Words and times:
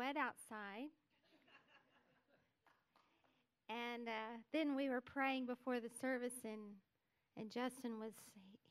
wet 0.00 0.16
outside. 0.16 0.88
and 3.68 4.08
uh, 4.08 4.38
then 4.50 4.74
we 4.74 4.88
were 4.88 5.02
praying 5.02 5.44
before 5.44 5.78
the 5.78 5.90
service, 6.00 6.40
and, 6.42 6.60
and 7.36 7.50
Justin 7.50 8.00
was 8.00 8.14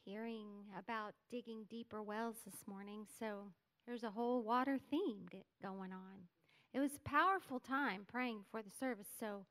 hearing 0.04 0.48
about 0.76 1.14
digging 1.30 1.66
deeper 1.70 2.02
wells 2.02 2.38
this 2.46 2.68
morning. 2.68 3.06
So 3.20 3.52
there's 3.86 4.04
a 4.04 4.10
whole 4.10 4.42
water 4.42 4.80
theme 4.90 5.28
going 5.62 5.92
on. 5.92 6.26
It 6.74 6.80
was 6.80 6.96
a 6.96 7.08
powerful 7.08 7.60
time 7.60 8.08
praying 8.12 8.40
for 8.50 8.64
the 8.64 8.72
service. 8.80 9.10
So 9.20 9.46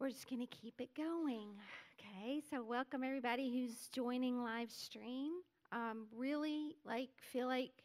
we're 0.00 0.10
just 0.10 0.28
going 0.28 0.44
to 0.44 0.56
keep 0.56 0.80
it 0.80 0.90
going. 0.96 1.50
Okay, 2.00 2.42
so 2.50 2.64
welcome 2.64 3.04
everybody 3.04 3.48
who's 3.48 3.86
joining 3.94 4.42
live 4.42 4.72
stream. 4.72 5.34
Um, 5.70 6.08
really, 6.16 6.74
like, 6.84 7.10
feel 7.20 7.46
like 7.46 7.84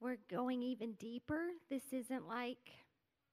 we're 0.00 0.18
going 0.30 0.62
even 0.62 0.92
deeper. 0.94 1.48
This 1.70 1.82
isn't 1.92 2.28
like 2.28 2.58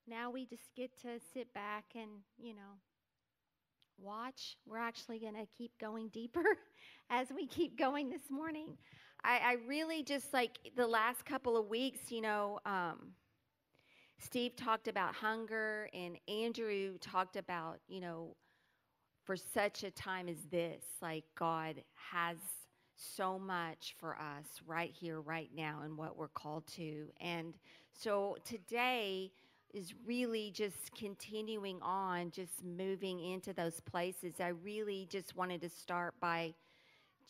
now 0.07 0.31
we 0.31 0.45
just 0.45 0.73
get 0.75 0.91
to 1.01 1.19
sit 1.33 1.53
back 1.53 1.85
and, 1.95 2.09
you 2.37 2.53
know, 2.53 2.79
watch. 3.97 4.57
We're 4.65 4.77
actually 4.77 5.19
going 5.19 5.35
to 5.35 5.45
keep 5.57 5.71
going 5.79 6.09
deeper 6.09 6.43
as 7.09 7.27
we 7.33 7.47
keep 7.47 7.77
going 7.77 8.09
this 8.09 8.29
morning. 8.29 8.77
I, 9.23 9.37
I, 9.37 9.55
really 9.67 10.03
just 10.03 10.33
like 10.33 10.59
the 10.75 10.87
last 10.87 11.25
couple 11.25 11.55
of 11.55 11.67
weeks, 11.67 12.11
you 12.11 12.19
know, 12.19 12.59
um, 12.65 13.13
Steve 14.19 14.55
talked 14.57 14.89
about 14.89 15.15
hunger, 15.15 15.89
and 15.93 16.17
Andrew 16.27 16.97
talked 16.99 17.37
about, 17.37 17.79
you 17.87 18.01
know, 18.01 18.35
for 19.25 19.37
such 19.37 19.83
a 19.83 19.91
time 19.91 20.27
as 20.27 20.37
this, 20.51 20.83
like 21.01 21.23
God 21.37 21.81
has 22.11 22.37
so 22.95 23.39
much 23.39 23.95
for 23.99 24.15
us 24.15 24.61
right 24.65 24.91
here, 24.91 25.21
right 25.21 25.49
now, 25.55 25.81
and 25.83 25.97
what 25.97 26.17
we're 26.17 26.27
called 26.27 26.65
to. 26.75 27.07
And 27.19 27.53
so 27.91 28.37
today 28.43 29.31
is 29.73 29.93
really 30.05 30.51
just 30.51 30.93
continuing 30.95 31.81
on, 31.81 32.31
just 32.31 32.63
moving 32.63 33.19
into 33.19 33.53
those 33.53 33.79
places. 33.79 34.35
I 34.39 34.49
really 34.49 35.07
just 35.09 35.35
wanted 35.35 35.61
to 35.61 35.69
start 35.69 36.13
by 36.19 36.53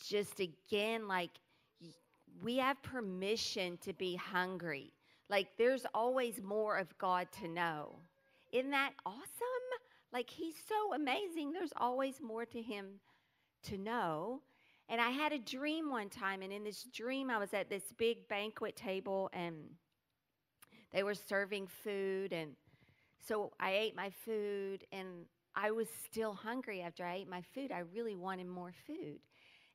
just 0.06 0.40
again, 0.40 1.08
like, 1.08 1.32
we 2.44 2.58
have 2.58 2.82
permission 2.82 3.78
to 3.78 3.94
be 3.94 4.16
hungry. 4.16 4.92
Like, 5.30 5.48
there's 5.58 5.86
always 5.94 6.42
more 6.42 6.78
of 6.78 6.98
God 6.98 7.28
to 7.40 7.48
know. 7.48 7.96
Isn't 8.52 8.72
that 8.72 8.94
awesome? 9.06 9.22
Like, 10.12 10.30
He's 10.30 10.56
so 10.68 10.94
amazing. 10.94 11.54
There's 11.54 11.74
always 11.78 12.20
more 12.22 12.46
to 12.46 12.62
Him 12.62 13.00
to 13.64 13.78
know. 13.78 14.42
And 14.94 15.02
I 15.02 15.10
had 15.10 15.34
a 15.34 15.40
dream 15.40 15.90
one 15.90 16.10
time, 16.10 16.44
and 16.44 16.54
in 16.54 16.64
this 16.64 16.84
dream, 16.84 17.32
I 17.32 17.40
was 17.40 17.52
at 17.52 17.68
this 17.68 17.82
big 17.98 18.28
banquet 18.28 18.76
table, 18.76 19.28
and 19.34 19.56
they 20.92 21.02
were 21.02 21.16
serving 21.16 21.66
food. 21.66 22.32
And 22.32 22.52
so 23.28 23.54
I 23.60 23.72
ate 23.72 23.96
my 23.96 24.12
food, 24.12 24.84
and 24.92 25.26
I 25.56 25.72
was 25.72 25.88
still 26.06 26.34
hungry 26.36 26.84
after 26.84 27.04
I 27.04 27.16
ate 27.16 27.28
my 27.28 27.42
food. 27.56 27.72
I 27.72 27.80
really 27.80 28.16
wanted 28.16 28.46
more 28.46 28.72
food. 28.86 29.18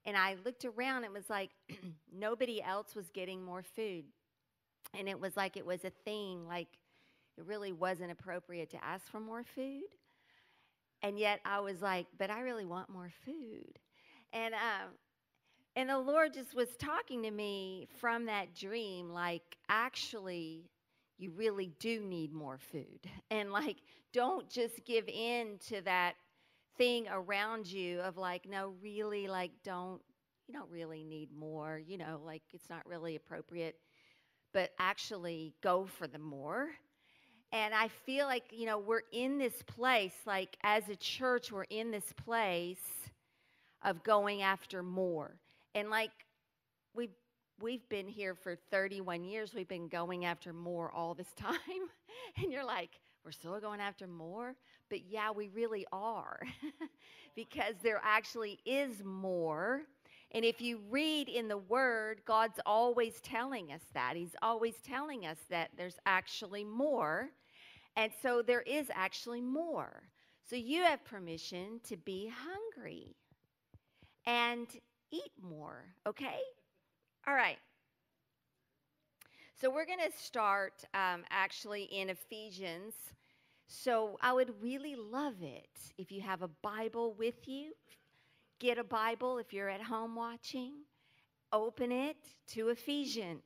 And 0.06 0.16
I 0.16 0.36
looked 0.44 0.64
around, 0.64 0.98
and 0.98 1.06
it 1.06 1.12
was 1.12 1.28
like 1.28 1.50
nobody 2.16 2.62
else 2.62 2.94
was 2.94 3.10
getting 3.10 3.44
more 3.44 3.64
food. 3.64 4.04
And 4.96 5.08
it 5.08 5.18
was 5.18 5.36
like 5.36 5.56
it 5.56 5.66
was 5.66 5.84
a 5.84 5.90
thing, 6.04 6.46
like 6.46 6.78
it 7.36 7.44
really 7.44 7.72
wasn't 7.72 8.12
appropriate 8.12 8.70
to 8.70 8.84
ask 8.84 9.10
for 9.10 9.18
more 9.18 9.42
food. 9.42 9.82
And 11.02 11.18
yet 11.18 11.40
I 11.44 11.58
was 11.58 11.82
like, 11.82 12.06
but 12.16 12.30
I 12.30 12.42
really 12.42 12.66
want 12.66 12.88
more 12.88 13.10
food. 13.24 13.80
And 14.32 14.54
um, 14.54 14.90
and 15.76 15.88
the 15.88 15.98
Lord 15.98 16.34
just 16.34 16.54
was 16.54 16.68
talking 16.78 17.22
to 17.22 17.30
me 17.30 17.86
from 18.00 18.26
that 18.26 18.54
dream, 18.54 19.10
like 19.10 19.56
actually, 19.68 20.70
you 21.18 21.30
really 21.32 21.72
do 21.78 22.00
need 22.00 22.32
more 22.32 22.58
food, 22.58 23.00
and 23.30 23.52
like 23.52 23.76
don't 24.12 24.48
just 24.48 24.84
give 24.84 25.08
in 25.08 25.58
to 25.68 25.80
that 25.82 26.14
thing 26.76 27.06
around 27.10 27.66
you 27.66 28.00
of 28.00 28.16
like, 28.16 28.48
no, 28.48 28.74
really, 28.82 29.28
like 29.28 29.50
don't 29.64 30.00
you 30.46 30.54
don't 30.54 30.70
really 30.70 31.04
need 31.04 31.28
more, 31.36 31.78
you 31.78 31.98
know, 31.98 32.20
like 32.24 32.42
it's 32.54 32.70
not 32.70 32.86
really 32.86 33.16
appropriate, 33.16 33.76
but 34.54 34.70
actually 34.78 35.54
go 35.62 35.84
for 35.84 36.06
the 36.06 36.18
more. 36.18 36.70
And 37.52 37.74
I 37.74 37.88
feel 37.88 38.26
like, 38.26 38.44
you 38.50 38.66
know, 38.66 38.78
we're 38.78 39.02
in 39.12 39.38
this 39.38 39.62
place, 39.66 40.14
like 40.26 40.56
as 40.62 40.88
a 40.88 40.96
church, 40.96 41.52
we're 41.52 41.64
in 41.64 41.90
this 41.90 42.12
place 42.24 42.80
of 43.82 44.02
going 44.02 44.42
after 44.42 44.82
more. 44.82 45.36
And 45.74 45.90
like 45.90 46.10
we've 46.94 47.14
we've 47.60 47.88
been 47.88 48.08
here 48.08 48.34
for 48.34 48.56
31 48.70 49.24
years. 49.24 49.54
We've 49.54 49.68
been 49.68 49.88
going 49.88 50.24
after 50.24 50.52
more 50.52 50.90
all 50.92 51.14
this 51.14 51.32
time. 51.36 51.54
and 52.36 52.52
you're 52.52 52.64
like, 52.64 52.90
we're 53.24 53.32
still 53.32 53.60
going 53.60 53.80
after 53.80 54.06
more? 54.06 54.54
But 54.90 55.00
yeah, 55.08 55.30
we 55.30 55.48
really 55.48 55.86
are. 55.92 56.40
because 57.34 57.74
there 57.82 58.00
actually 58.02 58.58
is 58.64 59.02
more. 59.04 59.82
And 60.32 60.44
if 60.44 60.60
you 60.60 60.80
read 60.90 61.28
in 61.28 61.48
the 61.48 61.56
Word, 61.56 62.20
God's 62.26 62.60
always 62.66 63.20
telling 63.22 63.72
us 63.72 63.80
that. 63.94 64.14
He's 64.16 64.36
always 64.42 64.74
telling 64.86 65.24
us 65.24 65.38
that 65.48 65.70
there's 65.76 65.98
actually 66.04 66.64
more. 66.64 67.30
And 67.96 68.12
so 68.22 68.42
there 68.42 68.62
is 68.62 68.88
actually 68.94 69.40
more. 69.40 70.02
So 70.48 70.56
you 70.56 70.82
have 70.82 71.04
permission 71.04 71.80
to 71.88 71.96
be 71.96 72.30
hungry. 72.34 73.14
And 74.26 74.66
eat 75.10 75.32
more, 75.42 75.84
okay? 76.06 76.38
All 77.26 77.34
right. 77.34 77.58
So 79.60 79.70
we're 79.70 79.86
going 79.86 79.98
to 79.98 80.16
start 80.16 80.84
um, 80.94 81.24
actually 81.30 81.84
in 81.84 82.10
Ephesians. 82.10 82.94
So 83.66 84.16
I 84.22 84.32
would 84.32 84.52
really 84.62 84.96
love 84.96 85.42
it 85.42 85.68
if 85.98 86.12
you 86.12 86.20
have 86.22 86.42
a 86.42 86.48
Bible 86.62 87.14
with 87.18 87.46
you. 87.48 87.72
Get 88.60 88.78
a 88.78 88.84
Bible 88.84 89.38
if 89.38 89.52
you're 89.52 89.68
at 89.68 89.82
home 89.82 90.14
watching. 90.14 90.72
Open 91.52 91.92
it 91.92 92.16
to 92.48 92.68
Ephesians. 92.68 93.42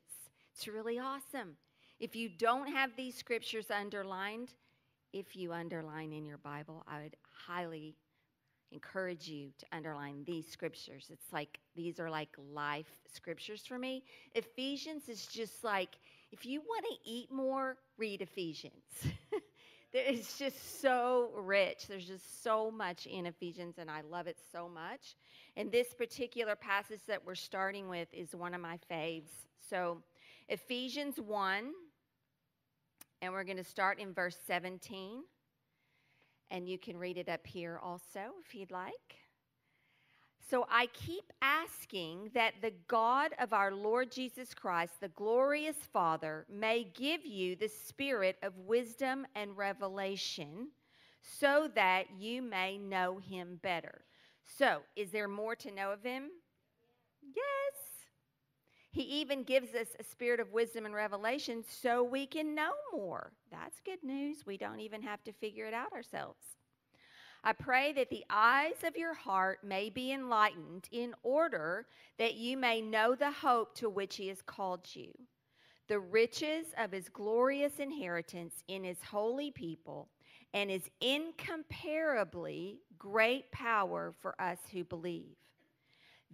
It's 0.54 0.68
really 0.68 0.98
awesome. 0.98 1.56
If 1.98 2.14
you 2.14 2.28
don't 2.28 2.68
have 2.68 2.90
these 2.96 3.14
scriptures 3.14 3.70
underlined, 3.70 4.50
if 5.12 5.36
you 5.36 5.52
underline 5.52 6.12
in 6.12 6.26
your 6.26 6.38
Bible, 6.38 6.84
I 6.86 7.02
would 7.02 7.16
highly 7.46 7.94
encourage 8.72 9.28
you 9.28 9.50
to 9.58 9.66
underline 9.72 10.24
these 10.24 10.46
scriptures. 10.48 11.06
It's 11.10 11.32
like 11.32 11.58
these 11.76 12.00
are 12.00 12.10
like 12.10 12.30
life 12.52 12.98
scriptures 13.12 13.64
for 13.66 13.78
me. 13.78 14.04
Ephesians 14.34 15.08
is 15.08 15.26
just 15.26 15.62
like 15.62 15.96
if 16.32 16.46
you 16.46 16.60
want 16.60 16.84
to 16.86 17.10
eat 17.10 17.30
more, 17.30 17.76
read 17.98 18.22
Ephesians. 18.22 19.06
it's 19.92 20.38
just 20.38 20.80
so 20.80 21.30
rich. 21.36 21.86
There's 21.86 22.06
just 22.06 22.42
so 22.42 22.70
much 22.70 23.06
in 23.06 23.26
Ephesians, 23.26 23.76
and 23.76 23.90
I 23.90 24.00
love 24.00 24.26
it 24.26 24.38
so 24.50 24.68
much. 24.68 25.14
And 25.56 25.70
this 25.70 25.92
particular 25.92 26.56
passage 26.56 27.00
that 27.06 27.24
we're 27.24 27.34
starting 27.34 27.88
with 27.88 28.08
is 28.14 28.34
one 28.34 28.54
of 28.54 28.62
my 28.62 28.78
faves. 28.90 29.28
So, 29.68 29.98
Ephesians 30.48 31.20
1, 31.20 31.72
and 33.20 33.32
we're 33.32 33.44
going 33.44 33.58
to 33.58 33.64
start 33.64 34.00
in 34.00 34.14
verse 34.14 34.36
17 34.46 35.22
and 36.52 36.68
you 36.68 36.78
can 36.78 36.96
read 36.96 37.16
it 37.16 37.28
up 37.28 37.44
here 37.46 37.80
also 37.82 38.20
if 38.46 38.54
you'd 38.54 38.70
like. 38.70 39.16
So 40.50 40.66
I 40.70 40.86
keep 40.92 41.32
asking 41.40 42.30
that 42.34 42.52
the 42.60 42.74
God 42.86 43.30
of 43.40 43.54
our 43.54 43.72
Lord 43.72 44.12
Jesus 44.12 44.52
Christ, 44.52 44.92
the 45.00 45.08
glorious 45.08 45.78
Father, 45.92 46.44
may 46.52 46.84
give 46.94 47.24
you 47.24 47.56
the 47.56 47.68
spirit 47.68 48.36
of 48.42 48.52
wisdom 48.58 49.26
and 49.34 49.56
revelation 49.56 50.68
so 51.22 51.70
that 51.74 52.04
you 52.18 52.42
may 52.42 52.76
know 52.76 53.19
him 53.19 53.60
better. 53.62 54.04
So, 54.58 54.80
is 54.94 55.10
there 55.10 55.28
more 55.28 55.56
to 55.56 55.70
know 55.70 55.92
of 55.92 56.02
him? 56.02 56.24
Yes. 57.22 57.91
He 58.92 59.03
even 59.03 59.42
gives 59.42 59.75
us 59.75 59.88
a 59.98 60.04
spirit 60.04 60.38
of 60.38 60.53
wisdom 60.53 60.84
and 60.84 60.94
revelation 60.94 61.64
so 61.66 62.05
we 62.05 62.26
can 62.26 62.55
know 62.55 62.72
more. 62.93 63.32
That's 63.50 63.81
good 63.81 64.02
news. 64.02 64.44
We 64.44 64.58
don't 64.58 64.81
even 64.81 65.00
have 65.00 65.25
to 65.25 65.32
figure 65.32 65.64
it 65.64 65.72
out 65.72 65.94
ourselves. 65.94 66.44
I 67.43 67.55
pray 67.55 67.94
that 67.94 68.11
the 68.11 68.25
eyes 68.28 68.84
of 68.84 68.96
your 68.96 69.14
heart 69.14 69.64
may 69.64 69.88
be 69.88 70.12
enlightened 70.12 70.88
in 70.93 71.14
order 71.22 71.87
that 72.19 72.34
you 72.34 72.58
may 72.58 72.82
know 72.82 73.14
the 73.14 73.32
hope 73.32 73.75
to 73.76 73.88
which 73.88 74.16
he 74.16 74.28
has 74.28 74.43
called 74.43 74.87
you, 74.93 75.11
the 75.88 75.99
riches 75.99 76.66
of 76.78 76.93
his 76.93 77.08
glorious 77.08 77.78
inheritance 77.78 78.62
in 78.69 78.84
his 78.84 79.02
holy 79.02 79.50
people, 79.50 80.11
and 80.52 80.70
his 80.70 80.90
incomparably 81.00 82.78
great 82.99 83.50
power 83.50 84.12
for 84.20 84.40
us 84.40 84.58
who 84.70 84.84
believe. 84.84 85.34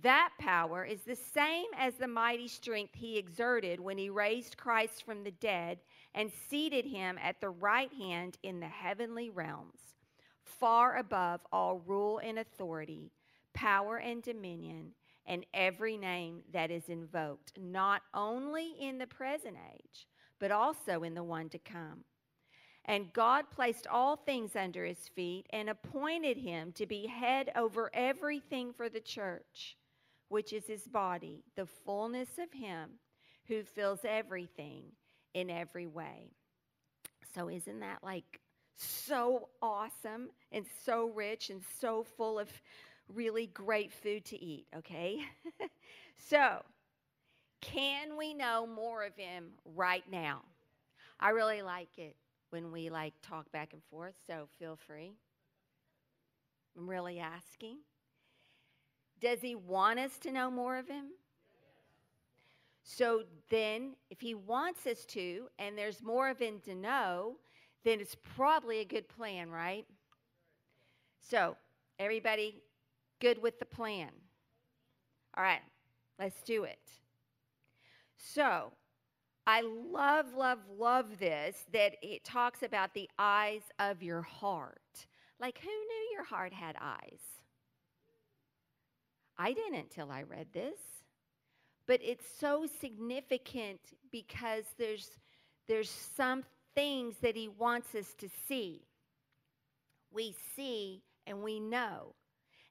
That 0.03 0.31
power 0.39 0.85
is 0.85 1.01
the 1.03 1.17
same 1.17 1.67
as 1.77 1.95
the 1.95 2.07
mighty 2.07 2.47
strength 2.47 2.95
he 2.95 3.19
exerted 3.19 3.81
when 3.81 3.99
he 3.99 4.11
raised 4.11 4.57
Christ 4.57 5.05
from 5.05 5.25
the 5.25 5.33
dead 5.33 5.79
and 6.15 6.31
seated 6.49 6.85
him 6.85 7.19
at 7.21 7.41
the 7.41 7.51
right 7.51 7.93
hand 7.93 8.39
in 8.45 8.61
the 8.61 8.69
heavenly 8.69 9.29
realms, 9.31 9.81
far 10.45 10.99
above 10.99 11.41
all 11.53 11.83
rule 11.85 12.19
and 12.19 12.39
authority, 12.39 13.11
power 13.55 13.97
and 13.97 14.23
dominion, 14.23 14.93
and 15.27 15.45
every 15.53 15.97
name 15.97 16.43
that 16.53 16.71
is 16.71 16.89
invoked, 16.89 17.53
not 17.59 18.03
only 18.15 18.75
in 18.81 18.99
the 18.99 19.07
present 19.07 19.57
age, 19.75 20.07
but 20.39 20.53
also 20.53 21.03
in 21.03 21.15
the 21.15 21.25
one 21.25 21.49
to 21.49 21.59
come. 21.59 22.05
And 22.85 23.13
God 23.13 23.51
placed 23.51 23.87
all 23.87 24.17
things 24.17 24.57
under 24.57 24.85
his 24.85 25.09
feet 25.09 25.47
and 25.51 25.69
appointed 25.69 26.39
him 26.39 26.73
to 26.73 26.87
be 26.87 27.07
head 27.07 27.51
over 27.55 27.91
everything 27.93 28.73
for 28.73 28.89
the 28.89 29.01
church, 29.01 29.77
which 30.29 30.53
is 30.53 30.67
his 30.67 30.87
body, 30.87 31.45
the 31.57 31.67
fullness 31.67 32.29
of 32.39 32.53
him 32.53 32.91
who 33.47 33.63
fills 33.63 34.01
everything 34.05 34.85
in 35.35 35.51
every 35.51 35.87
way. 35.87 36.31
So, 37.35 37.49
isn't 37.49 37.81
that 37.81 38.03
like 38.03 38.41
so 38.77 39.49
awesome 39.61 40.29
and 40.53 40.67
so 40.85 41.11
rich 41.15 41.51
and 41.51 41.63
so 41.81 42.05
full 42.17 42.39
of 42.39 42.49
really 43.09 43.47
great 43.47 43.93
food 43.93 44.25
to 44.27 44.43
eat? 44.43 44.67
Okay. 44.77 45.21
so, 46.29 46.63
can 47.61 48.17
we 48.17 48.35
know 48.35 48.67
more 48.67 49.05
of 49.05 49.17
him 49.17 49.53
right 49.65 50.05
now? 50.11 50.43
I 51.21 51.31
really 51.31 51.63
like 51.63 51.99
it 51.99 52.17
when 52.51 52.71
we 52.73 52.91
like 52.91 53.15
talk 53.23 53.51
back 53.53 53.73
and 53.73 53.83
forth, 53.91 54.15
so 54.27 54.49
feel 54.59 54.77
free. 54.87 55.13
I'm 56.77 56.89
really 56.89 57.19
asking. 57.19 57.79
Does 59.21 59.41
he 59.41 59.55
want 59.55 59.99
us 59.99 60.19
to 60.19 60.33
know 60.33 60.51
more 60.51 60.77
of 60.77 60.89
him? 60.89 61.07
So 62.83 63.25
then, 63.51 63.95
if 64.11 64.21
he 64.21 64.35
wants 64.35 64.87
us 64.87 65.05
to, 65.07 65.49
and 65.59 65.77
there's 65.77 66.03
more 66.03 66.31
of 66.31 66.39
him 66.39 66.61
to 66.65 66.75
know, 66.75 67.37
then 67.85 68.01
it's 68.01 68.17
probably 68.37 68.81
a 68.81 68.85
good 68.85 69.09
plan, 69.09 69.51
right? 69.51 69.87
So, 71.21 71.57
everybody 71.99 72.63
good 73.21 73.43
with 73.43 73.59
the 73.59 73.67
plan? 73.67 74.11
All 75.37 75.45
right, 75.45 75.61
let's 76.19 76.41
do 76.43 76.65
it. 76.65 76.79
So, 78.17 78.73
I 79.47 79.63
love, 79.63 80.35
love, 80.35 80.59
love 80.79 81.19
this 81.19 81.65
that 81.73 81.97
it 82.03 82.25
talks 82.25 82.63
about 82.63 82.95
the 82.95 83.09
eyes 83.19 83.63
of 83.79 84.03
your 84.03 84.23
heart. 84.23 85.07
Like, 85.41 85.59
who 85.59 85.69
knew 85.69 86.09
your 86.13 86.25
heart 86.25 86.53
had 86.53 86.77
eyes? 86.81 87.38
I 89.39 89.53
didn't 89.53 89.91
till 89.91 90.11
I 90.11 90.23
read 90.23 90.49
this. 90.53 90.79
But 91.87 92.01
it's 92.03 92.27
so 92.39 92.67
significant 92.81 93.81
because 94.13 94.65
there's, 94.79 95.09
there's 95.69 95.91
some 95.91 96.45
things 96.75 97.15
that 97.23 97.35
he 97.35 97.49
wants 97.49 97.95
us 97.95 98.15
to 98.19 98.29
see. 98.47 98.83
We 100.13 100.35
see 100.55 101.03
and 101.27 101.43
we 101.43 101.61
know. 101.61 102.15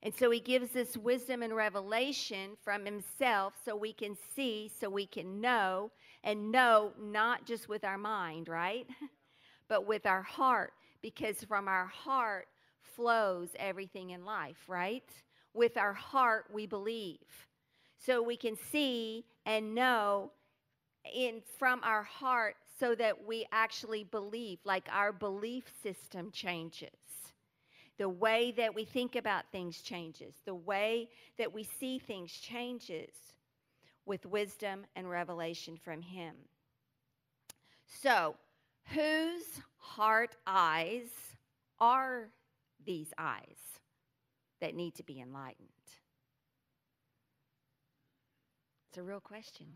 And 0.03 0.13
so 0.13 0.29
he 0.29 0.39
gives 0.39 0.75
us 0.75 0.95
wisdom 0.95 1.41
and 1.41 1.55
revelation 1.55 2.51
from 2.63 2.85
himself 2.85 3.55
so 3.65 3.75
we 3.75 3.93
can 3.93 4.15
see, 4.35 4.69
so 4.79 4.89
we 4.89 5.07
can 5.07 5.41
know, 5.41 5.91
and 6.23 6.51
know 6.51 6.91
not 7.01 7.47
just 7.47 7.67
with 7.67 7.83
our 7.83 7.97
mind, 7.97 8.47
right? 8.47 8.85
but 9.67 9.87
with 9.87 10.05
our 10.05 10.21
heart, 10.21 10.73
because 11.01 11.43
from 11.43 11.67
our 11.67 11.87
heart 11.87 12.47
flows 12.95 13.49
everything 13.57 14.11
in 14.11 14.23
life, 14.23 14.57
right? 14.67 15.09
With 15.57 15.75
our 15.75 15.93
heart, 15.93 16.45
we 16.53 16.67
believe. 16.67 17.47
So 17.97 18.21
we 18.21 18.37
can 18.37 18.55
see 18.55 19.25
and 19.45 19.73
know 19.75 20.31
in 21.13 21.41
from 21.57 21.81
our 21.83 22.03
heart 22.03 22.55
so 22.79 22.93
that 22.95 23.25
we 23.25 23.45
actually 23.51 24.03
believe 24.03 24.59
like 24.63 24.87
our 24.91 25.11
belief 25.11 25.63
system 25.81 26.31
changes 26.31 26.89
the 27.97 28.09
way 28.09 28.53
that 28.57 28.73
we 28.75 28.85
think 28.85 29.15
about 29.15 29.51
things 29.51 29.81
changes. 29.81 30.35
The 30.45 30.55
way 30.55 31.09
that 31.37 31.51
we 31.53 31.63
see 31.63 31.99
things 31.99 32.31
changes 32.31 33.09
with 34.05 34.25
wisdom 34.25 34.85
and 34.95 35.09
revelation 35.09 35.77
from 35.83 36.01
Him. 36.01 36.35
So, 37.87 38.35
whose 38.93 39.61
heart 39.77 40.35
eyes 40.45 41.09
are 41.79 42.29
these 42.85 43.11
eyes 43.17 43.76
that 44.61 44.75
need 44.75 44.95
to 44.95 45.03
be 45.03 45.19
enlightened? 45.19 45.67
It's 48.89 48.97
a 48.97 49.03
real 49.03 49.19
question. 49.19 49.67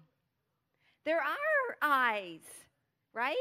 There 1.06 1.19
are 1.19 1.78
eyes, 1.81 2.42
right? 3.13 3.36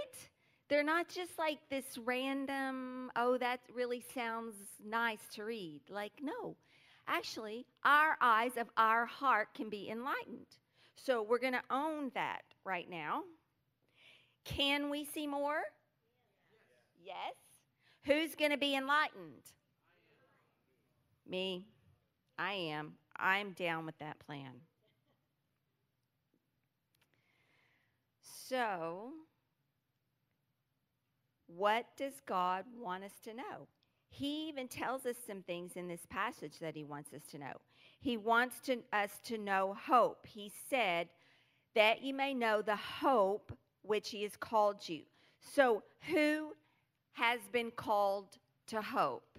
They're 0.68 0.82
not 0.84 1.08
just 1.08 1.38
like 1.38 1.58
this 1.68 1.98
random, 2.04 3.10
oh, 3.16 3.36
that 3.38 3.60
really 3.74 4.04
sounds 4.14 4.54
nice 4.84 5.20
to 5.34 5.44
read. 5.44 5.80
Like, 5.90 6.12
no. 6.22 6.56
Actually, 7.08 7.66
our 7.84 8.16
eyes 8.20 8.56
of 8.56 8.68
our 8.76 9.04
heart 9.04 9.48
can 9.54 9.68
be 9.68 9.90
enlightened. 9.90 10.46
So 10.94 11.22
we're 11.22 11.38
going 11.38 11.54
to 11.54 11.62
own 11.70 12.12
that 12.14 12.42
right 12.64 12.88
now. 12.88 13.22
Can 14.44 14.90
we 14.90 15.04
see 15.04 15.26
more? 15.26 15.62
Yes. 17.02 17.34
Who's 18.04 18.34
going 18.34 18.52
to 18.52 18.58
be 18.58 18.76
enlightened? 18.76 19.42
Me. 21.30 21.64
I 22.38 22.52
am. 22.52 22.94
I'm 23.16 23.52
down 23.52 23.86
with 23.86 23.98
that 23.98 24.18
plan. 24.18 24.52
So, 28.22 29.12
what 31.46 31.86
does 31.96 32.14
God 32.26 32.64
want 32.76 33.04
us 33.04 33.12
to 33.24 33.34
know? 33.34 33.68
He 34.08 34.48
even 34.48 34.66
tells 34.66 35.06
us 35.06 35.16
some 35.24 35.42
things 35.42 35.72
in 35.76 35.86
this 35.86 36.04
passage 36.10 36.58
that 36.60 36.74
he 36.74 36.82
wants 36.82 37.12
us 37.14 37.22
to 37.30 37.38
know. 37.38 37.60
He 38.00 38.16
wants 38.16 38.58
to, 38.62 38.78
us 38.92 39.20
to 39.24 39.38
know 39.38 39.76
hope. 39.86 40.26
He 40.26 40.50
said, 40.68 41.08
that 41.74 42.02
you 42.02 42.14
may 42.14 42.34
know 42.34 42.62
the 42.62 42.76
hope 42.76 43.56
which 43.82 44.10
he 44.10 44.22
has 44.22 44.36
called 44.36 44.88
you. 44.88 45.02
So, 45.54 45.82
who 46.12 46.54
has 47.12 47.40
been 47.52 47.70
called 47.70 48.36
to 48.68 48.82
hope? 48.82 49.38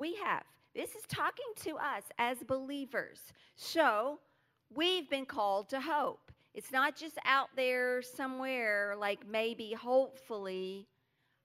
We 0.00 0.16
have. 0.24 0.42
This 0.74 0.94
is 0.94 1.02
talking 1.08 1.52
to 1.64 1.76
us 1.76 2.04
as 2.18 2.38
believers. 2.38 3.20
So, 3.54 4.18
we've 4.74 5.10
been 5.10 5.26
called 5.26 5.68
to 5.70 5.80
hope. 5.80 6.32
It's 6.54 6.72
not 6.72 6.96
just 6.96 7.18
out 7.26 7.48
there 7.54 8.00
somewhere, 8.00 8.94
like 8.98 9.28
maybe, 9.28 9.72
hopefully, 9.72 10.88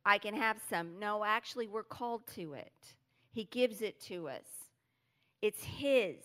I 0.06 0.18
can 0.20 0.34
have 0.36 0.58
some. 0.70 0.98
No, 1.00 1.26
actually, 1.26 1.68
we're 1.68 1.84
called 1.84 2.26
to 2.36 2.54
it. 2.54 2.94
He 3.32 3.44
gives 3.46 3.82
it 3.82 4.00
to 4.04 4.30
us, 4.30 4.48
it's 5.42 5.64
His. 5.64 6.16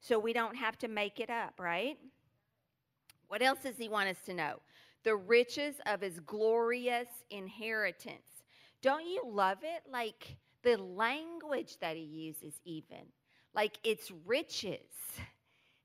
So 0.00 0.20
we 0.20 0.32
don't 0.32 0.54
have 0.54 0.78
to 0.78 0.88
make 0.88 1.18
it 1.18 1.30
up, 1.30 1.54
right? 1.58 1.98
What 3.26 3.42
else 3.42 3.58
does 3.64 3.76
He 3.76 3.88
want 3.88 4.08
us 4.08 4.18
to 4.26 4.34
know? 4.34 4.60
The 5.02 5.16
riches 5.16 5.76
of 5.86 6.00
His 6.00 6.20
glorious 6.20 7.08
inheritance. 7.30 8.44
Don't 8.82 9.04
you 9.04 9.22
love 9.26 9.58
it? 9.62 9.82
Like 9.90 10.36
the 10.66 10.76
language 10.82 11.78
that 11.80 11.96
He 11.96 12.02
uses, 12.02 12.54
even. 12.64 13.06
Like 13.54 13.78
it's 13.84 14.12
riches 14.26 14.90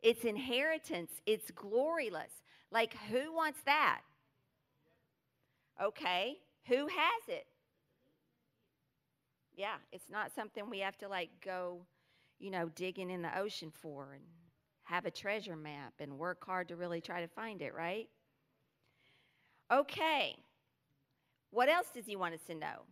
it's 0.01 0.25
inheritance, 0.25 1.11
it's 1.25 1.51
gloryless. 1.51 2.33
Like, 2.71 2.95
who 3.09 3.33
wants 3.33 3.59
that? 3.65 4.01
Okay, 5.81 6.37
who 6.67 6.87
has 6.87 7.23
it? 7.27 7.45
Yeah, 9.55 9.75
it's 9.91 10.09
not 10.09 10.31
something 10.33 10.69
we 10.69 10.79
have 10.79 10.97
to 10.99 11.07
like 11.07 11.29
go, 11.43 11.85
you 12.39 12.51
know, 12.51 12.69
digging 12.69 13.09
in 13.09 13.21
the 13.21 13.37
ocean 13.37 13.71
for 13.71 14.13
and 14.13 14.23
have 14.83 15.05
a 15.05 15.11
treasure 15.11 15.55
map 15.55 15.93
and 15.99 16.17
work 16.17 16.43
hard 16.45 16.67
to 16.69 16.75
really 16.75 17.01
try 17.01 17.21
to 17.21 17.27
find 17.27 17.61
it, 17.61 17.73
right? 17.73 18.09
Okay, 19.71 20.43
what 21.51 21.69
else 21.69 21.89
does 21.93 22.05
he 22.07 22.15
want 22.15 22.33
us 22.33 22.41
to 22.47 22.55
know? 22.55 22.85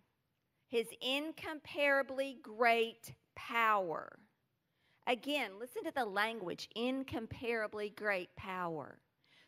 His 0.70 0.88
incomparably 1.02 2.38
great 2.42 3.14
power. 3.36 4.20
Again, 5.08 5.52
listen 5.60 5.84
to 5.84 5.92
the 5.92 6.06
language 6.06 6.70
incomparably 6.76 7.90
great 7.90 8.36
power. 8.36 9.00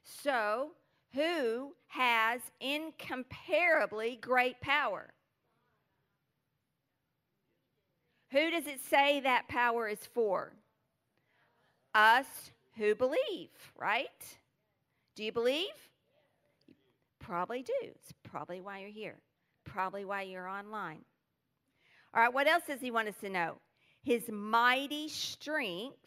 So, 0.03 0.71
who 1.13 1.75
has 1.87 2.41
incomparably 2.59 4.17
great 4.19 4.59
power? 4.61 5.13
Who 8.31 8.49
does 8.49 8.65
it 8.65 8.79
say 8.81 9.19
that 9.19 9.47
power 9.47 9.87
is 9.87 10.07
for? 10.13 10.53
Us 11.93 12.51
who 12.77 12.95
believe, 12.95 13.49
right? 13.77 14.37
Do 15.15 15.23
you 15.23 15.31
believe? 15.31 15.67
You 16.67 16.73
probably 17.19 17.61
do. 17.61 17.73
It's 17.83 18.13
probably 18.23 18.61
why 18.61 18.79
you're 18.79 18.89
here, 18.89 19.19
probably 19.65 20.05
why 20.05 20.23
you're 20.23 20.47
online. 20.47 21.01
All 22.13 22.21
right, 22.21 22.33
what 22.33 22.47
else 22.47 22.63
does 22.67 22.81
he 22.81 22.91
want 22.91 23.07
us 23.07 23.17
to 23.21 23.29
know? 23.29 23.57
His 24.03 24.29
mighty 24.29 25.07
strength 25.07 25.97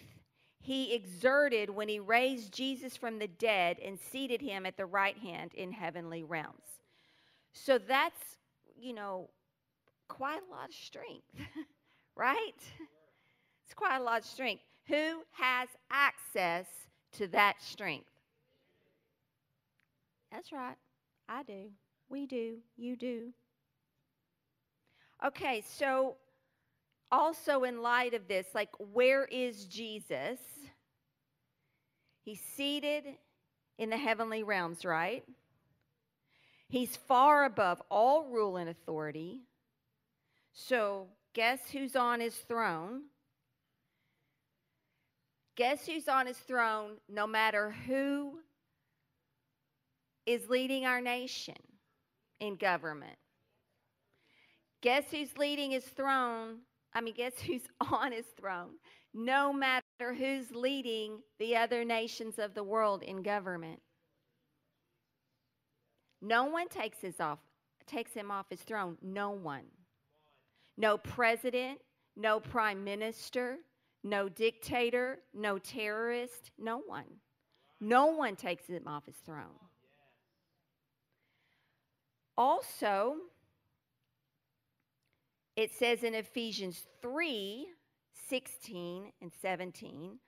he 0.65 0.95
exerted 0.95 1.69
when 1.69 1.91
he 1.91 2.01
raised 2.01 2.51
Jesus 2.51 2.97
from 2.97 3.19
the 3.19 3.29
dead 3.29 3.79
and 3.85 4.01
seated 4.01 4.41
him 4.41 4.65
at 4.65 4.79
the 4.79 4.87
right 4.87 5.19
hand 5.19 5.53
in 5.53 5.71
heavenly 5.71 6.23
realms. 6.23 6.65
So 7.53 7.77
that's, 7.77 8.39
you 8.75 8.95
know, 8.95 9.29
quite 10.09 10.41
a 10.41 10.51
lot 10.51 10.71
of 10.71 10.75
strength, 10.75 11.27
right? 12.17 12.55
It's 13.67 13.75
quite 13.75 13.99
a 13.99 14.03
lot 14.03 14.21
of 14.21 14.25
strength. 14.25 14.63
Who 14.89 15.23
has 15.33 15.69
access 15.91 16.65
to 17.19 17.27
that 17.29 17.57
strength? 17.61 18.09
That's 20.33 20.51
right. 20.51 20.77
I 21.29 21.43
do. 21.43 21.73
We 22.09 22.25
do. 22.25 22.57
You 22.79 22.97
do. 22.97 23.35
Okay, 25.25 25.65
so 25.67 26.17
also 27.11 27.65
in 27.65 27.81
light 27.81 28.13
of 28.13 28.29
this, 28.29 28.47
like, 28.55 28.69
where 28.79 29.25
is 29.25 29.65
Jesus? 29.65 30.39
He's 32.25 32.41
seated 32.41 33.05
in 33.79 33.89
the 33.89 33.97
heavenly 33.97 34.43
realms, 34.43 34.85
right? 34.85 35.25
He's 36.69 36.97
far 36.97 37.45
above 37.45 37.81
all 37.91 38.25
rule 38.25 38.57
and 38.57 38.69
authority. 38.69 39.41
So, 40.53 41.09
guess 41.33 41.71
who's 41.71 41.97
on 41.97 42.21
his 42.21 42.35
throne? 42.35 43.03
Guess 45.57 45.87
who's 45.87 46.09
on 46.09 46.27
his 46.27 46.39
throne 46.39 46.97
no 47.09 47.27
matter 47.27 47.75
who 47.87 48.41
is 50.27 50.49
leading 50.49 50.85
our 50.85 51.01
nation 51.01 51.57
in 52.41 52.57
government? 52.57 53.17
Guess 54.85 55.13
who's 55.13 55.39
leading 55.39 55.71
his 55.71 55.87
throne? 55.87 56.59
I 56.93 57.01
mean, 57.01 57.15
guess 57.15 57.41
who's 57.41 57.63
on 57.91 58.13
his 58.13 58.27
throne? 58.39 58.73
No 59.15 59.51
matter 59.51 60.13
who's 60.15 60.51
leading 60.51 61.21
the 61.39 61.57
other 61.57 61.87
nations 61.87 62.39
of 62.39 62.53
the 62.53 62.63
world 62.63 63.03
in 63.03 63.23
government. 63.23 63.81
No 66.21 66.45
one 66.45 66.69
takes, 66.69 66.99
his 67.01 67.19
off, 67.19 67.39
takes 67.87 68.13
him 68.13 68.31
off 68.31 68.51
his 68.51 68.61
throne. 68.61 68.99
No 69.01 69.31
one. 69.31 69.65
No 70.77 70.99
president, 70.99 71.81
no 72.15 72.39
prime 72.39 72.85
minister, 72.85 73.57
no 74.03 74.29
dictator, 74.29 75.21
no 75.33 75.59
terrorist, 75.59 76.51
no 76.59 76.77
one. 76.77 77.07
No 77.81 78.09
one 78.09 78.37
takes 78.37 78.67
him 78.67 78.87
off 78.87 79.07
his 79.07 79.17
throne. 79.25 79.61
Also, 82.37 83.17
it 85.57 85.73
says 85.73 86.03
in 86.03 86.15
Ephesians 86.15 86.87
3 87.03 87.67
16 88.29 89.13
and 89.21 89.31
17, 89.43 90.19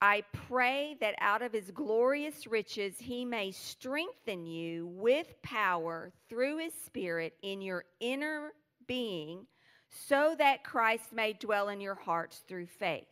I 0.00 0.22
pray 0.32 0.96
that 1.00 1.14
out 1.20 1.42
of 1.42 1.52
his 1.52 1.70
glorious 1.70 2.46
riches 2.46 2.96
he 2.98 3.24
may 3.24 3.52
strengthen 3.52 4.44
you 4.44 4.88
with 4.88 5.40
power 5.42 6.12
through 6.28 6.58
his 6.58 6.74
Spirit 6.74 7.34
in 7.42 7.62
your 7.62 7.84
inner 8.00 8.52
being, 8.86 9.46
so 9.88 10.34
that 10.38 10.64
Christ 10.64 11.12
may 11.12 11.32
dwell 11.32 11.68
in 11.68 11.80
your 11.80 11.94
hearts 11.94 12.42
through 12.48 12.66
faith. 12.66 13.06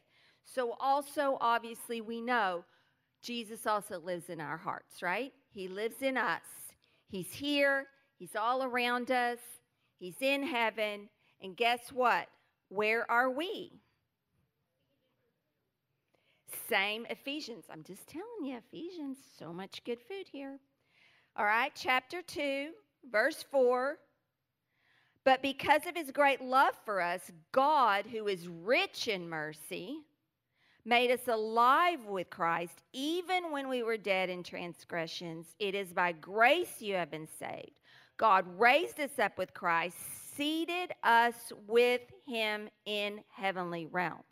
So, 0.44 0.74
also, 0.80 1.38
obviously, 1.40 2.00
we 2.00 2.20
know 2.20 2.64
Jesus 3.22 3.66
also 3.66 4.00
lives 4.00 4.28
in 4.28 4.40
our 4.40 4.58
hearts, 4.58 5.00
right? 5.00 5.32
He 5.54 5.68
lives 5.68 6.02
in 6.02 6.16
us. 6.16 6.42
He's 7.08 7.32
here, 7.32 7.86
He's 8.18 8.36
all 8.36 8.64
around 8.64 9.10
us, 9.10 9.38
He's 10.02 10.20
in 10.20 10.42
heaven. 10.42 11.08
And 11.40 11.56
guess 11.56 11.92
what? 11.92 12.26
Where 12.70 13.08
are 13.08 13.30
we? 13.30 13.70
Same 16.68 17.06
Ephesians. 17.08 17.66
I'm 17.70 17.84
just 17.84 18.08
telling 18.08 18.44
you, 18.44 18.56
Ephesians, 18.56 19.18
so 19.38 19.52
much 19.52 19.84
good 19.84 20.00
food 20.00 20.26
here. 20.32 20.58
All 21.36 21.44
right, 21.44 21.70
chapter 21.76 22.20
2, 22.20 22.70
verse 23.12 23.44
4. 23.48 23.96
But 25.22 25.40
because 25.40 25.86
of 25.86 25.94
his 25.94 26.10
great 26.10 26.40
love 26.40 26.74
for 26.84 27.00
us, 27.00 27.30
God, 27.52 28.04
who 28.04 28.26
is 28.26 28.48
rich 28.48 29.06
in 29.06 29.28
mercy, 29.28 29.98
made 30.84 31.12
us 31.12 31.28
alive 31.28 32.06
with 32.06 32.28
Christ, 32.28 32.82
even 32.92 33.52
when 33.52 33.68
we 33.68 33.84
were 33.84 33.96
dead 33.96 34.30
in 34.30 34.42
transgressions. 34.42 35.54
It 35.60 35.76
is 35.76 35.92
by 35.92 36.10
grace 36.10 36.80
you 36.82 36.96
have 36.96 37.12
been 37.12 37.28
saved. 37.38 37.78
God 38.16 38.44
raised 38.58 39.00
us 39.00 39.18
up 39.18 39.38
with 39.38 39.52
Christ, 39.54 39.96
seated 40.36 40.92
us 41.02 41.52
with 41.66 42.02
him 42.26 42.68
in 42.84 43.20
heavenly 43.28 43.86
realms. 43.86 44.22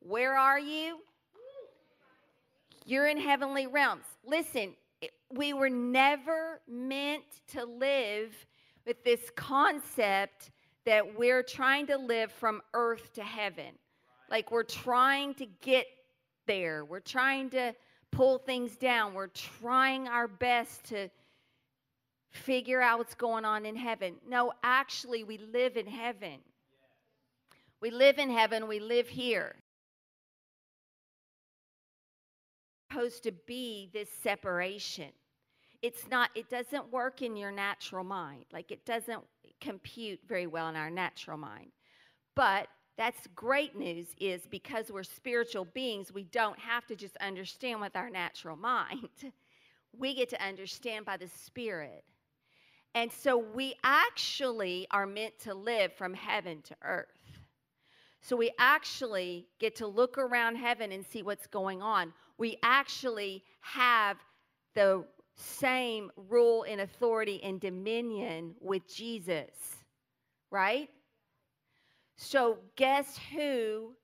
Where 0.00 0.36
are 0.36 0.58
you? 0.58 0.98
You're 2.84 3.08
in 3.08 3.18
heavenly 3.18 3.66
realms. 3.66 4.04
Listen, 4.24 4.74
we 5.30 5.52
were 5.52 5.70
never 5.70 6.60
meant 6.68 7.24
to 7.48 7.64
live 7.64 8.46
with 8.86 9.02
this 9.04 9.20
concept 9.34 10.52
that 10.84 11.18
we're 11.18 11.42
trying 11.42 11.86
to 11.88 11.96
live 11.98 12.30
from 12.30 12.62
earth 12.74 13.12
to 13.14 13.22
heaven. 13.22 13.74
Like 14.30 14.52
we're 14.52 14.62
trying 14.62 15.34
to 15.34 15.46
get 15.60 15.86
there. 16.46 16.84
We're 16.84 17.00
trying 17.00 17.50
to 17.50 17.74
pull 18.12 18.38
things 18.38 18.76
down. 18.76 19.14
We're 19.14 19.26
trying 19.26 20.06
our 20.06 20.28
best 20.28 20.84
to 20.84 21.10
figure 22.30 22.80
out 22.80 22.98
what's 22.98 23.14
going 23.14 23.44
on 23.44 23.66
in 23.66 23.76
heaven. 23.76 24.16
No, 24.28 24.52
actually, 24.62 25.24
we 25.24 25.38
live 25.38 25.76
in 25.76 25.86
heaven. 25.86 26.38
We 27.80 27.90
live 27.90 28.18
in 28.18 28.30
heaven, 28.30 28.68
we 28.68 28.80
live 28.80 29.08
here. 29.08 29.54
Supposed 32.90 33.22
to 33.24 33.32
be 33.32 33.90
this 33.92 34.08
separation 34.22 35.10
it's 35.82 36.08
not 36.10 36.30
it 36.34 36.48
doesn't 36.50 36.90
work 36.92 37.22
in 37.22 37.36
your 37.36 37.52
natural 37.52 38.04
mind 38.04 38.44
like 38.52 38.70
it 38.70 38.84
doesn't 38.84 39.22
compute 39.60 40.20
very 40.26 40.46
well 40.46 40.68
in 40.68 40.76
our 40.76 40.90
natural 40.90 41.36
mind 41.36 41.70
but 42.34 42.68
that's 42.96 43.26
great 43.34 43.76
news 43.76 44.08
is 44.18 44.42
because 44.50 44.90
we're 44.90 45.02
spiritual 45.02 45.64
beings 45.64 46.12
we 46.12 46.24
don't 46.24 46.58
have 46.58 46.86
to 46.86 46.96
just 46.96 47.16
understand 47.18 47.80
with 47.80 47.94
our 47.94 48.10
natural 48.10 48.56
mind 48.74 49.08
we 49.96 50.14
get 50.14 50.28
to 50.28 50.44
understand 50.44 51.04
by 51.04 51.16
the 51.16 51.28
spirit 51.28 52.04
and 52.96 53.12
so 53.12 53.38
we 53.38 53.74
actually 53.84 54.88
are 54.90 55.06
meant 55.06 55.38
to 55.38 55.54
live 55.54 55.92
from 55.92 56.14
heaven 56.14 56.62
to 56.62 56.74
earth 56.82 57.06
so 58.20 58.34
we 58.34 58.50
actually 58.58 59.46
get 59.60 59.76
to 59.76 59.86
look 59.86 60.18
around 60.18 60.56
heaven 60.56 60.90
and 60.90 61.06
see 61.06 61.22
what's 61.22 61.46
going 61.46 61.80
on 61.80 62.12
we 62.38 62.58
actually 62.62 63.44
have 63.60 64.16
the 64.74 65.04
same 65.36 66.10
rule 66.16 66.64
and 66.68 66.80
authority 66.80 67.42
and 67.42 67.60
dominion 67.60 68.54
with 68.60 68.92
Jesus, 68.92 69.76
right? 70.50 70.88
So, 72.16 72.58
guess 72.76 73.18
who 73.34 73.94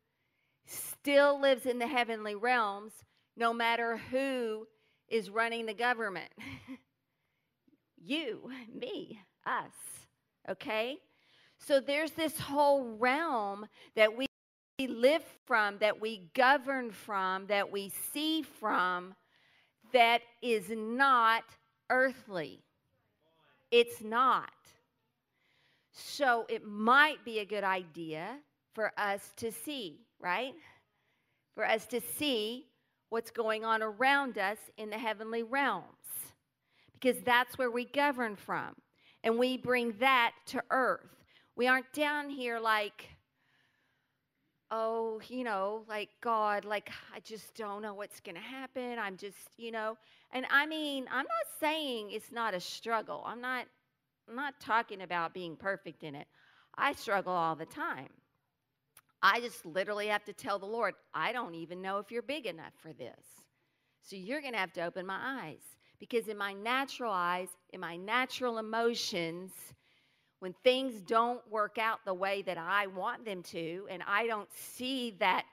still 0.66 1.40
lives 1.40 1.66
in 1.66 1.78
the 1.78 1.86
heavenly 1.86 2.34
realms 2.34 2.92
no 3.36 3.52
matter 3.52 3.96
who 4.10 4.66
is 5.08 5.30
running 5.30 5.66
the 5.66 5.74
government? 5.74 6.30
you, 8.04 8.50
me, 8.74 9.20
us, 9.46 9.72
okay? 10.48 10.98
So, 11.58 11.80
there's 11.80 12.10
this 12.12 12.38
whole 12.40 12.96
realm 12.98 13.66
that 13.94 14.16
we 14.16 14.26
live 14.80 15.22
from, 15.46 15.78
that 15.78 16.00
we 16.00 16.28
govern 16.34 16.90
from, 16.90 17.46
that 17.46 17.70
we 17.70 17.92
see 18.12 18.42
from 18.42 19.14
that 19.92 20.22
is 20.40 20.70
not 20.70 21.44
earthly. 21.90 22.60
It's 23.70 24.02
not. 24.02 24.50
So 25.92 26.46
it 26.48 26.66
might 26.66 27.24
be 27.24 27.38
a 27.38 27.44
good 27.44 27.64
idea 27.64 28.38
for 28.74 28.92
us 28.96 29.32
to 29.36 29.52
see, 29.52 30.00
right? 30.20 30.54
For 31.54 31.66
us 31.66 31.86
to 31.86 32.00
see 32.00 32.66
what's 33.10 33.30
going 33.30 33.64
on 33.64 33.82
around 33.82 34.38
us 34.38 34.58
in 34.78 34.90
the 34.90 34.98
heavenly 34.98 35.42
realms. 35.42 35.84
Because 37.02 37.20
that's 37.22 37.58
where 37.58 37.70
we 37.70 37.84
govern 37.84 38.36
from. 38.36 38.74
And 39.24 39.38
we 39.38 39.56
bring 39.56 39.94
that 39.98 40.32
to 40.46 40.62
earth. 40.70 41.00
We 41.56 41.66
aren't 41.66 41.92
down 41.92 42.30
here 42.30 42.60
like, 42.60 43.08
oh, 44.70 45.20
you 45.28 45.44
know, 45.44 45.84
like 45.88 46.08
God, 46.20 46.64
like 46.64 46.90
I 47.14 47.20
just 47.20 47.54
don't 47.54 47.82
know 47.82 47.94
what's 47.94 48.20
going 48.20 48.36
to 48.36 48.40
happen. 48.40 48.98
I'm 48.98 49.16
just, 49.16 49.36
you 49.58 49.70
know, 49.70 49.98
and 50.32 50.46
I 50.50 50.66
mean, 50.66 51.06
I'm 51.10 51.24
not 51.24 51.60
saying 51.60 52.10
it's 52.10 52.32
not 52.32 52.54
a 52.54 52.60
struggle. 52.60 53.22
I'm 53.26 53.40
not 53.40 53.66
I'm 54.28 54.36
not 54.36 54.54
talking 54.60 55.02
about 55.02 55.34
being 55.34 55.56
perfect 55.56 56.04
in 56.04 56.14
it. 56.14 56.26
I 56.76 56.92
struggle 56.92 57.32
all 57.32 57.56
the 57.56 57.66
time. 57.66 58.08
I 59.20 59.40
just 59.40 59.66
literally 59.66 60.06
have 60.06 60.24
to 60.24 60.32
tell 60.32 60.58
the 60.58 60.66
Lord, 60.66 60.94
I 61.12 61.32
don't 61.32 61.54
even 61.54 61.82
know 61.82 61.98
if 61.98 62.10
you're 62.10 62.22
big 62.22 62.46
enough 62.46 62.72
for 62.80 62.92
this. 62.92 63.24
So 64.02 64.16
you're 64.16 64.40
going 64.40 64.54
to 64.54 64.58
have 64.58 64.72
to 64.74 64.84
open 64.84 65.06
my 65.06 65.18
eyes 65.20 65.60
because 66.02 66.26
in 66.26 66.36
my 66.36 66.52
natural 66.52 67.12
eyes, 67.12 67.46
in 67.72 67.78
my 67.78 67.96
natural 67.96 68.58
emotions, 68.58 69.52
when 70.40 70.52
things 70.64 71.00
don't 71.02 71.40
work 71.48 71.78
out 71.78 72.00
the 72.04 72.12
way 72.12 72.42
that 72.42 72.58
I 72.58 72.88
want 72.88 73.24
them 73.24 73.40
to, 73.44 73.86
and 73.88 74.02
I 74.04 74.26
don't 74.26 74.52
see 74.52 75.14
that 75.20 75.44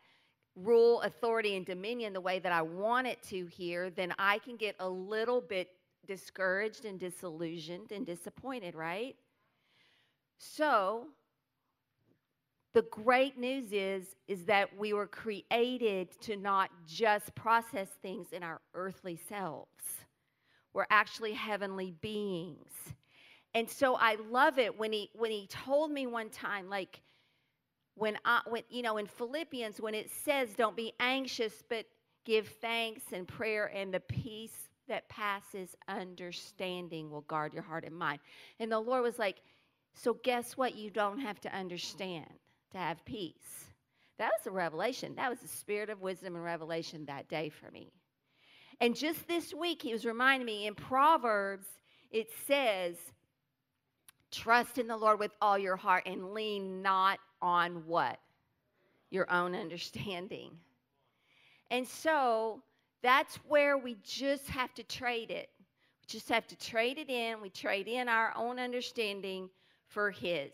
rule, 0.55 1.01
authority, 1.01 1.55
and 1.55 1.67
dominion 1.67 2.13
the 2.13 2.19
way 2.21 2.39
that 2.39 2.51
I 2.51 2.63
want 2.63 3.05
it 3.05 3.21
to 3.29 3.45
here, 3.45 3.91
then 3.91 4.11
I 4.17 4.39
can 4.39 4.55
get 4.55 4.75
a 4.79 4.89
little 4.89 5.39
bit 5.39 5.67
discouraged 6.07 6.83
and 6.83 6.99
disillusioned 6.99 7.91
and 7.91 8.03
disappointed, 8.03 8.73
right? 8.73 9.15
So, 10.39 11.09
the 12.73 12.81
great 12.89 13.37
news 13.37 13.71
is 13.71 14.15
is 14.27 14.45
that 14.45 14.75
we 14.75 14.93
were 14.93 15.05
created 15.05 16.19
to 16.21 16.35
not 16.35 16.71
just 16.87 17.35
process 17.35 17.89
things 18.01 18.29
in 18.31 18.41
our 18.41 18.61
earthly 18.73 19.15
selves. 19.15 19.98
We're 20.73 20.85
actually 20.89 21.33
heavenly 21.33 21.93
beings. 22.01 22.71
And 23.53 23.69
so 23.69 23.95
I 23.95 24.17
love 24.29 24.59
it 24.59 24.77
when 24.77 24.93
he 24.93 25.09
when 25.13 25.31
he 25.31 25.47
told 25.47 25.91
me 25.91 26.05
one 26.05 26.29
time 26.29 26.69
like 26.69 27.01
when 27.95 28.17
I 28.23 28.41
when 28.47 28.63
you 28.69 28.83
know 28.83 28.97
in 28.97 29.07
Philippians 29.07 29.81
when 29.81 29.95
it 29.95 30.09
says 30.11 30.53
don't 30.55 30.75
be 30.75 30.93
anxious 30.99 31.63
but 31.67 31.85
give 32.25 32.47
thanks 32.61 33.03
and 33.11 33.27
prayer 33.27 33.71
and 33.73 33.93
the 33.93 33.99
peace 34.01 34.69
that 34.87 35.07
passes 35.09 35.75
understanding 35.87 37.09
will 37.09 37.21
guard 37.21 37.53
your 37.53 37.63
heart 37.63 37.85
and 37.85 37.95
mind. 37.95 38.19
And 38.59 38.71
the 38.71 38.79
Lord 38.79 39.03
was 39.03 39.17
like, 39.17 39.37
so 39.93 40.13
guess 40.23 40.57
what? 40.57 40.75
You 40.75 40.89
don't 40.89 41.19
have 41.19 41.39
to 41.41 41.55
understand 41.55 42.27
to 42.71 42.77
have 42.77 43.03
peace. 43.05 43.65
That 44.17 44.31
was 44.37 44.47
a 44.47 44.51
revelation. 44.51 45.15
That 45.15 45.29
was 45.29 45.39
the 45.39 45.47
spirit 45.47 45.89
of 45.89 46.01
wisdom 46.01 46.35
and 46.35 46.43
revelation 46.43 47.05
that 47.05 47.29
day 47.29 47.49
for 47.49 47.71
me. 47.71 47.91
And 48.81 48.95
just 48.95 49.27
this 49.27 49.53
week, 49.53 49.81
he 49.81 49.91
was 49.91 50.05
reminding 50.05 50.45
me 50.45 50.67
in 50.67 50.75
Proverbs, 50.75 51.67
it 52.11 52.29
says, 52.47 52.95
Trust 54.31 54.77
in 54.77 54.87
the 54.87 54.95
Lord 54.95 55.19
with 55.19 55.31
all 55.41 55.57
your 55.57 55.75
heart 55.75 56.03
and 56.05 56.33
lean 56.33 56.81
not 56.81 57.19
on 57.41 57.85
what? 57.87 58.19
Your 59.09 59.29
own 59.31 59.55
understanding. 59.55 60.51
And 61.71 61.87
so 61.87 62.61
that's 63.01 63.35
where 63.47 63.77
we 63.77 63.97
just 64.03 64.47
have 64.49 64.73
to 64.75 64.83
trade 64.83 65.31
it. 65.31 65.49
We 66.01 66.07
just 66.07 66.29
have 66.29 66.47
to 66.47 66.55
trade 66.55 66.97
it 66.97 67.09
in. 67.09 67.41
We 67.41 67.49
trade 67.49 67.87
in 67.87 68.07
our 68.07 68.33
own 68.35 68.59
understanding 68.59 69.49
for 69.87 70.11
His. 70.11 70.51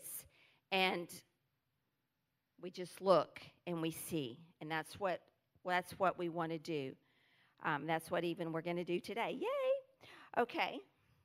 And 0.72 1.08
we 2.62 2.70
just 2.70 3.00
look 3.02 3.40
and 3.66 3.82
we 3.82 3.90
see. 3.90 4.38
And 4.60 4.70
that's 4.70 4.98
what, 4.98 5.20
that's 5.64 5.92
what 5.92 6.18
we 6.18 6.28
want 6.28 6.52
to 6.52 6.58
do. 6.58 6.94
Um, 7.66 7.84
that's 7.84 8.12
what 8.12 8.22
even 8.22 8.52
we're 8.52 8.62
going 8.62 8.76
to 8.76 8.84
do 8.84 9.00
today. 9.00 9.36
Yay! 9.40 10.40
Okay, 10.40 10.78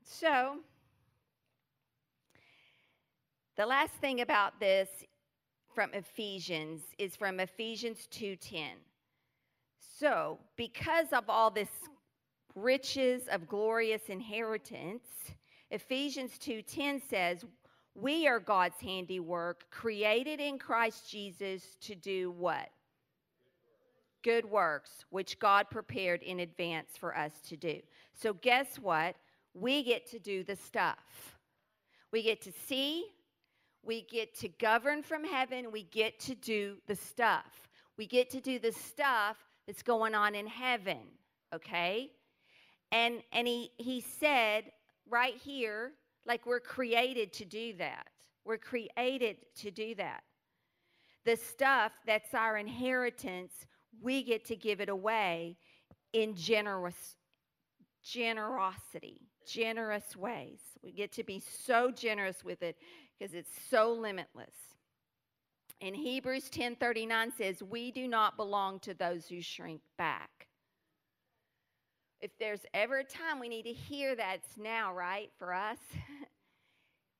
so 0.04 0.58
the 3.56 3.66
last 3.66 3.94
thing 3.94 4.22
about 4.22 4.60
this 4.60 4.90
from 5.76 5.94
Ephesians 5.94 6.82
is 6.98 7.16
from 7.16 7.40
Ephesians 7.40 8.08
2:10. 8.08 8.72
So, 10.00 10.40
because 10.56 11.14
of 11.14 11.30
all 11.30 11.52
this 11.52 11.70
riches 12.56 13.28
of 13.28 13.48
glorious 13.48 14.10
inheritance, 14.10 15.06
Ephesians 15.70 16.40
2:10 16.40 17.00
says, 17.08 17.46
"We 17.94 18.28
are 18.28 18.40
God's 18.40 18.82
handiwork, 18.82 19.70
created 19.70 20.40
in 20.40 20.58
Christ 20.58 21.08
Jesus 21.08 21.76
to 21.82 21.94
do 21.94 22.32
what? 22.32 22.72
Good 24.24 24.46
works, 24.46 25.06
which 25.10 25.40
God 25.40 25.70
prepared 25.70 26.22
in 26.24 26.42
advance 26.42 26.98
for 26.98 27.16
us 27.18 27.42
to 27.42 27.58
do." 27.58 27.82
So, 28.14 28.34
guess 28.34 28.78
what? 28.78 29.16
We 29.54 29.84
get 29.84 30.06
to 30.12 30.20
do 30.20 30.44
the 30.44 30.56
stuff. 30.56 31.38
We 32.12 32.24
get 32.24 32.42
to 32.42 32.52
see, 32.52 33.06
we 33.84 34.04
get 34.04 34.36
to 34.40 34.50
govern 34.50 35.02
from 35.04 35.24
heaven, 35.24 35.72
we 35.72 35.84
get 35.84 36.20
to 36.22 36.36
do 36.36 36.78
the 36.88 36.96
stuff. 36.96 37.70
We 37.98 38.06
get 38.06 38.30
to 38.32 38.42
do 38.42 38.60
the 38.60 38.72
stuff 38.72 39.38
that's 39.68 39.84
going 39.84 40.16
on 40.16 40.36
in 40.36 40.48
heaven, 40.48 41.00
okay? 41.54 42.12
And 42.92 43.24
and 43.32 43.48
he 43.48 43.72
he 43.78 44.02
said 44.02 44.72
right 45.10 45.36
here 45.36 45.94
like 46.26 46.46
we're 46.46 46.60
created 46.60 47.34
to 47.34 47.46
do 47.46 47.74
that. 47.78 48.08
We're 48.46 48.58
created 48.58 49.38
to 49.58 49.72
do 49.72 49.96
that. 49.96 50.24
The 51.26 51.36
stuff 51.36 51.94
that's 52.06 52.34
our 52.34 52.58
inheritance, 52.58 53.54
we 54.00 54.24
get 54.24 54.46
to 54.46 54.56
give 54.56 54.82
it 54.82 54.90
away 54.90 55.58
in 56.14 56.36
generous 56.36 57.16
generosity, 58.04 59.22
generous 59.46 60.16
ways. 60.16 60.60
We 60.84 60.92
get 60.92 61.12
to 61.14 61.24
be 61.24 61.40
so 61.66 61.92
generous 61.92 62.44
with 62.44 62.64
it 62.64 62.78
because 63.18 63.34
it's 63.34 63.52
so 63.70 63.94
limitless. 63.94 64.56
In 65.80 65.94
Hebrews 65.94 66.50
10:39 66.50 67.32
says, 67.32 67.64
"We 67.64 67.92
do 67.92 68.08
not 68.08 68.38
belong 68.38 68.80
to 68.82 68.94
those 68.94 69.28
who 69.28 69.42
shrink 69.42 69.82
back." 69.98 70.48
If 72.20 72.38
there's 72.38 72.66
ever 72.74 73.00
a 73.00 73.04
time 73.04 73.40
we 73.40 73.50
need 73.50 73.64
to 73.64 73.74
hear 73.74 74.16
that, 74.16 74.36
it's 74.36 74.58
now, 74.58 74.94
right? 74.94 75.32
For 75.38 75.54
us. 75.54 75.80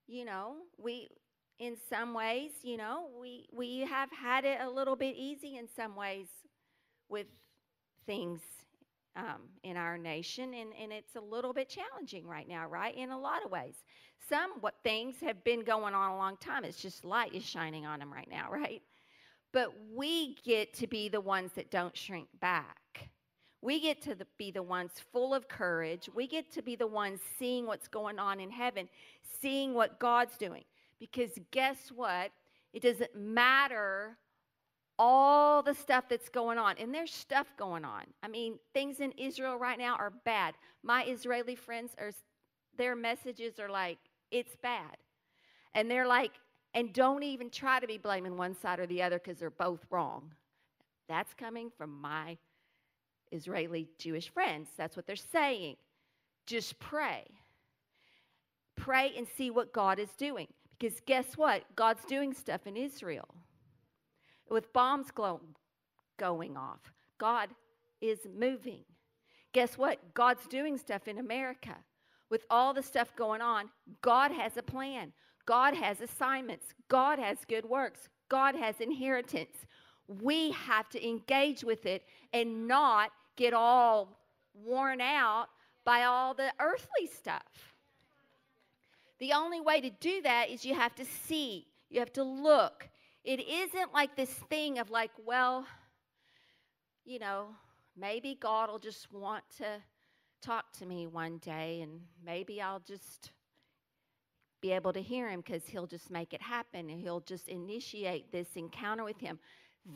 you 0.08 0.26
know, 0.26 0.68
we 0.78 1.10
in 1.58 1.78
some 1.90 2.14
ways, 2.14 2.52
you 2.64 2.78
know, 2.78 3.10
we 3.20 3.48
we 3.52 3.80
have 3.80 4.12
had 4.12 4.46
it 4.46 4.62
a 4.62 4.70
little 4.70 4.96
bit 4.96 5.16
easy 5.16 5.58
in 5.58 5.68
some 5.68 5.96
ways 5.96 6.28
with 7.12 7.28
things 8.06 8.40
um, 9.16 9.42
in 9.64 9.78
our 9.78 9.98
nation, 9.98 10.54
and, 10.54 10.72
and 10.82 10.92
it's 10.92 11.16
a 11.16 11.22
little 11.22 11.54
bit 11.54 11.70
challenging 11.70 12.26
right 12.26 12.48
now, 12.48 12.68
right? 12.68 12.96
In 12.96 13.12
a 13.12 13.20
lot 13.20 13.46
of 13.46 13.52
ways. 13.52 13.76
Some 14.30 14.52
what 14.62 14.76
things 14.84 15.16
have 15.22 15.44
been 15.44 15.64
going 15.64 15.94
on 15.94 16.12
a 16.12 16.18
long 16.18 16.38
time. 16.38 16.64
It's 16.64 16.82
just 16.82 17.04
light 17.04 17.34
is 17.34 17.46
shining 17.46 17.86
on 17.86 18.00
them 18.00 18.12
right 18.12 18.30
now, 18.30 18.50
right? 18.52 18.82
But 19.52 19.74
we 19.94 20.38
get 20.46 20.74
to 20.76 20.88
be 20.88 21.10
the 21.10 21.20
ones 21.20 21.52
that 21.56 21.72
don't 21.72 21.96
shrink 21.96 22.28
back. 22.40 23.10
We 23.62 23.80
get 23.80 24.02
to 24.04 24.16
the, 24.16 24.26
be 24.38 24.50
the 24.50 24.64
ones 24.64 24.92
full 25.12 25.34
of 25.34 25.48
courage. 25.48 26.10
We 26.16 26.26
get 26.26 26.52
to 26.54 26.62
be 26.62 26.76
the 26.76 26.88
ones 26.88 27.20
seeing 27.38 27.68
what's 27.68 27.88
going 27.88 28.18
on 28.18 28.40
in 28.40 28.50
heaven, 28.50 28.88
seeing 29.42 29.74
what 29.74 30.00
God's 30.00 30.38
doing. 30.38 30.64
Because 31.00 31.32
guess 31.52 31.92
what? 31.94 32.32
It 32.74 32.82
doesn't 32.82 33.16
matter 33.16 34.18
all 35.04 35.64
the 35.64 35.74
stuff 35.74 36.04
that's 36.08 36.30
going 36.30 36.60
on. 36.60 36.76
And 36.78 36.94
there's 36.94 37.12
stuff 37.12 37.48
going 37.58 37.84
on. 37.84 38.04
I 38.22 38.28
mean, 38.28 38.60
things 38.72 39.00
in 39.00 39.12
Israel 39.14 39.58
right 39.58 39.80
now 39.80 39.96
are 39.96 40.14
bad. 40.26 40.54
My 40.84 41.04
Israeli 41.06 41.56
friends 41.56 41.96
are, 42.00 42.12
their 42.78 42.96
messages 42.96 43.60
are 43.60 43.68
like, 43.68 43.98
it's 44.30 44.56
bad. 44.62 44.98
And 45.74 45.90
they're 45.90 46.06
like, 46.06 46.34
and 46.76 46.94
don't 46.94 47.24
even 47.24 47.50
try 47.50 47.80
to 47.80 47.88
be 47.88 47.98
blaming 47.98 48.38
one 48.38 48.56
side 48.56 48.80
or 48.80 48.86
the 48.86 49.02
other 49.02 49.18
because 49.18 49.40
they're 49.40 49.50
both 49.50 49.84
wrong. 49.90 50.36
That's 51.10 51.34
coming 51.34 51.72
from 51.76 52.00
my 52.00 52.38
Israeli 53.32 53.90
Jewish 53.98 54.30
friends. 54.30 54.70
That's 54.78 54.96
what 54.96 55.08
they're 55.08 55.16
saying. 55.16 55.78
Just 56.46 56.78
pray. 56.78 57.24
Pray 58.78 59.14
and 59.18 59.28
see 59.36 59.50
what 59.50 59.74
God 59.74 59.98
is 59.98 60.12
doing. 60.16 60.48
Because 60.78 61.00
guess 61.08 61.38
what? 61.38 61.64
God's 61.76 62.06
doing 62.06 62.36
stuff 62.36 62.68
in 62.68 62.78
Israel 62.78 63.34
with 64.52 64.74
bombs 64.74 65.10
glow, 65.12 65.40
going 66.18 66.58
off. 66.58 66.92
God 67.18 67.50
is 68.02 68.20
moving. 68.38 68.84
Guess 69.54 69.78
what? 69.78 70.14
God's 70.14 70.46
doing 70.48 70.78
stuff 70.78 71.08
in 71.08 71.18
America. 71.18 71.76
With 72.30 72.46
all 72.50 72.74
the 72.74 72.84
stuff 72.84 73.16
going 73.16 73.42
on, 73.42 73.70
God 74.02 74.32
has 74.32 74.58
a 74.58 74.64
plan. 74.64 75.14
God 75.46 75.74
has 75.74 76.02
assignments. 76.02 76.68
God 76.88 77.20
has 77.20 77.40
good 77.48 77.66
works. 77.66 78.10
God 78.30 78.56
has 78.56 78.80
inheritance. 78.80 79.66
We 80.08 80.52
have 80.52 80.90
to 80.90 81.08
engage 81.08 81.64
with 81.64 81.86
it 81.86 82.04
and 82.34 82.68
not 82.68 83.12
get 83.36 83.54
all 83.54 84.20
worn 84.54 85.02
out 85.02 85.48
by 85.84 86.04
all 86.04 86.34
the 86.34 86.52
earthly 86.60 87.08
stuff. 87.08 87.74
The 89.20 89.34
only 89.34 89.62
way 89.62 89.82
to 89.82 89.90
do 89.90 90.22
that 90.22 90.50
is 90.50 90.66
you 90.66 90.74
have 90.74 90.96
to 90.96 91.06
see, 91.06 91.68
you 91.90 92.00
have 92.00 92.14
to 92.14 92.24
look, 92.24 92.88
it 93.24 93.40
isn't 93.40 93.94
like 93.94 94.16
this 94.16 94.30
thing 94.50 94.80
of 94.80 94.90
like, 94.90 95.12
well, 95.26 95.66
you 97.06 97.20
know, 97.20 97.48
maybe 97.98 98.38
God 98.40 98.70
will 98.70 98.80
just 98.80 99.12
want 99.12 99.44
to 99.58 99.82
talk 100.42 100.72
to 100.80 100.86
me 100.86 101.08
one 101.08 101.38
day 101.38 101.82
and 101.82 102.02
maybe 102.26 102.62
I'll 102.62 102.80
just 102.80 103.32
be 104.62 104.72
able 104.72 104.94
to 104.94 105.02
hear 105.02 105.30
him 105.30 105.42
because 105.42 105.66
he'll 105.66 105.88
just 105.88 106.10
make 106.12 106.34
it 106.34 106.42
happen 106.42 106.90
and 106.90 107.00
he'll 107.02 107.20
just 107.20 107.48
initiate 107.48 108.32
this 108.32 108.48
encounter 108.56 109.04
with 109.04 109.20
him. 109.20 109.40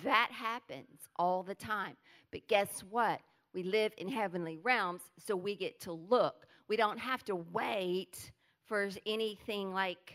That 0.03 0.29
happens 0.31 1.07
all 1.17 1.43
the 1.43 1.55
time. 1.55 1.95
But 2.31 2.47
guess 2.47 2.83
what? 2.89 3.21
We 3.53 3.63
live 3.63 3.93
in 3.97 4.09
heavenly 4.09 4.57
realms, 4.57 5.01
so 5.17 5.35
we 5.35 5.55
get 5.55 5.79
to 5.81 5.93
look. 5.93 6.47
We 6.67 6.75
don't 6.75 6.97
have 6.97 7.23
to 7.25 7.35
wait 7.35 8.31
for 8.65 8.89
anything 9.05 9.73
like 9.73 10.13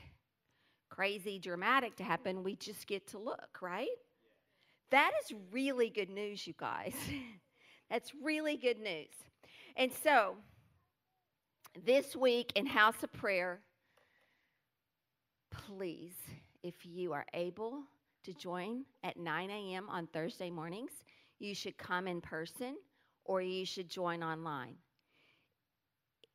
crazy 0.90 1.38
dramatic 1.38 1.96
to 1.96 2.04
happen. 2.04 2.42
We 2.42 2.56
just 2.56 2.86
get 2.86 3.06
to 3.08 3.18
look, 3.18 3.58
right? 3.62 3.88
That 4.90 5.12
is 5.24 5.36
really 5.52 5.88
good 5.88 6.10
news, 6.10 6.46
you 6.46 6.54
guys. 6.58 6.94
That's 7.90 8.12
really 8.22 8.56
good 8.56 8.78
news. 8.78 9.14
And 9.76 9.90
so, 10.02 10.36
this 11.84 12.14
week 12.16 12.52
in 12.56 12.66
House 12.66 13.02
of 13.02 13.12
Prayer, 13.12 13.60
please, 15.50 16.14
if 16.62 16.74
you 16.84 17.12
are 17.12 17.26
able 17.34 17.82
to 18.24 18.34
join 18.34 18.84
at 19.02 19.16
9 19.16 19.50
a.m. 19.50 19.88
on 19.88 20.06
Thursday 20.08 20.50
mornings, 20.50 20.92
you 21.38 21.54
should 21.54 21.78
come 21.78 22.06
in 22.06 22.20
person 22.20 22.76
or 23.24 23.40
you 23.40 23.64
should 23.64 23.88
join 23.88 24.22
online. 24.22 24.74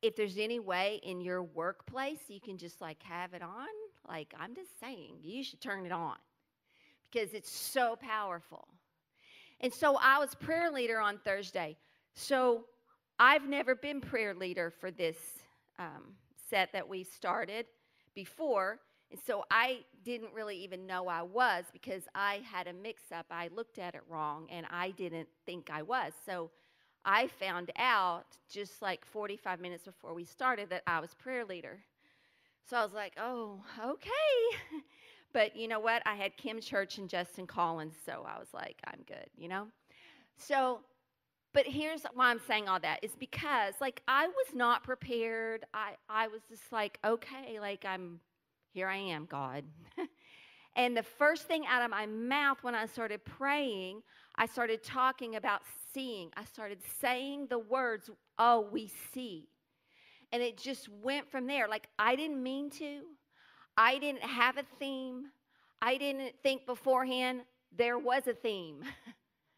If 0.02 0.16
there's 0.16 0.38
any 0.38 0.60
way 0.60 1.00
in 1.02 1.20
your 1.20 1.42
workplace 1.42 2.20
you 2.28 2.40
can 2.40 2.58
just 2.58 2.80
like 2.80 3.02
have 3.02 3.34
it 3.34 3.42
on, 3.42 3.66
like, 4.08 4.34
I'm 4.38 4.54
just 4.54 4.78
saying, 4.80 5.18
you 5.22 5.42
should 5.42 5.60
turn 5.60 5.86
it 5.86 5.92
on 5.92 6.16
because 7.10 7.34
it's 7.34 7.50
so 7.50 7.96
powerful. 8.00 8.68
And 9.60 9.72
so 9.72 9.96
I 10.00 10.18
was 10.18 10.34
prayer 10.34 10.70
leader 10.70 11.00
on 11.00 11.18
Thursday. 11.24 11.76
So 12.14 12.64
I've 13.18 13.48
never 13.48 13.74
been 13.74 14.00
prayer 14.00 14.34
leader 14.34 14.70
for 14.70 14.90
this 14.90 15.16
um, 15.78 16.14
set 16.50 16.72
that 16.72 16.88
we 16.88 17.04
started 17.04 17.66
before. 18.14 18.80
And 19.10 19.20
so 19.24 19.44
I 19.50 19.80
didn't 20.04 20.32
really 20.34 20.56
even 20.58 20.86
know 20.86 21.08
I 21.08 21.22
was 21.22 21.64
because 21.72 22.02
I 22.14 22.40
had 22.50 22.66
a 22.66 22.72
mix 22.72 23.02
up. 23.12 23.26
I 23.30 23.48
looked 23.54 23.78
at 23.78 23.94
it 23.94 24.02
wrong 24.08 24.48
and 24.50 24.66
I 24.70 24.90
didn't 24.90 25.28
think 25.46 25.70
I 25.70 25.82
was. 25.82 26.12
So 26.24 26.50
I 27.04 27.28
found 27.28 27.70
out 27.76 28.26
just 28.50 28.82
like 28.82 29.04
45 29.04 29.60
minutes 29.60 29.84
before 29.84 30.12
we 30.12 30.24
started 30.24 30.70
that 30.70 30.82
I 30.86 31.00
was 31.00 31.14
prayer 31.14 31.44
leader. 31.44 31.78
So 32.68 32.76
I 32.76 32.82
was 32.82 32.94
like, 32.94 33.12
oh, 33.16 33.60
okay. 33.84 34.80
but 35.32 35.54
you 35.54 35.68
know 35.68 35.78
what? 35.78 36.02
I 36.04 36.14
had 36.16 36.36
Kim 36.36 36.60
Church 36.60 36.98
and 36.98 37.08
Justin 37.08 37.46
Collins, 37.46 37.94
so 38.04 38.26
I 38.28 38.38
was 38.38 38.48
like, 38.52 38.80
I'm 38.84 39.00
good, 39.06 39.28
you 39.36 39.48
know? 39.48 39.68
So, 40.36 40.80
but 41.52 41.64
here's 41.66 42.02
why 42.14 42.30
I'm 42.30 42.40
saying 42.46 42.68
all 42.68 42.80
that 42.80 43.02
is 43.02 43.12
because 43.18 43.74
like 43.80 44.02
I 44.08 44.26
was 44.26 44.54
not 44.54 44.82
prepared. 44.82 45.64
I, 45.72 45.92
I 46.08 46.26
was 46.26 46.42
just 46.50 46.72
like, 46.72 46.98
okay, 47.04 47.60
like 47.60 47.84
I'm, 47.84 48.20
here 48.72 48.88
I 48.88 48.96
am, 48.96 49.26
God. 49.26 49.64
and 50.76 50.96
the 50.96 51.04
first 51.04 51.44
thing 51.44 51.64
out 51.68 51.82
of 51.82 51.90
my 51.90 52.06
mouth 52.06 52.58
when 52.62 52.74
I 52.74 52.86
started 52.86 53.24
praying, 53.24 54.02
I 54.34 54.46
started 54.46 54.82
talking 54.82 55.36
about 55.36 55.62
seeing. 55.94 56.30
I 56.36 56.44
started 56.44 56.80
saying 57.00 57.46
the 57.48 57.60
words, 57.60 58.10
oh, 58.38 58.68
we 58.72 58.90
see. 59.14 59.48
And 60.32 60.42
it 60.42 60.58
just 60.58 60.88
went 60.88 61.30
from 61.30 61.46
there. 61.46 61.68
Like 61.68 61.88
I 61.98 62.16
didn't 62.16 62.42
mean 62.42 62.70
to. 62.70 63.02
I 63.76 63.98
didn't 63.98 64.22
have 64.22 64.56
a 64.56 64.64
theme. 64.78 65.26
I 65.82 65.96
didn't 65.96 66.34
think 66.42 66.66
beforehand 66.66 67.42
there 67.76 67.98
was 67.98 68.26
a 68.26 68.32
theme. 68.32 68.82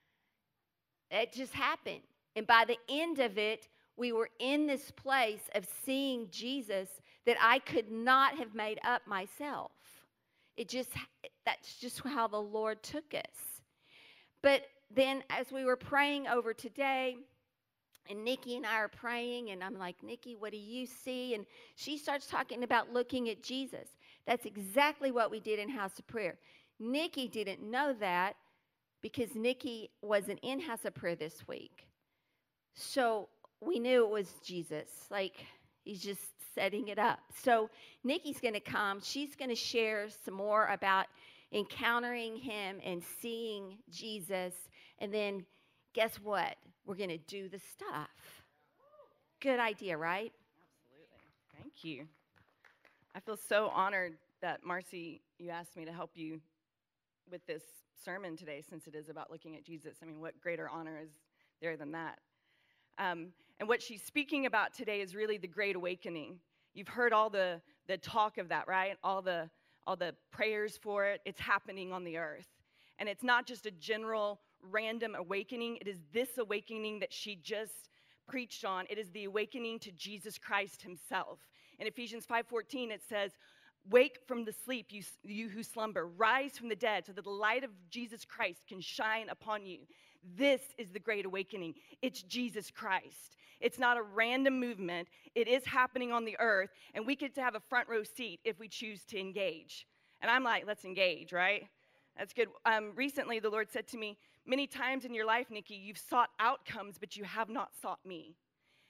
it 1.10 1.32
just 1.32 1.52
happened. 1.52 2.02
And 2.36 2.46
by 2.46 2.64
the 2.66 2.78
end 2.88 3.18
of 3.18 3.38
it, 3.38 3.68
we 3.96 4.12
were 4.12 4.30
in 4.38 4.66
this 4.66 4.90
place 4.92 5.42
of 5.54 5.66
seeing 5.84 6.28
Jesus 6.30 6.88
that 7.26 7.36
I 7.40 7.58
could 7.58 7.90
not 7.90 8.38
have 8.38 8.54
made 8.54 8.78
up 8.84 9.06
myself. 9.06 9.72
It 10.56 10.68
just, 10.68 10.90
that's 11.44 11.76
just 11.76 12.00
how 12.00 12.28
the 12.28 12.40
Lord 12.40 12.82
took 12.82 13.14
us. 13.14 13.60
But 14.42 14.62
then 14.94 15.22
as 15.30 15.52
we 15.52 15.64
were 15.64 15.76
praying 15.76 16.26
over 16.26 16.54
today, 16.54 17.16
and 18.08 18.24
Nikki 18.24 18.56
and 18.56 18.66
I 18.66 18.76
are 18.76 18.88
praying, 18.88 19.50
and 19.50 19.62
I'm 19.62 19.78
like, 19.78 20.02
Nikki, 20.02 20.34
what 20.36 20.52
do 20.52 20.58
you 20.58 20.86
see? 20.86 21.34
And 21.34 21.44
she 21.76 21.98
starts 21.98 22.26
talking 22.26 22.64
about 22.64 22.92
looking 22.92 23.28
at 23.28 23.42
Jesus. 23.42 23.88
That's 24.26 24.46
exactly 24.46 25.10
what 25.10 25.30
we 25.30 25.40
did 25.40 25.58
in 25.58 25.68
House 25.68 25.98
of 25.98 26.06
Prayer. 26.06 26.38
Nikki 26.78 27.28
didn't 27.28 27.62
know 27.62 27.94
that 28.00 28.36
because 29.02 29.34
Nikki 29.34 29.90
wasn't 30.02 30.38
in 30.42 30.60
House 30.60 30.84
of 30.84 30.94
Prayer 30.94 31.16
this 31.16 31.46
week. 31.46 31.86
So 32.74 33.28
we 33.60 33.78
knew 33.78 34.04
it 34.04 34.10
was 34.10 34.34
Jesus. 34.44 34.88
Like, 35.10 35.34
he's 35.84 36.02
just 36.02 36.20
setting 36.54 36.88
it 36.88 36.98
up. 36.98 37.20
So 37.42 37.70
Nikki's 38.04 38.40
going 38.40 38.54
to 38.54 38.60
come. 38.60 39.00
She's 39.02 39.34
going 39.34 39.50
to 39.50 39.56
share 39.56 40.08
some 40.24 40.34
more 40.34 40.66
about 40.66 41.06
encountering 41.52 42.36
him 42.36 42.78
and 42.84 43.02
seeing 43.20 43.78
Jesus. 43.90 44.54
And 44.98 45.12
then 45.12 45.44
guess 45.94 46.16
what? 46.22 46.56
We're 46.88 46.94
going 46.94 47.10
to 47.10 47.18
do 47.18 47.50
the 47.50 47.58
stuff. 47.58 48.08
Good 49.40 49.60
idea, 49.60 49.98
right? 49.98 50.32
Absolutely. 50.86 51.62
Thank 51.62 51.84
you. 51.84 52.06
I 53.14 53.20
feel 53.20 53.36
so 53.36 53.70
honored 53.74 54.14
that 54.40 54.64
Marcy, 54.64 55.20
you 55.38 55.50
asked 55.50 55.76
me 55.76 55.84
to 55.84 55.92
help 55.92 56.12
you 56.14 56.40
with 57.30 57.46
this 57.46 57.62
sermon 58.02 58.38
today 58.38 58.62
since 58.68 58.86
it 58.86 58.94
is 58.94 59.10
about 59.10 59.30
looking 59.30 59.54
at 59.54 59.64
Jesus. 59.64 59.96
I 60.02 60.06
mean, 60.06 60.18
what 60.18 60.40
greater 60.40 60.66
honor 60.66 60.98
is 61.02 61.10
there 61.60 61.76
than 61.76 61.92
that? 61.92 62.20
Um, 62.98 63.28
and 63.60 63.68
what 63.68 63.82
she's 63.82 64.02
speaking 64.02 64.46
about 64.46 64.72
today 64.72 65.02
is 65.02 65.14
really 65.14 65.36
the 65.36 65.46
great 65.46 65.76
awakening. 65.76 66.36
You've 66.72 66.88
heard 66.88 67.12
all 67.12 67.28
the, 67.28 67.60
the 67.86 67.98
talk 67.98 68.38
of 68.38 68.48
that, 68.48 68.66
right? 68.66 68.96
All 69.04 69.20
the, 69.20 69.50
all 69.86 69.96
the 69.96 70.14
prayers 70.30 70.78
for 70.80 71.04
it. 71.04 71.20
It's 71.26 71.40
happening 71.40 71.92
on 71.92 72.04
the 72.04 72.16
earth. 72.16 72.48
And 72.98 73.10
it's 73.10 73.22
not 73.22 73.46
just 73.46 73.66
a 73.66 73.70
general 73.72 74.40
random 74.62 75.14
awakening. 75.14 75.78
It 75.80 75.88
is 75.88 75.98
this 76.12 76.38
awakening 76.38 77.00
that 77.00 77.12
she 77.12 77.36
just 77.36 77.90
preached 78.26 78.64
on. 78.64 78.86
It 78.90 78.98
is 78.98 79.10
the 79.10 79.24
awakening 79.24 79.78
to 79.80 79.92
Jesus 79.92 80.38
Christ 80.38 80.82
himself. 80.82 81.38
In 81.78 81.86
Ephesians 81.86 82.26
5:14 82.26 82.90
it 82.90 83.02
says, 83.02 83.36
"Wake 83.88 84.18
from 84.26 84.44
the 84.44 84.52
sleep, 84.52 84.92
you, 84.92 85.02
you 85.22 85.48
who 85.48 85.62
slumber. 85.62 86.06
Rise 86.06 86.58
from 86.58 86.68
the 86.68 86.76
dead 86.76 87.06
so 87.06 87.12
that 87.12 87.24
the 87.24 87.30
light 87.30 87.64
of 87.64 87.70
Jesus 87.90 88.24
Christ 88.24 88.66
can 88.66 88.80
shine 88.80 89.28
upon 89.28 89.64
you." 89.64 89.86
This 90.22 90.74
is 90.76 90.90
the 90.90 90.98
great 90.98 91.24
awakening. 91.24 91.74
It's 92.02 92.22
Jesus 92.22 92.70
Christ. 92.70 93.36
It's 93.60 93.78
not 93.78 93.96
a 93.96 94.02
random 94.02 94.60
movement. 94.60 95.08
It 95.34 95.48
is 95.48 95.64
happening 95.64 96.12
on 96.12 96.24
the 96.24 96.38
earth, 96.38 96.70
and 96.94 97.06
we 97.06 97.16
get 97.16 97.34
to 97.36 97.42
have 97.42 97.54
a 97.54 97.60
front 97.60 97.88
row 97.88 98.02
seat 98.02 98.40
if 98.44 98.58
we 98.58 98.68
choose 98.68 99.04
to 99.06 99.18
engage. 99.18 99.86
And 100.20 100.30
I'm 100.30 100.44
like, 100.44 100.66
let's 100.66 100.84
engage, 100.84 101.32
right? 101.32 101.68
That's 102.16 102.32
good. 102.32 102.48
Um, 102.64 102.92
recently, 102.94 103.38
the 103.38 103.50
Lord 103.50 103.70
said 103.70 103.86
to 103.88 103.96
me, 103.96 104.16
Many 104.48 104.66
times 104.66 105.04
in 105.04 105.12
your 105.12 105.26
life, 105.26 105.50
Nikki, 105.50 105.74
you've 105.74 105.98
sought 105.98 106.30
outcomes, 106.40 106.96
but 106.98 107.18
you 107.18 107.24
have 107.24 107.50
not 107.50 107.68
sought 107.82 108.00
me. 108.04 108.34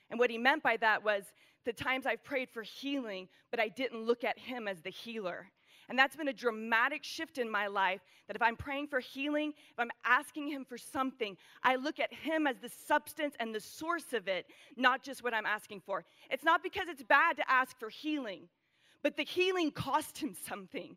And 0.09 0.18
what 0.18 0.31
he 0.31 0.38
meant 0.38 0.62
by 0.62 0.77
that 0.77 1.03
was 1.03 1.25
the 1.64 1.73
times 1.73 2.07
I've 2.07 2.23
prayed 2.23 2.49
for 2.49 2.62
healing, 2.62 3.29
but 3.51 3.59
I 3.59 3.66
didn't 3.66 4.07
look 4.07 4.23
at 4.23 4.38
him 4.38 4.68
as 4.68 4.81
the 4.81 4.90
healer. 4.90 5.51
And 5.88 5.99
that's 5.99 6.14
been 6.14 6.29
a 6.29 6.33
dramatic 6.33 7.03
shift 7.03 7.38
in 7.38 7.51
my 7.51 7.66
life 7.66 8.01
that 8.29 8.37
if 8.37 8.42
I'm 8.42 8.55
praying 8.55 8.87
for 8.87 9.01
healing, 9.01 9.53
if 9.73 9.79
I'm 9.81 9.90
asking 10.05 10.49
him 10.49 10.64
for 10.64 10.79
something, 10.79 11.37
I 11.64 11.75
look 11.75 11.99
at 11.99 12.14
him 12.14 12.47
as 12.47 12.59
the 12.59 12.68
substance 12.87 13.35
and 13.40 13.53
the 13.53 13.61
source 13.61 14.12
of 14.12 14.29
it, 14.29 14.47
not 14.77 15.03
just 15.03 15.25
what 15.25 15.35
I'm 15.35 15.47
asking 15.47 15.81
for. 15.85 16.05
It's 16.31 16.44
not 16.44 16.62
because 16.62 16.87
it's 16.88 17.03
bad 17.03 17.37
to 17.38 17.51
ask 17.51 17.77
for 17.81 17.88
healing, 17.88 18.49
but 19.03 19.16
the 19.16 19.25
healing 19.25 19.73
cost 19.73 20.18
him 20.18 20.37
something. 20.47 20.97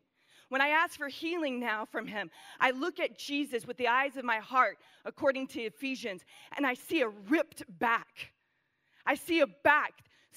When 0.52 0.60
I 0.60 0.68
ask 0.68 0.98
for 0.98 1.08
healing 1.08 1.58
now 1.60 1.86
from 1.86 2.06
him, 2.06 2.30
I 2.60 2.72
look 2.72 3.00
at 3.00 3.16
Jesus 3.16 3.66
with 3.66 3.78
the 3.78 3.88
eyes 3.88 4.18
of 4.18 4.24
my 4.26 4.36
heart, 4.36 4.76
according 5.06 5.46
to 5.46 5.62
Ephesians, 5.62 6.26
and 6.54 6.66
I 6.66 6.74
see 6.74 7.00
a 7.00 7.08
ripped 7.08 7.62
back. 7.78 8.34
I 9.06 9.14
see 9.14 9.40
a 9.40 9.46
back 9.46 9.94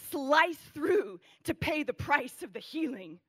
sliced 0.09 0.61
through 0.73 1.19
to 1.43 1.53
pay 1.53 1.83
the 1.83 1.91
price 1.91 2.43
of 2.43 2.53
the 2.53 2.61
healing. 2.61 3.19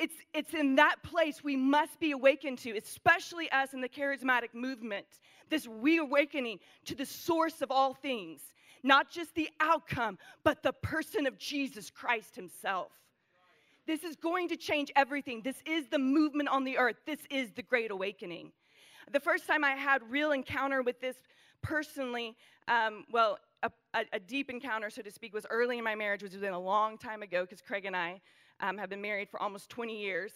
It's, 0.00 0.16
it's 0.34 0.54
in 0.54 0.74
that 0.74 1.04
place 1.04 1.44
we 1.44 1.54
must 1.54 2.00
be 2.00 2.10
awakened 2.10 2.58
to, 2.58 2.76
especially 2.76 3.48
us 3.52 3.74
in 3.74 3.80
the 3.80 3.88
charismatic 3.88 4.54
movement, 4.54 5.06
this 5.50 5.68
reawakening 5.68 6.58
to 6.86 6.96
the 6.96 7.06
source 7.06 7.62
of 7.62 7.70
all 7.70 7.94
things, 7.94 8.40
not 8.82 9.08
just 9.08 9.36
the 9.36 9.50
outcome, 9.60 10.18
but 10.42 10.64
the 10.64 10.72
person 10.72 11.28
of 11.28 11.38
Jesus 11.38 11.90
Christ 11.90 12.34
himself. 12.34 12.90
This 13.88 14.04
is 14.04 14.16
going 14.16 14.48
to 14.50 14.56
change 14.56 14.92
everything. 14.96 15.40
This 15.42 15.62
is 15.64 15.86
the 15.88 15.98
movement 15.98 16.50
on 16.50 16.62
the 16.62 16.76
earth. 16.76 16.96
This 17.06 17.20
is 17.30 17.52
the 17.52 17.62
great 17.62 17.90
awakening. 17.90 18.52
The 19.10 19.18
first 19.18 19.46
time 19.46 19.64
I 19.64 19.70
had 19.70 20.02
real 20.10 20.32
encounter 20.32 20.82
with 20.82 21.00
this 21.00 21.16
personally, 21.62 22.36
um, 22.68 23.04
well, 23.10 23.38
a, 23.62 23.70
a, 23.94 24.04
a, 24.12 24.20
deep 24.20 24.50
encounter, 24.50 24.90
so 24.90 25.00
to 25.00 25.10
speak, 25.10 25.32
was 25.32 25.46
early 25.48 25.78
in 25.78 25.84
my 25.84 25.94
marriage, 25.94 26.22
which 26.22 26.34
was 26.34 26.42
a 26.42 26.58
long 26.58 26.98
time 26.98 27.22
ago, 27.22 27.44
because 27.44 27.62
Craig 27.62 27.86
and 27.86 27.96
I 27.96 28.20
um, 28.60 28.76
have 28.76 28.90
been 28.90 29.00
married 29.00 29.30
for 29.30 29.40
almost 29.40 29.70
20 29.70 29.98
years. 29.98 30.32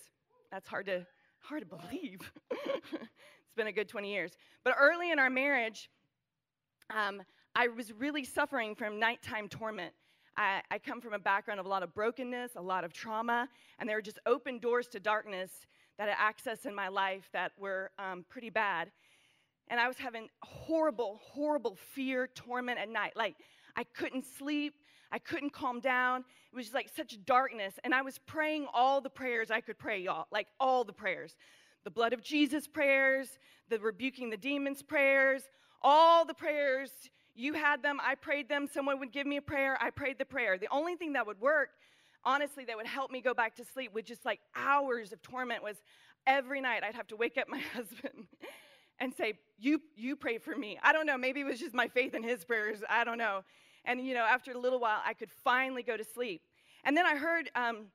That's 0.51 0.67
hard 0.67 0.87
to 0.87 1.07
hard 1.41 1.61
to 1.61 1.67
believe. 1.67 2.33
it's 2.51 3.55
been 3.55 3.67
a 3.67 3.73
good 3.73 3.87
20 3.87 4.11
years. 4.11 4.33
But 4.65 4.77
early 4.81 5.11
in 5.11 5.19
our 5.19 5.29
marriage, 5.29 5.91
um, 6.89 7.21
I 7.55 7.69
was 7.69 7.93
really 7.93 8.25
suffering 8.25 8.75
from 8.75 8.99
nighttime 8.99 9.47
torment. 9.47 9.93
I, 10.37 10.63
I 10.71 10.79
come 10.79 11.01
from 11.01 11.13
a 11.13 11.19
background 11.19 11.61
of 11.61 11.67
a 11.67 11.69
lot 11.69 11.83
of 11.83 11.95
brokenness, 11.95 12.53
a 12.57 12.63
lot 12.63 12.85
of 12.85 12.93
trauma, 12.93 13.49
and 13.79 13.89
there 13.89 13.97
were 13.97 14.03
just 14.03 14.19
open 14.27 14.59
doors 14.59 14.89
to 14.89 15.01
darkness 15.01 15.51
that 15.99 16.09
I 16.09 16.33
accessed 16.33 16.67
in 16.67 16.75
my 16.75 16.89
life 16.89 17.29
that 17.33 17.53
were 17.59 17.91
um, 17.99 18.25
pretty 18.29 18.51
bad. 18.51 18.91
And 19.69 19.79
I 19.79 19.89
was 19.89 19.99
having 19.99 20.29
horrible, 20.43 21.21
horrible 21.23 21.77
fear, 21.95 22.29
torment 22.35 22.79
at 22.79 22.89
night. 22.89 23.13
Like, 23.17 23.37
I 23.77 23.85
couldn't 23.85 24.27
sleep. 24.27 24.75
I 25.11 25.19
couldn't 25.19 25.53
calm 25.53 25.81
down. 25.81 26.25
It 26.53 26.57
was 26.57 26.67
just 26.67 26.75
like 26.75 26.91
such 26.95 27.19
darkness. 27.25 27.75
And 27.85 27.95
I 27.95 28.03
was 28.03 28.19
praying 28.19 28.67
all 28.73 29.01
the 29.01 29.11
prayers 29.11 29.51
I 29.51 29.61
could 29.61 29.79
pray, 29.79 30.01
y'all. 30.01 30.27
Like, 30.31 30.49
all 30.59 30.85
the 30.85 30.93
prayers 30.93 31.37
the 31.85 31.91
blood 31.91 32.13
of 32.13 32.23
Jesus 32.23 32.69
prayers, 32.69 33.39
the 33.69 33.79
rebuking 33.79 34.31
the 34.31 34.37
demons 34.37 34.83
prayers, 34.83 35.43
all 35.83 36.25
the 36.25 36.35
prayers 36.35 36.91
you 37.35 37.55
had 37.55 37.83
them, 37.83 37.99
I 38.03 38.15
prayed 38.15 38.49
them, 38.49 38.69
someone 38.73 38.99
would 39.01 39.13
give 39.13 39.27
me 39.27 39.37
a 39.39 39.43
prayer, 39.43 39.79
I 39.81 39.91
prayed 39.91 40.19
the 40.19 40.25
prayer. 40.25 40.59
The 40.59 40.69
only 40.71 40.97
thing 40.97 41.15
that 41.15 41.27
would 41.27 41.41
work, 41.41 41.71
honestly, 42.25 42.65
that 42.67 42.77
would 42.77 42.87
help 42.87 43.11
me 43.11 43.21
go 43.21 43.35
back 43.35 43.57
to 43.57 43.65
sleep 43.65 43.93
with 43.95 44.05
just 44.05 44.25
like 44.25 44.41
hours 44.55 45.13
of 45.13 45.23
torment 45.23 45.63
was 45.63 45.77
every 46.27 46.61
night 46.61 46.83
I'd 46.85 46.95
have 46.95 47.09
to 47.09 47.17
wake 47.17 47.39
up 47.39 47.49
my 47.49 47.59
husband 47.75 48.27
and 48.99 49.15
say, 49.15 49.35
You 49.59 49.81
you 49.97 50.15
pray 50.15 50.39
for 50.39 50.57
me. 50.57 50.79
I 50.83 50.93
don't 50.93 51.07
know, 51.07 51.17
maybe 51.17 51.41
it 51.41 51.45
was 51.45 51.59
just 51.59 51.75
my 51.75 51.89
faith 51.89 52.15
in 52.15 52.23
his 52.23 52.45
prayers. 52.45 52.83
I 52.89 53.05
don't 53.05 53.19
know. 53.19 53.43
And 53.85 54.07
you 54.07 54.15
know, 54.15 54.25
after 54.25 54.53
a 54.53 54.59
little 54.59 54.79
while, 54.79 55.01
I 55.05 55.15
could 55.15 55.31
finally 55.43 55.83
go 55.83 55.97
to 55.97 56.05
sleep. 56.05 56.43
And 56.85 56.97
then 56.97 57.07
I 57.07 57.17
heard 57.17 57.51
um, 57.55 57.87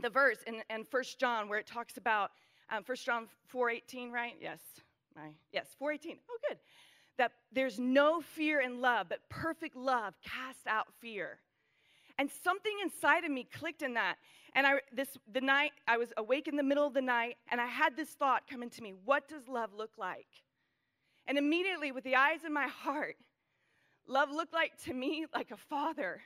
the 0.00 0.10
verse 0.10 0.38
in, 0.46 0.62
in 0.70 0.86
1 0.90 1.02
John 1.18 1.48
where 1.48 1.58
it 1.58 1.66
talks 1.66 1.96
about 1.96 2.30
um, 2.70 2.82
1 2.86 2.96
John 3.04 3.28
4:18, 3.52 4.10
right? 4.10 4.34
Yes. 4.40 4.60
Yes, 5.52 5.66
4:18. 5.80 6.16
Oh, 6.30 6.38
good 6.48 6.58
that 7.22 7.30
there's 7.52 7.78
no 7.78 8.20
fear 8.20 8.60
in 8.60 8.80
love, 8.80 9.06
but 9.08 9.20
perfect 9.28 9.76
love 9.76 10.14
casts 10.24 10.66
out 10.66 10.88
fear. 11.00 11.38
And 12.18 12.28
something 12.42 12.72
inside 12.82 13.22
of 13.22 13.30
me 13.30 13.44
clicked 13.44 13.82
in 13.82 13.94
that. 13.94 14.16
And 14.56 14.66
I 14.66 14.80
this 14.92 15.16
the 15.32 15.40
night 15.40 15.70
I 15.86 15.98
was 15.98 16.08
awake 16.16 16.48
in 16.48 16.56
the 16.56 16.64
middle 16.64 16.84
of 16.84 16.94
the 16.94 17.00
night 17.00 17.36
and 17.48 17.60
I 17.60 17.66
had 17.66 17.96
this 17.96 18.08
thought 18.10 18.42
come 18.50 18.60
into 18.60 18.82
me, 18.82 18.92
what 19.04 19.28
does 19.28 19.46
love 19.46 19.70
look 19.72 19.92
like? 19.96 20.26
And 21.28 21.38
immediately 21.38 21.92
with 21.92 22.02
the 22.02 22.16
eyes 22.16 22.40
in 22.44 22.52
my 22.52 22.66
heart, 22.66 23.14
love 24.08 24.30
looked 24.32 24.52
like 24.52 24.72
to 24.86 24.92
me 24.92 25.26
like 25.32 25.52
a 25.52 25.56
father. 25.56 26.22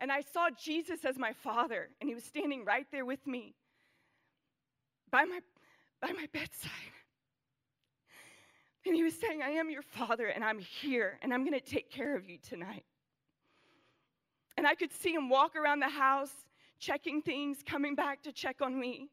And 0.00 0.10
I 0.10 0.22
saw 0.22 0.48
Jesus 0.50 1.04
as 1.04 1.16
my 1.16 1.32
father, 1.32 1.90
and 2.00 2.08
he 2.08 2.14
was 2.14 2.24
standing 2.24 2.64
right 2.64 2.86
there 2.90 3.04
with 3.04 3.24
me 3.24 3.54
by 5.12 5.24
my 5.26 5.38
by 6.00 6.10
my 6.10 6.26
bedside. 6.32 6.72
And 8.84 8.94
he 8.94 9.02
was 9.02 9.14
saying, 9.14 9.42
I 9.42 9.50
am 9.50 9.70
your 9.70 9.82
father, 9.82 10.26
and 10.26 10.42
I'm 10.42 10.58
here, 10.58 11.18
and 11.22 11.32
I'm 11.32 11.44
going 11.44 11.58
to 11.58 11.64
take 11.64 11.90
care 11.90 12.16
of 12.16 12.28
you 12.28 12.38
tonight. 12.38 12.84
And 14.56 14.66
I 14.66 14.74
could 14.74 14.92
see 14.92 15.14
him 15.14 15.28
walk 15.28 15.54
around 15.56 15.80
the 15.80 15.88
house, 15.88 16.32
checking 16.78 17.22
things, 17.22 17.58
coming 17.64 17.94
back 17.94 18.22
to 18.24 18.32
check 18.32 18.60
on 18.60 18.78
me. 18.78 19.08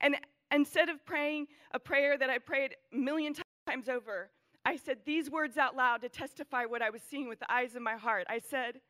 And 0.00 0.16
instead 0.50 0.88
of 0.88 1.04
praying 1.06 1.46
a 1.72 1.78
prayer 1.78 2.18
that 2.18 2.30
I 2.30 2.38
prayed 2.38 2.74
a 2.92 2.96
million 2.96 3.34
times 3.66 3.88
over, 3.88 4.30
I 4.64 4.76
said 4.76 4.98
these 5.04 5.30
words 5.30 5.56
out 5.56 5.76
loud 5.76 6.02
to 6.02 6.08
testify 6.08 6.64
what 6.64 6.82
I 6.82 6.90
was 6.90 7.02
seeing 7.02 7.28
with 7.28 7.40
the 7.40 7.50
eyes 7.50 7.74
of 7.74 7.82
my 7.82 7.96
heart. 7.96 8.26
I 8.28 8.38
said, 8.38 8.80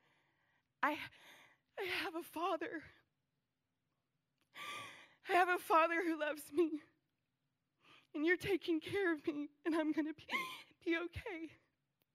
I, 0.83 0.97
I 1.79 1.85
have 2.05 2.15
a 2.15 2.23
father. 2.23 2.83
I 5.29 5.35
have 5.35 5.49
a 5.49 5.59
father 5.59 6.03
who 6.05 6.19
loves 6.19 6.43
me. 6.53 6.81
And 8.15 8.27
you're 8.27 8.37
taking 8.37 8.81
care 8.81 9.13
of 9.13 9.27
me, 9.27 9.49
and 9.65 9.75
I'm 9.75 9.93
going 9.93 10.07
to 10.07 10.15
be, 10.15 10.27
be 10.85 10.97
okay. 10.97 11.49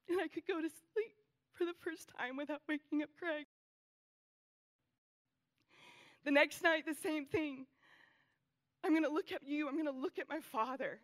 And 0.09 0.21
I 0.21 0.27
could 0.27 0.45
go 0.47 0.61
to 0.61 0.69
sleep 0.69 1.15
for 1.53 1.65
the 1.65 1.73
first 1.79 2.09
time 2.17 2.37
without 2.37 2.61
waking 2.67 3.01
up 3.01 3.09
Craig. 3.17 3.45
The 6.23 6.31
next 6.31 6.61
night, 6.61 6.85
the 6.85 6.93
same 6.93 7.25
thing. 7.25 7.65
I'm 8.83 8.91
going 8.91 9.03
to 9.03 9.09
look 9.09 9.31
at 9.31 9.41
you. 9.47 9.67
I'm 9.67 9.73
going 9.73 9.85
to 9.85 9.91
look 9.91 10.19
at 10.19 10.29
my 10.29 10.39
father. 10.39 10.99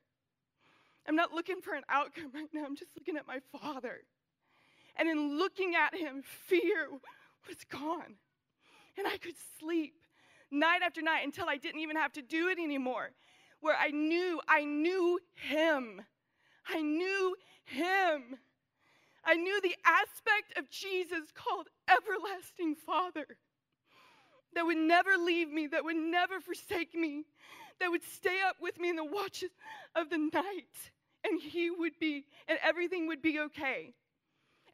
I'm 1.08 1.16
not 1.16 1.34
looking 1.34 1.62
for 1.62 1.74
an 1.74 1.84
outcome 1.90 2.32
right 2.34 2.50
now. 2.54 2.66
I'm 2.66 2.76
just 2.76 2.92
looking 2.96 3.18
at 3.18 3.28
my 3.28 3.40
father. 3.52 4.02
And 4.96 5.10
in 5.10 5.38
looking 5.38 5.76
at 5.76 5.96
him, 5.96 6.24
fear 6.24 6.90
was 7.48 7.58
gone. 7.70 8.16
And 8.98 9.08
I 9.08 9.18
could 9.18 9.36
sleep 9.60 9.96
night 10.52 10.82
after 10.86 11.02
night 11.02 11.24
until 11.24 11.50
I 11.50 11.58
didn't 11.58 11.82
even 11.82 11.96
have 11.96 12.14
to 12.14 12.22
do 12.22 12.48
it 12.50 12.60
anymore. 12.60 13.12
Where 13.64 13.78
I 13.80 13.92
knew, 13.92 14.42
I 14.46 14.66
knew 14.66 15.20
him. 15.36 16.02
I 16.68 16.82
knew 16.82 17.34
him. 17.64 18.38
I 19.24 19.36
knew 19.36 19.62
the 19.62 19.78
aspect 19.86 20.58
of 20.58 20.70
Jesus 20.70 21.32
called 21.34 21.68
everlasting 21.90 22.76
Father 22.76 23.26
that 24.54 24.66
would 24.66 24.78
never 24.78 25.12
leave 25.16 25.50
me, 25.50 25.68
that 25.68 25.86
would 25.86 25.96
never 25.96 26.42
forsake 26.42 26.94
me, 26.94 27.24
that 27.80 27.90
would 27.90 28.04
stay 28.04 28.42
up 28.46 28.58
with 28.62 28.78
me 28.78 28.90
in 28.90 28.98
the 28.98 29.06
watches 29.06 29.52
of 29.96 30.10
the 30.10 30.18
night, 30.18 30.92
and 31.24 31.42
He 31.42 31.72
would 31.72 31.98
be, 32.02 32.26
and 32.50 32.60
everything 32.62 33.08
would 33.08 33.22
be 33.22 33.40
okay. 33.40 33.94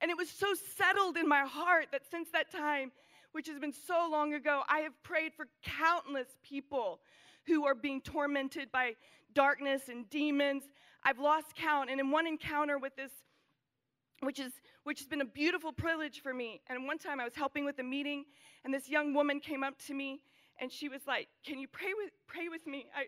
And 0.01 0.09
it 0.09 0.17
was 0.17 0.31
so 0.31 0.47
settled 0.77 1.15
in 1.15 1.27
my 1.27 1.41
heart 1.41 1.89
that 1.91 2.09
since 2.09 2.29
that 2.31 2.51
time, 2.51 2.91
which 3.33 3.47
has 3.49 3.59
been 3.59 3.73
so 3.85 4.09
long 4.11 4.33
ago, 4.33 4.63
I 4.67 4.79
have 4.79 5.03
prayed 5.03 5.33
for 5.35 5.45
countless 5.61 6.29
people 6.41 7.01
who 7.47 7.65
are 7.65 7.75
being 7.75 8.01
tormented 8.01 8.71
by 8.71 8.93
darkness 9.33 9.83
and 9.89 10.09
demons. 10.09 10.63
I've 11.03 11.19
lost 11.19 11.55
count. 11.55 11.89
And 11.89 11.99
in 11.99 12.11
one 12.11 12.27
encounter 12.27 12.77
with 12.77 12.95
this, 12.95 13.11
which 14.21 14.39
is 14.39 14.51
which 14.83 14.99
has 14.99 15.07
been 15.07 15.21
a 15.21 15.25
beautiful 15.25 15.71
privilege 15.71 16.21
for 16.21 16.33
me. 16.33 16.61
And 16.67 16.85
one 16.85 16.97
time 16.97 17.19
I 17.19 17.23
was 17.23 17.35
helping 17.35 17.63
with 17.63 17.79
a 17.79 17.83
meeting, 17.83 18.25
and 18.65 18.73
this 18.73 18.89
young 18.89 19.13
woman 19.13 19.39
came 19.39 19.63
up 19.63 19.77
to 19.87 19.93
me 19.93 20.21
and 20.59 20.71
she 20.71 20.89
was 20.89 21.01
like, 21.07 21.27
Can 21.45 21.59
you 21.59 21.67
pray 21.67 21.93
with, 21.95 22.11
pray 22.27 22.49
with 22.49 22.65
me? 22.67 22.87
I, 22.95 23.05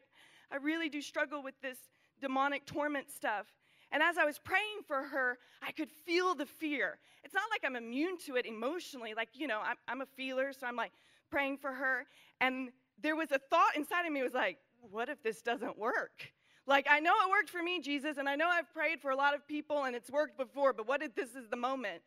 I 0.53 0.57
really 0.57 0.89
do 0.89 1.01
struggle 1.01 1.43
with 1.43 1.55
this 1.61 1.77
demonic 2.21 2.65
torment 2.65 3.09
stuff. 3.09 3.47
And 3.91 4.01
as 4.01 4.17
I 4.17 4.23
was 4.23 4.39
praying 4.39 4.83
for 4.87 5.03
her, 5.03 5.37
I 5.61 5.71
could 5.71 5.89
feel 6.05 6.33
the 6.33 6.45
fear. 6.45 6.97
It's 7.23 7.33
not 7.33 7.43
like 7.51 7.61
I'm 7.65 7.75
immune 7.75 8.17
to 8.25 8.35
it 8.35 8.45
emotionally, 8.45 9.13
like, 9.15 9.29
you 9.33 9.47
know, 9.47 9.59
I'm, 9.59 9.75
I'm 9.87 10.01
a 10.01 10.05
feeler, 10.05 10.53
so 10.53 10.65
I'm 10.65 10.77
like 10.77 10.93
praying 11.29 11.57
for 11.57 11.73
her. 11.73 12.05
And 12.39 12.69
there 13.01 13.15
was 13.15 13.31
a 13.31 13.39
thought 13.39 13.75
inside 13.75 14.05
of 14.05 14.11
me 14.11 14.23
was 14.23 14.33
like, 14.33 14.57
what 14.79 15.09
if 15.09 15.21
this 15.23 15.41
doesn't 15.41 15.77
work? 15.77 16.31
Like, 16.67 16.87
I 16.89 16.99
know 16.99 17.13
it 17.25 17.29
worked 17.29 17.49
for 17.49 17.61
me, 17.61 17.79
Jesus, 17.79 18.17
and 18.17 18.29
I 18.29 18.35
know 18.35 18.47
I've 18.47 18.71
prayed 18.73 19.01
for 19.01 19.11
a 19.11 19.15
lot 19.15 19.33
of 19.33 19.47
people 19.47 19.83
and 19.83 19.95
it's 19.95 20.09
worked 20.09 20.37
before, 20.37 20.73
but 20.73 20.87
what 20.87 21.01
if 21.01 21.15
this 21.15 21.29
is 21.29 21.49
the 21.49 21.57
moment? 21.57 22.01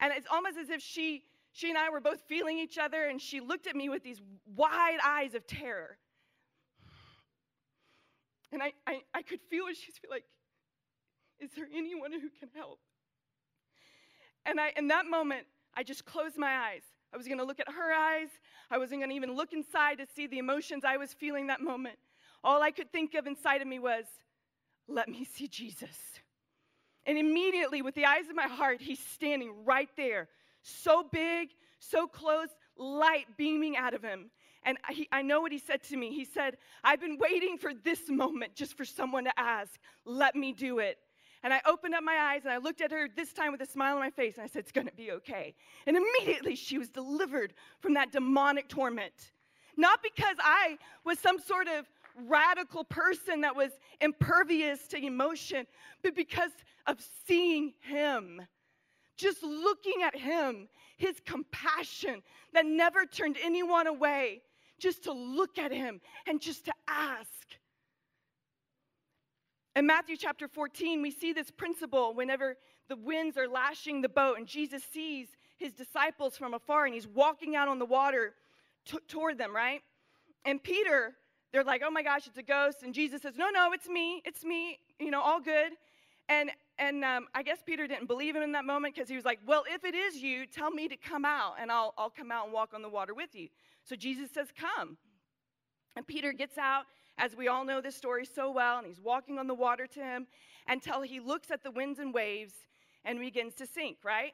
And 0.00 0.12
it's 0.16 0.26
almost 0.30 0.56
as 0.56 0.70
if 0.70 0.82
she 0.82 1.24
she 1.52 1.68
and 1.68 1.78
I 1.78 1.90
were 1.90 2.00
both 2.00 2.22
feeling 2.28 2.58
each 2.58 2.78
other, 2.78 3.06
and 3.06 3.20
she 3.20 3.40
looked 3.40 3.66
at 3.66 3.74
me 3.74 3.88
with 3.88 4.04
these 4.04 4.20
wide 4.54 4.98
eyes 5.04 5.34
of 5.34 5.46
terror. 5.46 5.98
And 8.52 8.62
I, 8.62 8.72
I, 8.86 9.00
I 9.14 9.22
could 9.22 9.40
feel 9.50 9.66
it. 9.66 9.76
She's 9.76 9.94
like, 10.08 10.24
Is 11.40 11.50
there 11.56 11.66
anyone 11.74 12.12
who 12.12 12.28
can 12.38 12.48
help? 12.54 12.78
And 14.46 14.60
I, 14.60 14.72
in 14.76 14.88
that 14.88 15.06
moment, 15.06 15.46
I 15.74 15.82
just 15.82 16.04
closed 16.04 16.36
my 16.36 16.56
eyes. 16.56 16.82
I 17.12 17.16
was 17.16 17.26
going 17.26 17.38
to 17.38 17.44
look 17.44 17.60
at 17.60 17.68
her 17.68 17.92
eyes. 17.92 18.28
I 18.70 18.78
wasn't 18.78 19.00
going 19.00 19.10
to 19.10 19.16
even 19.16 19.34
look 19.34 19.52
inside 19.52 19.98
to 19.98 20.06
see 20.14 20.26
the 20.26 20.38
emotions 20.38 20.84
I 20.84 20.96
was 20.96 21.12
feeling 21.12 21.48
that 21.48 21.60
moment. 21.60 21.98
All 22.44 22.62
I 22.62 22.70
could 22.70 22.92
think 22.92 23.14
of 23.14 23.26
inside 23.26 23.60
of 23.60 23.68
me 23.68 23.78
was, 23.78 24.04
Let 24.88 25.08
me 25.08 25.24
see 25.24 25.48
Jesus. 25.48 25.96
And 27.06 27.18
immediately, 27.18 27.82
with 27.82 27.94
the 27.94 28.04
eyes 28.04 28.28
of 28.28 28.36
my 28.36 28.46
heart, 28.46 28.80
he's 28.80 28.98
standing 28.98 29.64
right 29.64 29.88
there, 29.96 30.28
so 30.62 31.02
big, 31.10 31.48
so 31.78 32.06
close, 32.06 32.48
light 32.76 33.26
beaming 33.36 33.76
out 33.76 33.94
of 33.94 34.02
him. 34.02 34.30
And 34.62 34.76
he, 34.90 35.08
I 35.10 35.22
know 35.22 35.40
what 35.40 35.52
he 35.52 35.58
said 35.58 35.82
to 35.84 35.96
me. 35.96 36.14
He 36.14 36.24
said, 36.24 36.58
I've 36.84 37.00
been 37.00 37.16
waiting 37.18 37.56
for 37.56 37.72
this 37.72 38.10
moment 38.10 38.54
just 38.54 38.76
for 38.76 38.84
someone 38.84 39.24
to 39.24 39.40
ask, 39.40 39.72
let 40.04 40.36
me 40.36 40.52
do 40.52 40.78
it. 40.78 40.98
And 41.42 41.52
I 41.52 41.60
opened 41.66 41.94
up 41.94 42.02
my 42.02 42.16
eyes 42.16 42.42
and 42.44 42.52
I 42.52 42.58
looked 42.58 42.80
at 42.80 42.90
her 42.90 43.08
this 43.14 43.32
time 43.32 43.52
with 43.52 43.60
a 43.62 43.66
smile 43.66 43.94
on 43.94 44.00
my 44.00 44.10
face 44.10 44.36
and 44.36 44.44
I 44.44 44.46
said, 44.46 44.60
It's 44.60 44.72
gonna 44.72 44.92
be 44.96 45.12
okay. 45.12 45.54
And 45.86 45.96
immediately 45.96 46.54
she 46.54 46.78
was 46.78 46.90
delivered 46.90 47.54
from 47.80 47.94
that 47.94 48.12
demonic 48.12 48.68
torment. 48.68 49.32
Not 49.76 50.02
because 50.02 50.36
I 50.40 50.78
was 51.04 51.18
some 51.18 51.38
sort 51.38 51.68
of 51.68 51.86
radical 52.26 52.84
person 52.84 53.40
that 53.42 53.56
was 53.56 53.70
impervious 54.00 54.86
to 54.88 54.98
emotion, 54.98 55.66
but 56.02 56.14
because 56.14 56.50
of 56.86 56.98
seeing 57.26 57.72
him 57.80 58.42
just 59.20 59.42
looking 59.42 60.02
at 60.02 60.16
him, 60.16 60.66
his 60.96 61.20
compassion 61.26 62.22
that 62.54 62.64
never 62.64 63.04
turned 63.04 63.36
anyone 63.42 63.86
away, 63.86 64.40
just 64.78 65.04
to 65.04 65.12
look 65.12 65.58
at 65.58 65.70
him 65.70 66.00
and 66.26 66.40
just 66.40 66.64
to 66.64 66.72
ask. 66.88 67.28
In 69.76 69.86
Matthew 69.86 70.16
chapter 70.16 70.48
14, 70.48 71.00
we 71.00 71.10
see 71.10 71.32
this 71.32 71.50
principle 71.50 72.14
whenever 72.14 72.56
the 72.88 72.96
winds 72.96 73.36
are 73.38 73.48
lashing 73.48 74.02
the 74.02 74.08
boat 74.08 74.36
and 74.36 74.46
Jesus 74.46 74.82
sees 74.92 75.28
his 75.58 75.72
disciples 75.72 76.36
from 76.36 76.54
afar 76.54 76.86
and 76.86 76.94
he's 76.94 77.06
walking 77.06 77.54
out 77.54 77.68
on 77.68 77.78
the 77.78 77.86
water 77.86 78.34
t- 78.84 78.98
toward 79.06 79.38
them, 79.38 79.54
right? 79.54 79.82
And 80.44 80.60
Peter, 80.62 81.14
they're 81.52 81.62
like, 81.62 81.82
oh 81.84 81.90
my 81.90 82.02
gosh, 82.02 82.26
it's 82.26 82.38
a 82.38 82.42
ghost. 82.42 82.82
And 82.82 82.92
Jesus 82.92 83.22
says, 83.22 83.34
no, 83.36 83.50
no, 83.50 83.72
it's 83.72 83.88
me, 83.88 84.22
it's 84.24 84.44
me, 84.44 84.78
you 84.98 85.10
know, 85.10 85.20
all 85.20 85.40
good. 85.40 85.72
And 86.28 86.50
and 86.80 87.04
um, 87.04 87.26
I 87.34 87.42
guess 87.42 87.58
Peter 87.64 87.86
didn't 87.86 88.06
believe 88.06 88.34
him 88.34 88.42
in 88.42 88.52
that 88.52 88.64
moment 88.64 88.94
because 88.94 89.08
he 89.08 89.14
was 89.14 89.26
like, 89.26 89.38
Well, 89.46 89.64
if 89.70 89.84
it 89.84 89.94
is 89.94 90.16
you, 90.16 90.46
tell 90.46 90.70
me 90.70 90.88
to 90.88 90.96
come 90.96 91.26
out 91.26 91.56
and 91.60 91.70
I'll, 91.70 91.92
I'll 91.98 92.08
come 92.08 92.32
out 92.32 92.46
and 92.46 92.54
walk 92.54 92.72
on 92.74 92.80
the 92.80 92.88
water 92.88 93.12
with 93.12 93.34
you. 93.34 93.48
So 93.84 93.96
Jesus 93.96 94.30
says, 94.30 94.48
Come. 94.58 94.96
And 95.94 96.06
Peter 96.06 96.32
gets 96.32 96.56
out, 96.56 96.84
as 97.20 97.36
we 97.36 97.48
all 97.48 97.64
know 97.64 97.80
this 97.80 97.94
story 97.94 98.24
so 98.24 98.50
well, 98.50 98.78
and 98.78 98.86
he's 98.86 99.00
walking 99.00 99.38
on 99.38 99.46
the 99.46 99.54
water 99.54 99.86
to 99.86 100.00
him 100.00 100.26
until 100.66 101.02
he 101.02 101.20
looks 101.20 101.50
at 101.50 101.62
the 101.62 101.70
winds 101.70 101.98
and 101.98 102.14
waves 102.14 102.54
and 103.04 103.20
begins 103.20 103.54
to 103.56 103.66
sink, 103.66 103.98
right? 104.02 104.32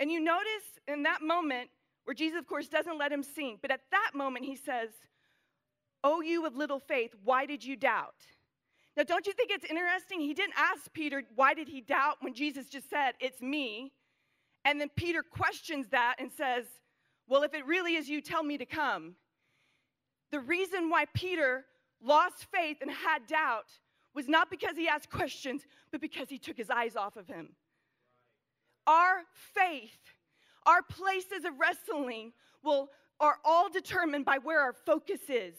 And 0.00 0.10
you 0.10 0.20
notice 0.20 0.80
in 0.88 1.04
that 1.04 1.22
moment 1.22 1.70
where 2.04 2.14
Jesus, 2.14 2.38
of 2.38 2.46
course, 2.46 2.68
doesn't 2.68 2.98
let 2.98 3.12
him 3.12 3.22
sink, 3.22 3.60
but 3.62 3.70
at 3.70 3.82
that 3.92 4.10
moment 4.14 4.44
he 4.44 4.56
says, 4.56 4.90
Oh, 6.04 6.20
you 6.20 6.46
of 6.46 6.56
little 6.56 6.78
faith, 6.78 7.14
why 7.24 7.46
did 7.46 7.64
you 7.64 7.76
doubt? 7.76 8.14
Now, 8.96 9.02
don't 9.04 9.26
you 9.26 9.32
think 9.32 9.50
it's 9.50 9.64
interesting? 9.68 10.20
He 10.20 10.34
didn't 10.34 10.54
ask 10.56 10.92
Peter, 10.92 11.22
why 11.34 11.54
did 11.54 11.68
he 11.68 11.80
doubt 11.80 12.16
when 12.20 12.34
Jesus 12.34 12.68
just 12.68 12.90
said, 12.90 13.12
it's 13.20 13.40
me? 13.40 13.92
And 14.64 14.80
then 14.80 14.90
Peter 14.96 15.22
questions 15.22 15.88
that 15.90 16.16
and 16.18 16.30
says, 16.32 16.66
well, 17.28 17.42
if 17.42 17.52
it 17.54 17.66
really 17.66 17.94
is 17.94 18.08
you, 18.08 18.20
tell 18.20 18.42
me 18.42 18.58
to 18.58 18.64
come. 18.64 19.14
The 20.30 20.40
reason 20.40 20.88
why 20.88 21.04
Peter 21.14 21.64
lost 22.02 22.46
faith 22.52 22.78
and 22.80 22.90
had 22.90 23.26
doubt 23.26 23.66
was 24.14 24.28
not 24.28 24.50
because 24.50 24.76
he 24.76 24.88
asked 24.88 25.10
questions, 25.10 25.62
but 25.90 26.00
because 26.00 26.28
he 26.28 26.38
took 26.38 26.56
his 26.56 26.70
eyes 26.70 26.96
off 26.96 27.16
of 27.16 27.28
him. 27.28 27.50
Our 28.86 29.22
faith, 29.54 29.98
our 30.66 30.82
places 30.82 31.44
of 31.44 31.58
wrestling 31.60 32.32
will, 32.62 32.90
are 33.20 33.36
all 33.44 33.68
determined 33.68 34.24
by 34.24 34.38
where 34.38 34.60
our 34.60 34.72
focus 34.72 35.20
is. 35.28 35.56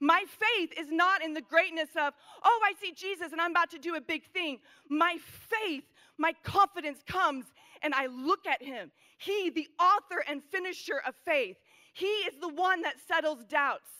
My 0.00 0.24
faith 0.28 0.72
is 0.78 0.90
not 0.90 1.24
in 1.24 1.34
the 1.34 1.40
greatness 1.40 1.88
of, 2.00 2.14
oh, 2.44 2.60
I 2.64 2.72
see 2.80 2.92
Jesus 2.92 3.32
and 3.32 3.40
I'm 3.40 3.50
about 3.50 3.70
to 3.72 3.78
do 3.78 3.96
a 3.96 4.00
big 4.00 4.22
thing. 4.32 4.58
My 4.88 5.16
faith, 5.48 5.84
my 6.18 6.34
confidence 6.44 7.00
comes 7.06 7.46
and 7.82 7.94
I 7.94 8.06
look 8.06 8.46
at 8.46 8.62
him. 8.62 8.92
He, 9.18 9.50
the 9.50 9.68
author 9.80 10.22
and 10.28 10.42
finisher 10.52 11.02
of 11.06 11.14
faith, 11.24 11.56
he 11.94 12.06
is 12.06 12.34
the 12.40 12.48
one 12.48 12.82
that 12.82 12.94
settles 13.08 13.44
doubts. 13.48 13.90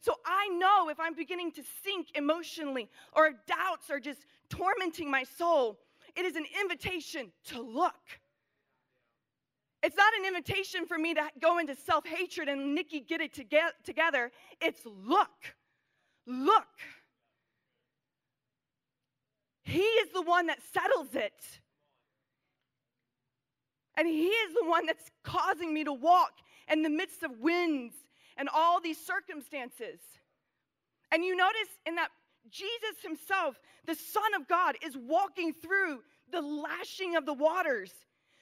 So 0.00 0.14
I 0.24 0.48
know 0.48 0.88
if 0.88 0.98
I'm 0.98 1.14
beginning 1.14 1.52
to 1.52 1.62
sink 1.84 2.08
emotionally 2.14 2.88
or 3.12 3.32
doubts 3.46 3.90
are 3.90 4.00
just 4.00 4.24
tormenting 4.48 5.10
my 5.10 5.24
soul, 5.24 5.78
it 6.16 6.24
is 6.24 6.36
an 6.36 6.46
invitation 6.60 7.30
to 7.48 7.60
look. 7.60 7.94
It's 9.82 9.96
not 9.96 10.12
an 10.18 10.26
invitation 10.26 10.86
for 10.86 10.98
me 10.98 11.14
to 11.14 11.22
go 11.40 11.58
into 11.58 11.74
self 11.74 12.06
hatred 12.06 12.48
and 12.48 12.74
Nikki 12.74 13.00
get 13.00 13.20
it 13.20 13.34
together. 13.84 14.30
It's 14.60 14.80
look. 14.84 15.28
Look. 16.26 16.66
He 19.64 19.80
is 19.80 20.10
the 20.12 20.22
one 20.22 20.46
that 20.46 20.58
settles 20.72 21.14
it. 21.14 21.60
And 23.96 24.06
He 24.06 24.28
is 24.28 24.54
the 24.54 24.68
one 24.68 24.86
that's 24.86 25.10
causing 25.24 25.72
me 25.72 25.84
to 25.84 25.92
walk 25.92 26.32
in 26.70 26.82
the 26.82 26.90
midst 26.90 27.22
of 27.22 27.38
winds 27.38 27.94
and 28.40 28.48
all 28.52 28.80
these 28.80 28.98
circumstances. 28.98 30.00
And 31.12 31.24
you 31.24 31.36
notice 31.36 31.68
in 31.86 31.94
that 31.96 32.08
Jesus 32.50 32.96
Himself, 33.02 33.60
the 33.86 33.94
Son 33.94 34.34
of 34.34 34.48
God, 34.48 34.76
is 34.84 34.96
walking 34.96 35.52
through 35.52 36.00
the 36.32 36.40
lashing 36.40 37.14
of 37.16 37.26
the 37.26 37.34
waters. 37.34 37.92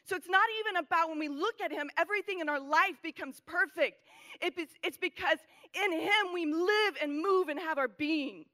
So 0.05 0.17
it's 0.17 0.29
not 0.29 0.49
even 0.61 0.77
about 0.77 1.11
when 1.11 1.19
we 1.19 1.29
look 1.29 1.61
at 1.63 1.73
Him, 1.73 1.91
everything 1.99 2.41
in 2.41 2.49
our 2.49 2.61
life 2.61 3.03
becomes 3.03 3.43
perfect. 3.45 3.99
It's 4.41 4.99
because 4.99 5.39
in 5.75 5.93
Him 5.93 6.33
we 6.33 6.47
live 6.47 6.95
and 7.03 7.21
move 7.21 7.49
and 7.49 7.59
have 7.59 7.77
our 7.77 7.89
being. 7.89 8.47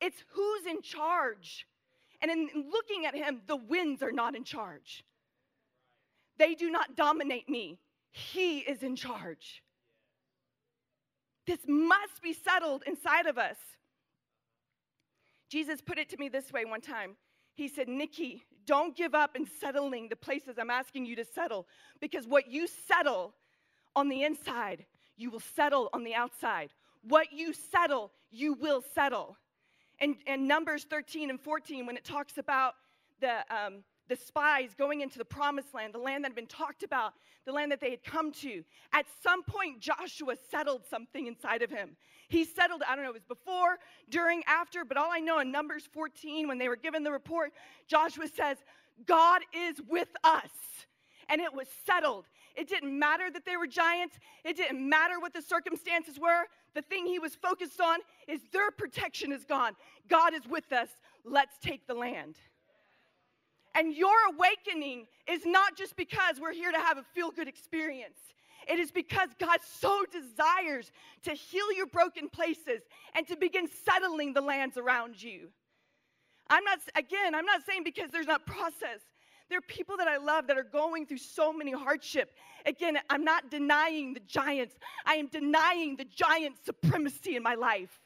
It's 0.00 0.22
who's 0.32 0.66
in 0.66 0.82
charge. 0.82 1.66
And 2.20 2.30
in 2.30 2.48
looking 2.70 3.06
at 3.06 3.14
him, 3.14 3.42
the 3.46 3.56
winds 3.56 4.02
are 4.02 4.12
not 4.12 4.34
in 4.34 4.42
charge. 4.44 5.04
They 6.38 6.54
do 6.54 6.70
not 6.70 6.96
dominate 6.96 7.48
me. 7.48 7.78
He 8.10 8.58
is 8.58 8.82
in 8.82 8.96
charge. 8.96 9.62
This 11.46 11.60
must 11.66 12.22
be 12.22 12.32
settled 12.32 12.82
inside 12.86 13.26
of 13.26 13.38
us. 13.38 13.56
Jesus 15.48 15.80
put 15.80 15.98
it 15.98 16.08
to 16.10 16.16
me 16.16 16.28
this 16.28 16.52
way 16.52 16.64
one 16.64 16.80
time. 16.80 17.16
He 17.54 17.68
said, 17.68 17.88
Nikki, 17.88 18.44
don't 18.66 18.96
give 18.96 19.14
up 19.14 19.36
in 19.36 19.46
settling 19.46 20.08
the 20.08 20.16
places 20.16 20.56
I'm 20.58 20.70
asking 20.70 21.06
you 21.06 21.16
to 21.16 21.24
settle 21.24 21.66
because 22.00 22.26
what 22.26 22.50
you 22.50 22.66
settle 22.66 23.34
on 23.94 24.08
the 24.08 24.24
inside, 24.24 24.84
you 25.16 25.30
will 25.30 25.40
settle 25.40 25.88
on 25.92 26.04
the 26.04 26.14
outside. 26.14 26.70
What 27.02 27.32
you 27.32 27.52
settle, 27.52 28.10
you 28.30 28.54
will 28.54 28.82
settle. 28.94 29.38
And, 30.00 30.16
and 30.26 30.46
Numbers 30.46 30.84
13 30.84 31.30
and 31.30 31.40
14, 31.40 31.86
when 31.86 31.96
it 31.96 32.04
talks 32.04 32.36
about 32.36 32.74
the, 33.20 33.38
um, 33.48 33.84
the 34.08 34.16
spies 34.16 34.70
going 34.76 35.00
into 35.00 35.18
the 35.18 35.24
promised 35.24 35.74
land, 35.74 35.94
the 35.94 35.98
land 35.98 36.24
that 36.24 36.28
had 36.28 36.36
been 36.36 36.46
talked 36.46 36.82
about, 36.82 37.14
the 37.44 37.52
land 37.52 37.72
that 37.72 37.80
they 37.80 37.90
had 37.90 38.04
come 38.04 38.32
to, 38.32 38.62
at 38.92 39.06
some 39.22 39.42
point, 39.42 39.80
Joshua 39.80 40.34
settled 40.50 40.82
something 40.88 41.26
inside 41.26 41.62
of 41.62 41.70
him. 41.70 41.96
He 42.28 42.44
settled, 42.44 42.82
I 42.88 42.94
don't 42.94 43.04
know, 43.04 43.10
it 43.10 43.14
was 43.14 43.24
before, 43.24 43.78
during, 44.08 44.42
after, 44.46 44.84
but 44.84 44.96
all 44.96 45.10
I 45.12 45.20
know 45.20 45.38
in 45.38 45.50
Numbers 45.50 45.88
14, 45.92 46.48
when 46.48 46.58
they 46.58 46.68
were 46.68 46.76
given 46.76 47.04
the 47.04 47.12
report, 47.12 47.52
Joshua 47.86 48.26
says, 48.28 48.58
God 49.06 49.42
is 49.52 49.80
with 49.88 50.08
us. 50.24 50.50
And 51.28 51.40
it 51.40 51.52
was 51.52 51.66
settled. 51.84 52.26
It 52.54 52.68
didn't 52.68 52.96
matter 52.96 53.30
that 53.30 53.44
they 53.44 53.56
were 53.56 53.66
giants. 53.66 54.16
It 54.44 54.56
didn't 54.56 54.88
matter 54.88 55.20
what 55.20 55.34
the 55.34 55.42
circumstances 55.42 56.18
were. 56.18 56.44
The 56.74 56.82
thing 56.82 57.06
he 57.06 57.18
was 57.18 57.34
focused 57.34 57.80
on 57.80 57.98
is 58.28 58.40
their 58.52 58.70
protection 58.70 59.32
is 59.32 59.44
gone. 59.44 59.72
God 60.08 60.34
is 60.34 60.46
with 60.46 60.72
us. 60.72 60.88
Let's 61.24 61.58
take 61.58 61.86
the 61.86 61.94
land. 61.94 62.36
And 63.76 63.94
your 63.94 64.16
awakening 64.34 65.06
is 65.28 65.44
not 65.44 65.76
just 65.76 65.96
because 65.96 66.40
we're 66.40 66.54
here 66.54 66.72
to 66.72 66.78
have 66.78 66.96
a 66.96 67.04
feel 67.14 67.30
good 67.30 67.46
experience. 67.46 68.18
It 68.66 68.78
is 68.78 68.90
because 68.90 69.28
God 69.38 69.58
so 69.62 70.04
desires 70.10 70.90
to 71.24 71.32
heal 71.32 71.70
your 71.72 71.86
broken 71.86 72.28
places 72.28 72.82
and 73.14 73.26
to 73.28 73.36
begin 73.36 73.68
settling 73.84 74.32
the 74.32 74.40
lands 74.40 74.76
around 74.78 75.22
you. 75.22 75.50
I'm 76.48 76.64
not, 76.64 76.78
again, 76.96 77.34
I'm 77.34 77.44
not 77.44 77.66
saying 77.66 77.84
because 77.84 78.10
there's 78.10 78.26
not 78.26 78.46
process. 78.46 79.00
There 79.48 79.58
are 79.58 79.68
people 79.68 79.96
that 79.98 80.08
I 80.08 80.16
love 80.16 80.46
that 80.48 80.56
are 80.56 80.64
going 80.64 81.06
through 81.06 81.18
so 81.18 81.52
many 81.52 81.70
hardship. 81.70 82.30
Again, 82.64 82.98
I'm 83.10 83.24
not 83.24 83.50
denying 83.50 84.14
the 84.14 84.20
giants. 84.20 84.74
I 85.04 85.14
am 85.16 85.28
denying 85.28 85.96
the 85.96 86.04
giant 86.04 86.56
supremacy 86.64 87.36
in 87.36 87.42
my 87.42 87.54
life. 87.54 88.00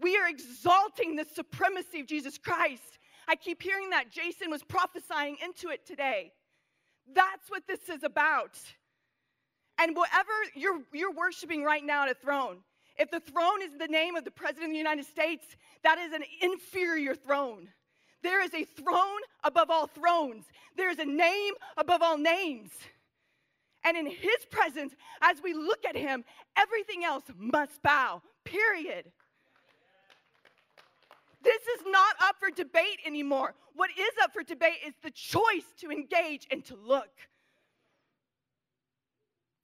We 0.00 0.16
are 0.16 0.28
exalting 0.28 1.16
the 1.16 1.26
supremacy 1.34 2.00
of 2.00 2.06
Jesus 2.06 2.38
Christ. 2.38 2.98
I 3.26 3.36
keep 3.36 3.62
hearing 3.62 3.90
that. 3.90 4.10
Jason 4.10 4.50
was 4.50 4.62
prophesying 4.62 5.36
into 5.44 5.68
it 5.68 5.86
today. 5.86 6.32
That's 7.14 7.50
what 7.50 7.66
this 7.66 7.88
is 7.88 8.02
about. 8.04 8.58
And 9.78 9.96
whatever 9.96 10.30
you're, 10.54 10.80
you're 10.92 11.12
worshiping 11.12 11.62
right 11.62 11.84
now 11.84 12.04
at 12.04 12.10
a 12.10 12.14
throne, 12.14 12.58
if 12.96 13.10
the 13.10 13.20
throne 13.20 13.62
is 13.62 13.70
the 13.78 13.86
name 13.86 14.16
of 14.16 14.24
the 14.24 14.30
President 14.30 14.66
of 14.66 14.72
the 14.72 14.78
United 14.78 15.06
States, 15.06 15.44
that 15.84 15.98
is 15.98 16.12
an 16.12 16.24
inferior 16.42 17.14
throne. 17.14 17.68
There 18.22 18.42
is 18.42 18.52
a 18.54 18.64
throne 18.64 19.20
above 19.44 19.70
all 19.70 19.86
thrones, 19.86 20.44
there 20.76 20.90
is 20.90 20.98
a 20.98 21.04
name 21.04 21.54
above 21.76 22.02
all 22.02 22.18
names. 22.18 22.70
And 23.84 23.96
in 23.96 24.06
his 24.06 24.44
presence, 24.50 24.92
as 25.22 25.40
we 25.42 25.54
look 25.54 25.84
at 25.88 25.96
him, 25.96 26.24
everything 26.56 27.04
else 27.04 27.22
must 27.38 27.80
bow, 27.82 28.22
period. 28.44 29.04
This 31.42 31.62
is 31.62 31.84
not 31.86 32.16
up 32.20 32.36
for 32.40 32.50
debate 32.50 33.00
anymore. 33.06 33.54
What 33.74 33.90
is 33.90 34.10
up 34.22 34.32
for 34.32 34.42
debate 34.42 34.78
is 34.86 34.94
the 35.02 35.10
choice 35.10 35.64
to 35.80 35.90
engage 35.90 36.46
and 36.50 36.64
to 36.66 36.76
look. 36.76 37.10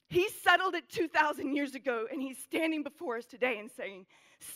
He 0.09 0.29
settled 0.45 0.75
it 0.75 0.89
2,000 0.91 1.57
years 1.57 1.75
ago, 1.75 2.07
and 2.11 2.23
he's 2.23 2.39
standing 2.39 2.83
before 2.85 3.17
us 3.17 3.25
today 3.25 3.59
and 3.59 3.71
saying, 3.71 4.07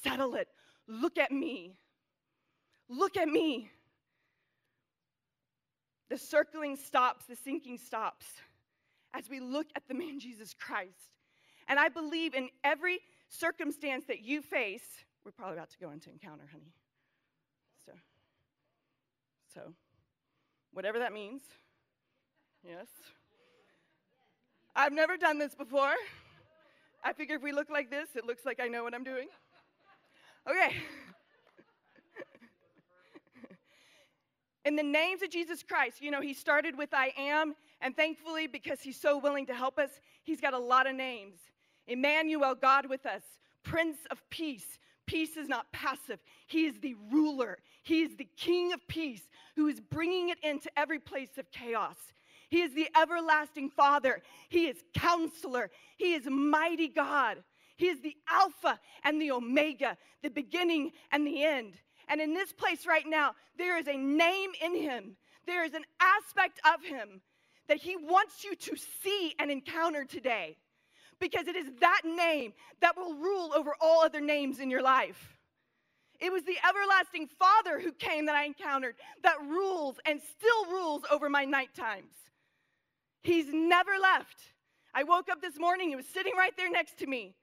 Settle 0.02 0.34
it. 0.34 0.48
Look 0.86 1.18
at 1.18 1.32
me. 1.32 1.76
Look 2.88 3.16
at 3.16 3.28
me. 3.28 3.70
The 6.08 6.18
circling 6.18 6.76
stops, 6.76 7.26
the 7.26 7.36
sinking 7.36 7.78
stops 7.78 8.26
as 9.12 9.28
we 9.28 9.40
look 9.40 9.66
at 9.76 9.82
the 9.88 9.94
man 9.94 10.20
Jesus 10.20 10.54
Christ. 10.54 11.12
And 11.68 11.78
I 11.78 11.88
believe 11.88 12.34
in 12.34 12.48
every 12.64 13.00
circumstance 13.28 14.04
that 14.06 14.20
you 14.20 14.40
face, 14.40 15.04
we're 15.24 15.32
probably 15.32 15.56
about 15.56 15.70
to 15.70 15.78
go 15.78 15.90
into 15.90 16.08
encounter, 16.08 16.48
honey. 16.50 16.72
So, 19.58 19.74
whatever 20.72 21.00
that 21.00 21.12
means, 21.12 21.42
yes. 22.64 22.86
I've 24.76 24.92
never 24.92 25.16
done 25.16 25.38
this 25.38 25.56
before. 25.56 25.94
I 27.02 27.12
figure 27.12 27.34
if 27.34 27.42
we 27.42 27.50
look 27.50 27.68
like 27.68 27.90
this, 27.90 28.10
it 28.14 28.24
looks 28.24 28.46
like 28.46 28.60
I 28.60 28.68
know 28.68 28.84
what 28.84 28.94
I'm 28.94 29.02
doing. 29.02 29.26
Okay. 30.48 30.76
In 34.64 34.76
the 34.76 34.82
names 34.84 35.22
of 35.22 35.30
Jesus 35.30 35.64
Christ, 35.64 36.00
you 36.00 36.12
know, 36.12 36.20
he 36.20 36.34
started 36.34 36.78
with 36.78 36.90
I 36.92 37.12
am, 37.18 37.56
and 37.80 37.96
thankfully, 37.96 38.46
because 38.46 38.80
he's 38.80 39.00
so 39.00 39.18
willing 39.18 39.46
to 39.46 39.54
help 39.54 39.76
us, 39.76 39.90
he's 40.22 40.40
got 40.40 40.54
a 40.54 40.58
lot 40.58 40.86
of 40.86 40.94
names. 40.94 41.34
Emmanuel, 41.88 42.54
God 42.54 42.86
with 42.86 43.06
us, 43.06 43.22
Prince 43.64 43.96
of 44.12 44.22
Peace. 44.30 44.78
Peace 45.08 45.38
is 45.38 45.48
not 45.48 45.72
passive, 45.72 46.20
he 46.46 46.66
is 46.66 46.78
the 46.80 46.94
ruler, 47.10 47.58
he 47.82 48.02
is 48.02 48.14
the 48.16 48.28
King 48.36 48.74
of 48.74 48.86
peace 48.86 49.22
who 49.56 49.66
is 49.66 49.80
bringing 49.80 50.28
it 50.28 50.38
into 50.42 50.70
every 50.78 50.98
place 50.98 51.38
of 51.38 51.50
chaos. 51.50 51.96
He 52.50 52.60
is 52.60 52.74
the 52.74 52.88
everlasting 52.96 53.70
Father. 53.70 54.22
He 54.48 54.66
is 54.66 54.76
counselor. 54.94 55.70
He 55.96 56.14
is 56.14 56.26
mighty 56.26 56.88
God. 56.88 57.38
He 57.76 57.86
is 57.86 58.00
the 58.00 58.16
Alpha 58.28 58.78
and 59.04 59.20
the 59.20 59.30
Omega, 59.30 59.96
the 60.22 60.30
beginning 60.30 60.92
and 61.10 61.26
the 61.26 61.42
end. 61.44 61.74
And 62.08 62.20
in 62.20 62.34
this 62.34 62.52
place 62.52 62.86
right 62.86 63.06
now, 63.06 63.32
there 63.56 63.78
is 63.78 63.88
a 63.88 63.96
name 63.96 64.50
in 64.62 64.76
Him, 64.76 65.16
there 65.46 65.64
is 65.64 65.74
an 65.74 65.84
aspect 66.00 66.60
of 66.66 66.84
Him 66.84 67.22
that 67.68 67.78
He 67.78 67.96
wants 67.96 68.44
you 68.44 68.54
to 68.54 68.76
see 69.02 69.34
and 69.38 69.50
encounter 69.50 70.04
today. 70.04 70.58
Because 71.20 71.48
it 71.48 71.56
is 71.56 71.66
that 71.80 72.02
name 72.04 72.52
that 72.80 72.96
will 72.96 73.14
rule 73.14 73.52
over 73.54 73.74
all 73.80 74.00
other 74.02 74.20
names 74.20 74.60
in 74.60 74.70
your 74.70 74.82
life. 74.82 75.38
It 76.20 76.32
was 76.32 76.42
the 76.44 76.56
everlasting 76.68 77.28
Father 77.38 77.78
who 77.80 77.92
came 77.92 78.26
that 78.26 78.34
I 78.34 78.44
encountered 78.44 78.96
that 79.22 79.36
rules 79.48 79.96
and 80.04 80.20
still 80.20 80.66
rules 80.66 81.02
over 81.10 81.28
my 81.28 81.44
night 81.44 81.74
times. 81.74 82.12
He's 83.22 83.46
never 83.52 83.92
left. 84.00 84.36
I 84.94 85.04
woke 85.04 85.28
up 85.30 85.40
this 85.40 85.58
morning, 85.58 85.90
he 85.90 85.96
was 85.96 86.06
sitting 86.06 86.32
right 86.36 86.56
there 86.56 86.70
next 86.70 86.98
to 86.98 87.06
me. 87.06 87.34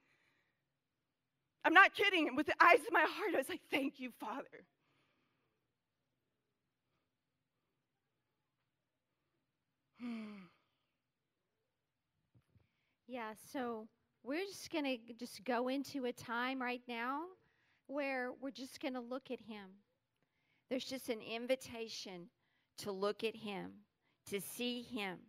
I'm 1.63 1.73
not 1.73 1.95
kidding. 1.95 2.35
With 2.35 2.47
the 2.47 2.55
eyes 2.59 2.79
of 2.85 2.93
my 2.93 3.01
heart, 3.01 3.33
I 3.33 3.37
was 3.37 3.49
like, 3.49 3.61
Thank 3.71 3.99
you, 3.99 4.11
Father. 4.19 4.65
Hmm. 9.99 10.34
Yeah, 13.15 13.31
so 13.53 13.87
we're 14.23 14.43
just 14.45 14.69
going 14.71 14.83
to 14.83 15.13
just 15.13 15.45
go 15.45 15.69
into 15.69 16.05
a 16.05 16.11
time 16.11 16.61
right 16.61 16.81
now 16.85 17.21
where 17.87 18.31
we're 18.41 18.51
just 18.51 18.81
going 18.81 18.93
to 18.93 18.99
look 18.99 19.31
at 19.31 19.39
him 19.39 19.69
There's 20.69 20.83
just 20.83 21.09
an 21.09 21.21
invitation 21.21 22.27
to 22.79 22.91
look 22.91 23.23
at 23.23 23.35
Him, 23.35 23.71
to 24.29 24.41
see 24.41 24.81
Him. 24.81 25.19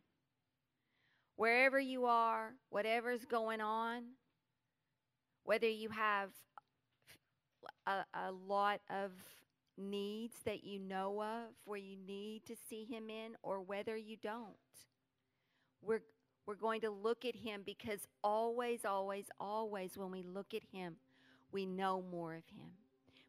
Wherever 1.37 1.79
you 1.79 2.07
are, 2.07 2.55
whatever's 2.71 3.25
going 3.25 3.61
on, 3.61 4.03
whether 5.45 5.69
you 5.69 5.91
have 5.91 6.31
a, 7.87 8.05
a 8.15 8.33
lot 8.33 8.81
of 8.91 9.13
needs 9.79 10.35
that 10.45 10.65
you 10.65 10.81
know 10.81 11.23
of 11.23 11.55
where 11.65 11.79
you 11.79 11.97
need 12.07 12.45
to 12.47 12.57
see 12.69 12.85
Him 12.85 13.11
in, 13.11 13.37
or 13.43 13.61
whether 13.61 13.97
you 13.97 14.17
don't, 14.17 14.57
we're, 15.83 16.03
we're 16.47 16.55
going 16.55 16.81
to 16.83 16.91
look 16.91 17.25
at 17.25 17.35
Him 17.35 17.63
because 17.67 18.07
always, 18.23 18.85
always, 18.85 19.27
always, 19.41 19.97
when 19.97 20.11
we 20.11 20.23
look 20.23 20.55
at 20.55 20.63
Him, 20.73 20.97
we 21.53 21.67
know 21.67 22.03
more 22.11 22.35
of 22.35 22.45
Him. 22.49 22.71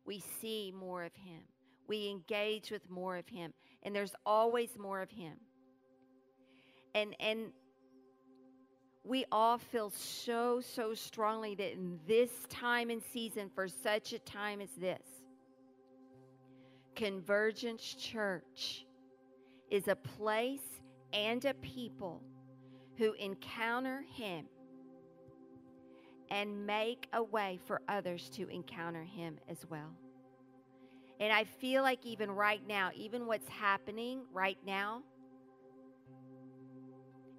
We 0.06 0.24
see 0.40 0.72
more 0.76 1.04
of 1.04 1.16
Him. 1.16 1.42
We 1.88 2.10
engage 2.10 2.70
with 2.70 2.90
more 2.90 3.18
of 3.18 3.28
Him. 3.28 3.54
And 3.84 3.96
there's 3.96 4.14
always 4.26 4.78
more 4.78 5.02
of 5.02 5.10
Him. 5.10 5.34
And, 6.94 7.16
and 7.20 7.52
we 9.04 9.26
all 9.32 9.58
feel 9.58 9.90
so, 9.90 10.62
so 10.62 10.94
strongly 10.94 11.56
that 11.56 11.74
in 11.74 12.00
this 12.08 12.30
time 12.50 12.90
and 12.90 13.02
season, 13.14 13.50
for 13.54 13.68
such 13.68 14.14
a 14.14 14.20
time 14.20 14.62
as 14.62 14.70
this, 14.78 15.02
Convergence 16.96 17.84
Church 17.94 18.86
is 19.70 19.88
a 19.88 19.96
place 19.96 20.82
and 21.14 21.44
a 21.46 21.54
people 21.56 22.22
who 22.98 23.14
encounter 23.14 24.04
Him 24.14 24.46
and 26.30 26.66
make 26.66 27.08
a 27.14 27.24
way 27.24 27.60
for 27.66 27.82
others 27.88 28.30
to 28.30 28.48
encounter 28.50 29.04
Him 29.04 29.38
as 29.50 29.66
well. 29.70 29.94
And 31.20 31.34
I 31.34 31.46
feel 31.46 31.82
like 31.84 32.06
even 32.06 32.32
right 32.32 32.62
now, 32.68 32.92
even 32.96 33.26
what's 33.26 33.48
happening 33.50 34.22
right 34.32 34.58
now, 34.66 35.02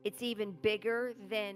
it's 0.05 0.23
even 0.23 0.53
bigger 0.63 1.13
than 1.29 1.55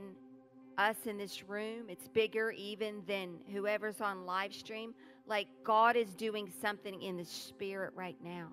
us 0.79 0.97
in 1.07 1.19
this 1.19 1.43
room. 1.49 1.87
It's 1.89 2.09
bigger 2.09 2.51
even 2.53 3.03
than 3.07 3.39
whoever's 3.53 4.01
on 4.01 4.27
live 4.27 4.55
stream. 4.55 4.95
Like 5.27 5.49
God 5.65 5.97
is 5.97 6.15
doing 6.15 6.53
something 6.61 7.03
in 7.03 7.17
the 7.17 7.25
spirit 7.25 7.93
right 7.95 8.17
now. 8.23 8.49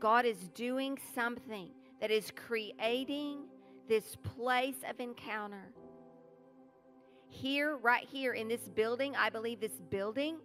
God 0.00 0.24
is 0.24 0.38
doing 0.54 0.98
something 1.14 1.70
that 2.00 2.10
is 2.10 2.30
creating 2.34 3.44
this 3.88 4.16
place 4.16 4.76
of 4.88 5.00
encounter. 5.00 5.72
Here, 7.28 7.76
right 7.76 8.06
here 8.10 8.32
in 8.32 8.48
this 8.48 8.68
building, 8.68 9.14
I 9.16 9.30
believe 9.30 9.60
this 9.60 9.80
building, 9.90 10.36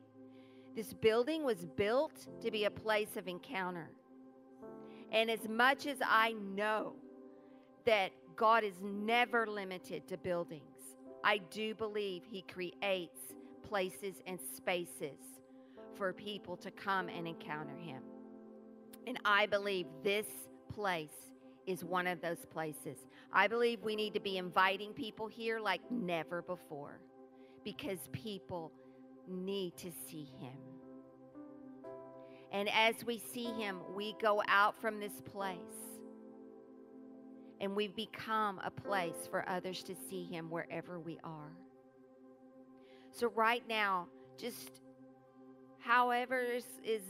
this 0.76 0.94
building 0.94 1.44
was 1.44 1.66
built 1.66 2.28
to 2.42 2.52
be 2.52 2.66
a 2.66 2.72
place 2.72 3.16
of 3.16 3.28
encounter. 3.28 3.90
And 5.12 5.30
as 5.30 5.48
much 5.48 5.88
as 5.88 5.98
I 6.06 6.34
know 6.34 6.94
that 7.86 8.12
God 8.36 8.64
is 8.64 8.76
never 8.82 9.48
limited 9.48 10.08
to 10.08 10.18
buildings, 10.18 10.64
I 11.24 11.40
do 11.52 11.76
believe 11.76 12.24
He 12.30 12.42
creates 12.42 13.20
places 13.68 14.16
and 14.26 14.40
spaces 14.56 15.20
for 15.96 16.14
people 16.14 16.56
to 16.58 16.72
come 16.72 17.10
and 17.10 17.28
encounter 17.28 17.76
Him. 17.76 18.02
And 19.06 19.20
I 19.26 19.46
believe 19.46 19.86
this 20.04 20.28
place 20.74 21.10
is 21.68 21.84
one 21.84 22.08
of 22.08 22.22
those 22.22 22.46
places. 22.52 22.98
I 23.32 23.48
believe 23.48 23.84
we 23.84 23.96
need 23.96 24.14
to 24.16 24.20
be 24.20 24.38
inviting 24.38 24.94
people 24.94 25.28
here 25.28 25.60
like 25.60 25.82
never 25.92 26.42
before 26.42 27.00
because 27.64 28.00
people 28.12 28.72
need 29.28 29.78
to 29.78 29.92
see 30.08 30.28
him. 30.40 30.58
And 32.52 32.68
as 32.70 33.06
we 33.06 33.20
see 33.20 33.52
him, 33.54 33.80
we 33.96 34.16
go 34.22 34.42
out 34.48 34.80
from 34.82 35.00
this 35.00 35.22
place 35.32 35.60
and 37.62 37.76
we 37.76 37.88
become 37.88 38.60
a 38.64 38.72
place 38.72 39.28
for 39.30 39.48
others 39.48 39.84
to 39.84 39.96
see 40.10 40.24
him 40.24 40.50
wherever 40.50 41.00
we 41.00 41.20
are. 41.24 41.52
So, 43.12 43.28
right 43.36 43.64
now, 43.68 44.08
just 44.38 44.82
however 45.80 46.40
is, 46.40 46.66
is 46.84 47.04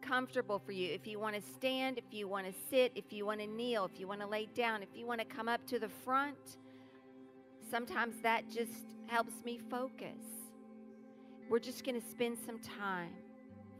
comfortable 0.00 0.58
for 0.58 0.72
you. 0.72 0.92
If 0.92 1.06
you 1.06 1.18
want 1.18 1.36
to 1.36 1.42
stand, 1.54 1.98
if 1.98 2.04
you 2.12 2.28
want 2.28 2.46
to 2.46 2.52
sit, 2.70 2.92
if 2.94 3.12
you 3.12 3.26
want 3.26 3.40
to 3.40 3.46
kneel, 3.46 3.84
if 3.84 4.00
you 4.00 4.06
want 4.08 4.20
to 4.20 4.26
lay 4.26 4.46
down, 4.54 4.82
if 4.82 4.90
you 4.94 5.06
want 5.06 5.20
to 5.20 5.26
come 5.26 5.48
up 5.48 5.66
to 5.66 5.78
the 5.78 5.88
front, 5.88 6.58
sometimes 7.70 8.16
that 8.22 8.50
just 8.50 8.86
helps 9.06 9.44
me 9.44 9.58
focus. 9.70 10.24
We're 11.48 11.58
just 11.58 11.84
going 11.84 12.00
to 12.00 12.06
spend 12.06 12.38
some 12.46 12.58
time 12.58 13.10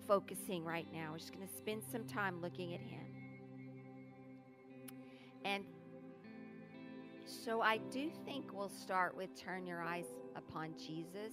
focusing 0.08 0.64
right 0.64 0.86
now. 0.92 1.10
We're 1.12 1.18
just 1.18 1.32
going 1.32 1.46
to 1.46 1.54
spend 1.54 1.82
some 1.90 2.04
time 2.04 2.40
looking 2.42 2.74
at 2.74 2.80
Him. 2.80 3.06
And 5.44 5.64
so 7.24 7.60
I 7.60 7.78
do 7.92 8.10
think 8.24 8.52
we'll 8.52 8.68
start 8.68 9.16
with 9.16 9.40
turn 9.40 9.66
your 9.66 9.82
eyes 9.82 10.06
upon 10.36 10.74
Jesus. 10.76 11.32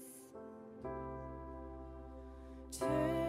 Turn 2.71 3.26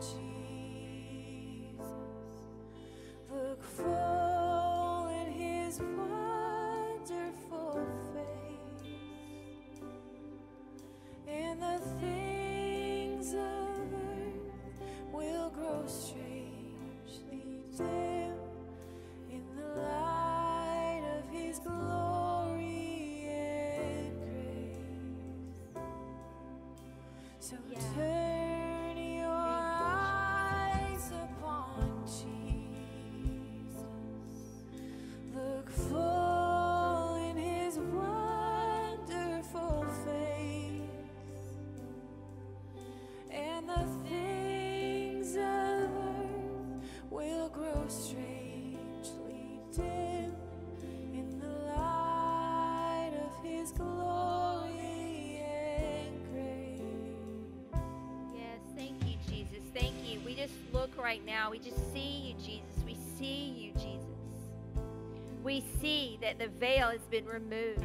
Jesus. 0.00 0.18
Look 3.30 3.62
full 3.62 5.08
in 5.08 5.32
his 5.32 5.80
So 27.52 27.58
Yeah. 27.98 28.21
Right 61.12 61.26
now. 61.26 61.50
We 61.50 61.58
just 61.58 61.92
see 61.92 62.28
you, 62.28 62.34
Jesus. 62.42 62.82
We 62.86 62.96
see 63.18 63.52
you, 63.54 63.72
Jesus. 63.74 64.06
We 65.42 65.62
see 65.78 66.18
that 66.22 66.38
the 66.38 66.48
veil 66.48 66.88
has 66.88 67.02
been 67.10 67.26
removed. 67.26 67.84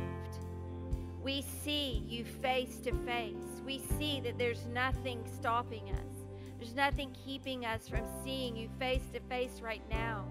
We 1.21 1.43
see 1.61 2.05
you 2.07 2.23
face 2.23 2.78
to 2.86 2.93
face. 3.05 3.61
We 3.65 3.82
see 3.99 4.21
that 4.21 4.38
there's 4.38 4.65
nothing 4.67 5.25
stopping 5.39 5.89
us. 5.89 6.25
There's 6.57 6.73
nothing 6.73 7.13
keeping 7.25 7.65
us 7.65 7.89
from 7.89 8.03
seeing 8.23 8.55
you 8.55 8.69
face 8.80 9.03
to 9.11 9.19
face 9.19 9.59
right 9.61 9.84
now. 9.89 10.23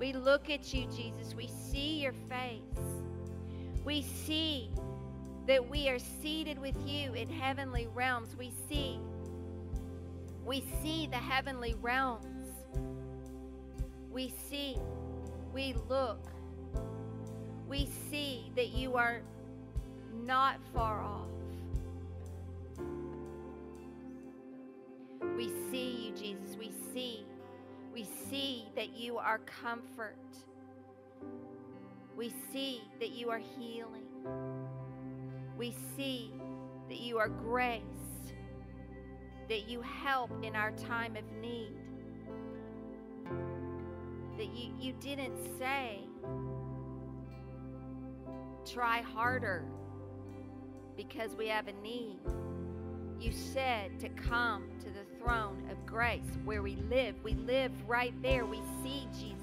We 0.00 0.12
look 0.12 0.50
at 0.50 0.74
you, 0.74 0.86
Jesus. 0.86 1.36
We 1.36 1.46
see 1.46 2.00
your 2.00 2.14
face. 2.28 2.82
We 3.84 4.02
see 4.02 4.72
that 5.46 5.70
we 5.70 5.88
are 5.88 6.00
seated 6.00 6.58
with 6.58 6.76
you 6.84 7.14
in 7.14 7.28
heavenly 7.28 7.86
realms. 7.94 8.34
We 8.36 8.50
see 8.68 8.98
we 10.44 10.64
see 10.82 11.06
the 11.06 11.16
heavenly 11.16 11.74
realms. 11.80 12.48
We 14.10 14.32
see, 14.48 14.76
we 15.54 15.74
look, 15.88 16.26
we 17.68 17.88
see 18.10 18.50
that 18.56 18.70
you 18.70 18.96
are 18.96 19.22
not 20.24 20.58
far 20.74 21.00
off. 21.00 21.26
We 25.36 25.50
see 25.70 26.06
you, 26.08 26.12
Jesus. 26.12 26.56
We 26.58 26.72
see, 26.92 27.24
we 27.94 28.04
see 28.28 28.66
that 28.74 28.96
you 28.96 29.18
are 29.18 29.38
comfort. 29.38 30.16
We 32.16 32.32
see 32.52 32.82
that 32.98 33.10
you 33.10 33.30
are 33.30 33.38
healing. 33.38 34.04
We 35.56 35.74
see 35.96 36.32
that 36.88 36.98
you 36.98 37.18
are 37.18 37.28
grace 37.28 38.09
that 39.50 39.68
you 39.68 39.82
help 39.82 40.30
in 40.44 40.54
our 40.54 40.70
time 40.70 41.16
of 41.16 41.24
need. 41.42 41.74
That 44.38 44.46
you, 44.54 44.72
you 44.78 44.92
didn't 45.00 45.36
say, 45.58 45.98
try 48.64 49.02
harder 49.02 49.64
because 50.96 51.34
we 51.34 51.48
have 51.48 51.66
a 51.66 51.72
need. 51.82 52.20
you 53.18 53.32
said 53.32 53.98
to 54.00 54.08
come 54.10 54.64
to 54.78 54.86
the 54.86 55.04
throne 55.18 55.68
of 55.70 55.84
grace 55.84 56.38
where 56.44 56.62
we 56.62 56.76
live. 56.88 57.16
We 57.24 57.34
live 57.34 57.72
right 57.88 58.14
there. 58.22 58.46
We 58.46 58.60
see 58.82 59.08
Jesus. 59.12 59.36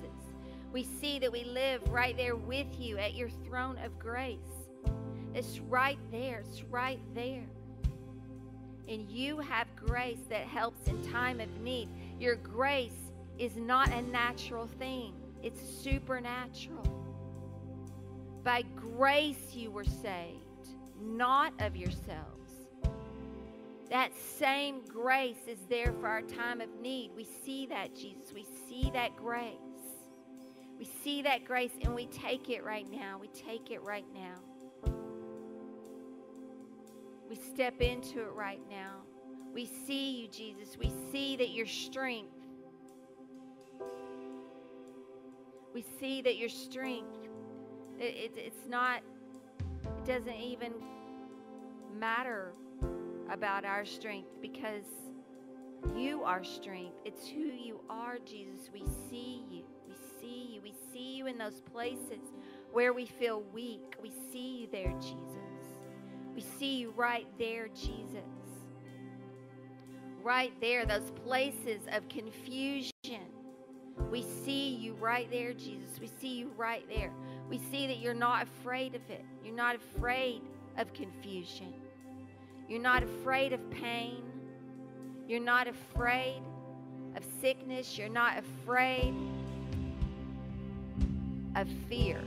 We 0.71 0.83
see 0.83 1.19
that 1.19 1.31
we 1.31 1.43
live 1.43 1.81
right 1.89 2.15
there 2.15 2.37
with 2.37 2.79
you 2.79 2.97
at 2.97 3.13
your 3.13 3.29
throne 3.45 3.77
of 3.83 3.99
grace. 3.99 4.39
It's 5.35 5.59
right 5.59 5.99
there. 6.11 6.45
It's 6.47 6.63
right 6.63 7.01
there. 7.13 7.43
And 8.87 9.09
you 9.09 9.39
have 9.39 9.67
grace 9.75 10.23
that 10.29 10.47
helps 10.47 10.87
in 10.87 11.01
time 11.11 11.39
of 11.39 11.49
need. 11.61 11.89
Your 12.19 12.35
grace 12.35 13.11
is 13.37 13.55
not 13.55 13.91
a 13.91 14.01
natural 14.01 14.67
thing, 14.67 15.13
it's 15.43 15.61
supernatural. 15.61 16.83
By 18.43 18.63
grace 18.75 19.53
you 19.53 19.71
were 19.71 19.83
saved, 19.83 20.69
not 21.01 21.53
of 21.59 21.75
yourselves. 21.75 22.37
That 23.89 24.11
same 24.37 24.81
grace 24.85 25.47
is 25.47 25.59
there 25.69 25.93
for 25.99 26.07
our 26.07 26.21
time 26.21 26.59
of 26.59 26.69
need. 26.81 27.11
We 27.15 27.25
see 27.45 27.65
that, 27.67 27.95
Jesus. 27.95 28.33
We 28.33 28.45
see 28.67 28.89
that 28.93 29.15
grace. 29.15 29.53
We 30.77 30.85
see 31.03 31.21
that 31.23 31.45
grace 31.45 31.71
and 31.81 31.95
we 31.95 32.05
take 32.07 32.49
it 32.49 32.63
right 32.63 32.89
now. 32.91 33.17
We 33.19 33.29
take 33.29 33.71
it 33.71 33.81
right 33.83 34.05
now. 34.13 34.35
We 37.29 37.35
step 37.35 37.81
into 37.81 38.21
it 38.21 38.31
right 38.33 38.61
now. 38.69 39.01
We 39.53 39.65
see 39.65 40.21
you, 40.21 40.27
Jesus. 40.27 40.77
We 40.77 40.91
see 41.11 41.35
that 41.37 41.49
your 41.49 41.65
strength, 41.65 42.31
we 45.73 45.83
see 45.99 46.21
that 46.21 46.37
your 46.37 46.49
strength, 46.49 47.07
it, 47.99 48.03
it, 48.03 48.31
it's 48.37 48.67
not, 48.67 49.01
it 49.59 50.05
doesn't 50.05 50.39
even 50.39 50.73
matter 51.97 52.53
about 53.29 53.65
our 53.65 53.85
strength 53.85 54.29
because 54.41 54.85
you 55.95 56.23
are 56.23 56.43
strength. 56.43 56.95
It's 57.05 57.27
who 57.27 57.41
you 57.41 57.79
are, 57.89 58.17
Jesus. 58.19 58.69
We 58.71 58.83
see 59.09 59.43
you. 59.49 59.63
We 59.87 59.95
see 60.19 60.53
you. 60.53 60.61
We 60.61 60.73
see 60.93 61.15
you 61.15 61.27
in 61.27 61.37
those 61.37 61.61
places 61.73 62.21
where 62.71 62.93
we 62.93 63.05
feel 63.05 63.41
weak. 63.53 63.95
We 64.01 64.11
see 64.31 64.59
you 64.61 64.67
there, 64.71 64.93
Jesus. 64.99 65.46
We 66.37 66.43
see 66.59 66.75
you 66.75 66.93
right 66.95 67.25
there, 67.39 67.67
Jesus. 67.69 68.21
Right 70.21 70.53
there, 70.61 70.85
those 70.85 71.09
places 71.25 71.81
of 71.91 72.07
confusion. 72.09 72.93
We 74.11 74.21
see 74.21 74.75
you 74.75 74.93
right 74.99 75.27
there, 75.31 75.53
Jesus. 75.53 75.99
We 75.99 76.11
see 76.21 76.35
you 76.35 76.51
right 76.55 76.85
there. 76.93 77.11
We 77.49 77.57
see 77.57 77.87
that 77.87 77.97
you're 77.97 78.13
not 78.13 78.43
afraid 78.43 78.93
of 78.93 79.01
it. 79.09 79.25
You're 79.43 79.55
not 79.55 79.77
afraid 79.77 80.43
of 80.77 80.93
confusion. 80.93 81.73
You're 82.69 82.83
not 82.83 83.01
afraid 83.01 83.51
of 83.51 83.71
pain. 83.71 84.21
You're 85.27 85.39
not 85.39 85.67
afraid 85.67 86.43
of 87.15 87.23
sickness. 87.41 87.97
You're 87.97 88.09
not 88.09 88.37
afraid 88.37 89.15
of 91.55 91.67
fear. 91.89 92.21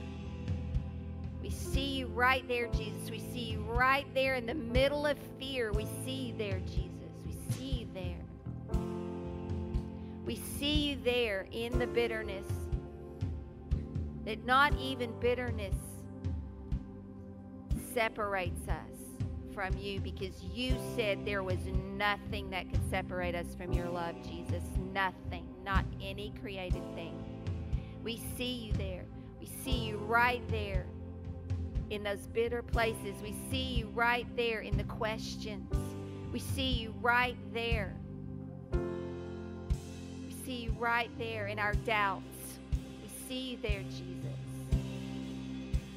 We 1.41 1.49
see 1.49 1.97
you 1.97 2.07
right 2.07 2.47
there, 2.47 2.67
Jesus. 2.67 3.09
We 3.09 3.19
see 3.19 3.51
you 3.51 3.61
right 3.61 4.05
there 4.13 4.35
in 4.35 4.45
the 4.45 4.53
middle 4.53 5.05
of 5.05 5.17
fear. 5.39 5.71
We 5.71 5.87
see 6.05 6.27
you 6.27 6.33
there, 6.37 6.59
Jesus. 6.59 6.91
We 7.25 7.35
see 7.53 7.79
you 7.79 7.87
there. 7.93 8.79
We 10.25 10.35
see 10.59 10.89
you 10.89 10.97
there 11.03 11.47
in 11.51 11.79
the 11.79 11.87
bitterness. 11.87 12.45
That 14.25 14.45
not 14.45 14.77
even 14.77 15.11
bitterness 15.19 15.75
separates 17.93 18.67
us 18.67 19.01
from 19.53 19.75
you 19.77 19.99
because 19.99 20.43
you 20.43 20.75
said 20.95 21.25
there 21.25 21.43
was 21.43 21.57
nothing 21.97 22.49
that 22.51 22.69
could 22.69 22.87
separate 22.89 23.35
us 23.35 23.55
from 23.55 23.73
your 23.73 23.89
love, 23.89 24.15
Jesus. 24.23 24.63
Nothing, 24.93 25.45
not 25.65 25.85
any 26.01 26.33
created 26.39 26.83
thing. 26.93 27.17
We 28.03 28.21
see 28.37 28.53
you 28.53 28.73
there. 28.73 29.05
We 29.39 29.47
see 29.63 29.85
you 29.85 29.97
right 29.97 30.47
there 30.49 30.85
in 31.91 32.03
those 32.03 32.25
bitter 32.27 32.61
places. 32.61 33.21
We 33.21 33.35
see 33.51 33.73
you 33.75 33.87
right 33.93 34.25
there 34.37 34.61
in 34.61 34.77
the 34.77 34.85
questions. 34.85 35.75
We 36.31 36.39
see 36.39 36.71
you 36.71 36.93
right 37.01 37.35
there. 37.53 37.93
We 38.71 40.33
see 40.45 40.63
you 40.63 40.71
right 40.79 41.11
there 41.19 41.47
in 41.47 41.59
our 41.59 41.73
doubts. 41.73 42.23
We 43.03 43.09
see 43.27 43.51
you 43.51 43.57
there, 43.61 43.83
Jesus. 43.83 44.31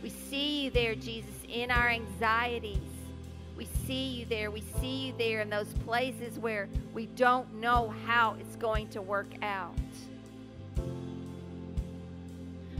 We 0.03 0.11
see 0.11 0.64
you 0.64 0.70
there, 0.70 0.97
Jesus, 0.97 1.32
in 1.49 1.70
our 1.70 1.88
anxieties. 1.88 2.78
We 3.57 3.68
see 3.86 4.09
you 4.09 4.26
there. 4.26 4.51
We 4.51 4.64
see 4.80 5.07
you 5.07 5.14
there 5.16 5.42
in 5.42 5.49
those 5.49 5.72
places 5.86 6.40
where 6.40 6.68
we 6.92 7.07
don't 7.07 7.55
know 7.55 7.95
how 8.05 8.34
it's 8.40 8.57
going 8.57 8.88
to 8.88 9.01
work 9.01 9.30
out. 9.42 9.76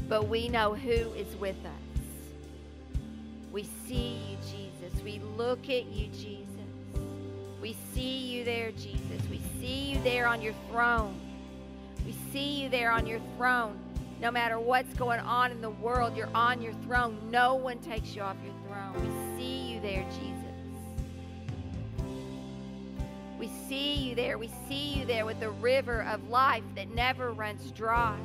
But 0.08 0.28
we 0.28 0.48
know 0.48 0.74
who 0.74 0.90
is 0.90 1.36
with 1.36 1.64
us. 1.64 1.84
We 3.55 3.62
see 3.86 4.18
you, 4.28 4.36
Jesus. 4.38 5.00
We 5.05 5.20
look 5.36 5.70
at 5.70 5.86
you, 5.86 6.09
Jesus. 6.09 6.48
We 7.62 7.76
see 7.94 8.26
you 8.26 8.42
there, 8.42 8.72
Jesus. 8.72 9.22
We 9.30 9.40
see 9.61 9.92
you 9.92 10.02
there 10.02 10.26
on 10.26 10.42
your 10.42 10.55
throne. 10.68 11.14
We 12.05 12.16
see 12.32 12.61
you 12.61 12.68
there 12.68 12.90
on 12.90 13.07
your 13.07 13.20
throne. 13.36 13.78
No 14.20 14.32
matter 14.32 14.59
what's 14.59 14.92
going 14.94 15.20
on 15.20 15.52
in 15.52 15.61
the 15.61 15.70
world, 15.70 16.16
you're 16.16 16.34
on 16.34 16.61
your 16.62 16.72
throne. 16.84 17.16
No 17.30 17.55
one 17.55 17.78
takes 17.78 18.16
you 18.16 18.22
off 18.22 18.36
your 18.44 18.55
throne. 18.66 19.00
We 19.00 19.38
see 19.38 19.72
you 19.72 19.80
there, 19.80 20.05
Jesus. 20.11 20.34
We 23.38 23.48
see 23.68 23.94
you 23.94 24.16
there. 24.16 24.36
We 24.36 24.50
see 24.68 24.94
you 24.98 25.07
there 25.07 25.24
with 25.24 25.38
the 25.38 25.50
river 25.50 26.02
of 26.02 26.28
life 26.28 26.64
that 26.74 26.90
never 26.90 27.30
runs 27.30 27.70
dry. 27.70 28.18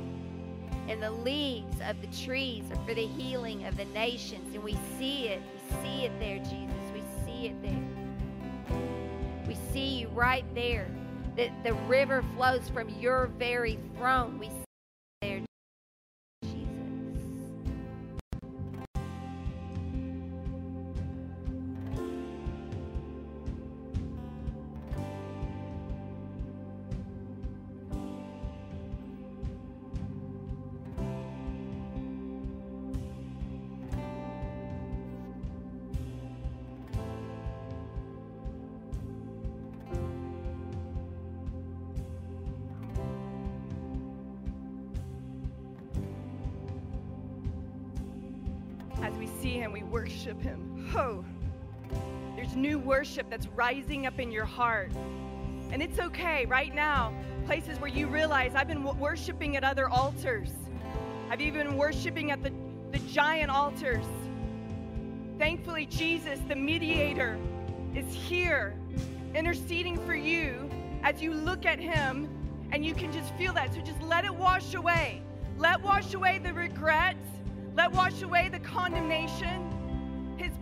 And 0.90 1.00
the 1.00 1.12
leaves 1.12 1.76
of 1.86 2.00
the 2.00 2.08
trees 2.08 2.64
are 2.72 2.84
for 2.84 2.94
the 2.94 3.06
healing 3.06 3.64
of 3.64 3.76
the 3.76 3.84
nations. 3.84 4.52
And 4.56 4.64
we 4.64 4.76
see 4.98 5.28
it. 5.28 5.40
We 5.54 5.76
see 5.82 6.04
it 6.04 6.10
there, 6.18 6.38
Jesus. 6.38 6.74
We 6.92 7.02
see 7.24 7.46
it 7.46 7.62
there. 7.62 8.76
We 9.46 9.56
see 9.72 10.00
you 10.00 10.08
right 10.08 10.44
there. 10.52 10.88
That 11.36 11.52
the 11.62 11.74
river 11.74 12.24
flows 12.34 12.68
from 12.68 12.88
your 12.88 13.28
very 13.38 13.78
throne. 13.96 14.40
We 14.40 14.48
see 14.48 14.52
it 14.62 14.66
there, 15.20 15.40
worship 53.00 53.30
that's 53.30 53.46
rising 53.56 54.06
up 54.06 54.20
in 54.20 54.30
your 54.30 54.44
heart. 54.44 54.92
And 55.72 55.82
it's 55.82 55.98
okay 55.98 56.44
right 56.44 56.74
now, 56.74 57.14
places 57.46 57.80
where 57.80 57.88
you 57.88 58.06
realize 58.06 58.54
I've 58.54 58.68
been 58.68 58.84
worshiping 58.98 59.56
at 59.56 59.64
other 59.64 59.88
altars. 59.88 60.50
I've 61.30 61.40
even 61.40 61.68
been 61.68 61.76
worshiping 61.78 62.30
at 62.30 62.42
the, 62.42 62.52
the 62.92 62.98
giant 63.08 63.50
altars. 63.50 64.04
Thankfully, 65.38 65.86
Jesus, 65.86 66.40
the 66.46 66.54
mediator, 66.54 67.38
is 67.94 68.04
here 68.12 68.74
interceding 69.34 69.96
for 70.04 70.14
you 70.14 70.68
as 71.02 71.22
you 71.22 71.32
look 71.32 71.64
at 71.64 71.78
him 71.78 72.28
and 72.70 72.84
you 72.84 72.92
can 72.92 73.10
just 73.10 73.32
feel 73.36 73.54
that. 73.54 73.72
So 73.72 73.80
just 73.80 74.02
let 74.02 74.26
it 74.26 74.34
wash 74.34 74.74
away. 74.74 75.22
Let 75.56 75.80
wash 75.82 76.12
away 76.12 76.38
the 76.38 76.52
regret. 76.52 77.16
Let 77.74 77.92
wash 77.92 78.20
away 78.20 78.50
the 78.50 78.60
condemnation. 78.60 79.69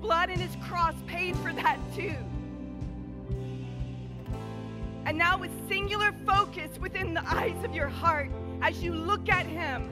Blood 0.00 0.30
and 0.30 0.40
his 0.40 0.54
cross 0.66 0.94
paid 1.06 1.36
for 1.36 1.52
that 1.52 1.78
too. 1.94 2.14
And 5.06 5.16
now, 5.16 5.38
with 5.38 5.50
singular 5.68 6.12
focus 6.26 6.78
within 6.78 7.14
the 7.14 7.26
eyes 7.26 7.64
of 7.64 7.74
your 7.74 7.88
heart, 7.88 8.30
as 8.60 8.82
you 8.82 8.94
look 8.94 9.28
at 9.28 9.46
him, 9.46 9.88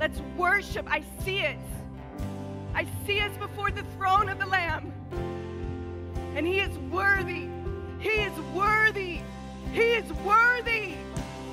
let's 0.00 0.20
worship. 0.36 0.86
I 0.90 1.02
see 1.24 1.40
it. 1.40 1.58
I 2.74 2.86
see 3.06 3.20
us 3.20 3.36
before 3.36 3.70
the 3.70 3.82
throne 3.96 4.28
of 4.28 4.38
the 4.38 4.46
Lamb. 4.46 4.92
And 6.34 6.46
he 6.46 6.58
is 6.60 6.76
worthy. 6.90 7.48
He 7.98 8.08
is 8.08 8.32
worthy. 8.54 9.20
He 9.72 9.80
is 9.80 10.10
worthy. 10.24 10.94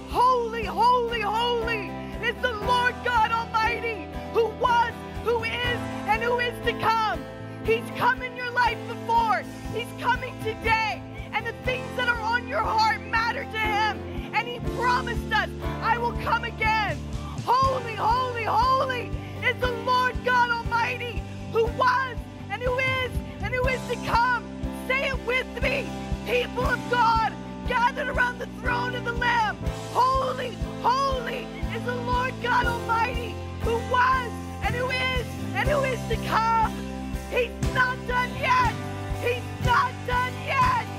Holy, 0.09 0.63
holy, 0.63 1.21
holy 1.21 1.89
is 2.23 2.35
the 2.41 2.53
Lord 2.53 2.95
God 3.03 3.31
Almighty 3.31 4.07
who 4.33 4.47
was, 4.61 4.93
who 5.23 5.43
is, 5.43 5.79
and 6.19 6.27
who 6.27 6.39
is 6.39 6.65
to 6.65 6.73
come. 6.81 7.23
He's 7.63 7.89
come 7.97 8.21
in 8.21 8.35
your 8.35 8.51
life 8.51 8.77
before. 8.89 9.41
He's 9.73 9.87
coming 10.01 10.37
today. 10.39 11.01
And 11.31 11.47
the 11.47 11.53
things 11.63 11.87
that 11.95 12.09
are 12.09 12.19
on 12.19 12.45
your 12.45 12.61
heart 12.61 13.01
matter 13.07 13.45
to 13.45 13.57
him. 13.57 14.31
And 14.33 14.45
he 14.45 14.59
promised 14.75 15.31
us, 15.31 15.49
I 15.81 15.97
will 15.97 16.11
come 16.23 16.43
again. 16.43 16.97
Holy, 17.45 17.95
holy, 17.95 18.43
holy 18.43 19.11
is 19.47 19.55
the 19.61 19.71
Lord 19.83 20.13
God 20.25 20.49
Almighty 20.49 21.21
who 21.53 21.65
was 21.65 22.17
and 22.51 22.61
who 22.61 22.77
is 22.77 23.11
and 23.41 23.53
who 23.53 23.65
is 23.69 23.81
to 23.87 23.95
come. 24.05 24.43
Say 24.87 25.07
it 25.07 25.25
with 25.25 25.47
me. 25.63 25.89
People 26.25 26.65
of 26.65 26.79
God 26.91 27.31
gathered 27.65 28.09
around 28.09 28.39
the 28.39 28.47
throne 28.59 28.93
of 28.95 29.05
the 29.05 29.13
Lamb. 29.13 29.57
Holy, 29.93 30.51
holy 30.81 31.47
is 31.73 31.83
the 31.85 31.95
Lord 31.95 32.33
God 32.43 32.65
Almighty 32.65 33.35
who 33.61 33.75
was 33.89 34.31
and 34.63 34.75
who 34.75 34.89
is 34.89 35.38
and 35.59 35.67
who 35.67 35.83
is 35.83 35.99
to 36.07 36.15
come. 36.27 36.71
He's 37.29 37.51
not 37.73 37.97
done 38.07 38.31
yet. 38.39 38.73
He's 39.21 39.65
not 39.65 39.91
done 40.07 40.33
yet. 40.45 40.98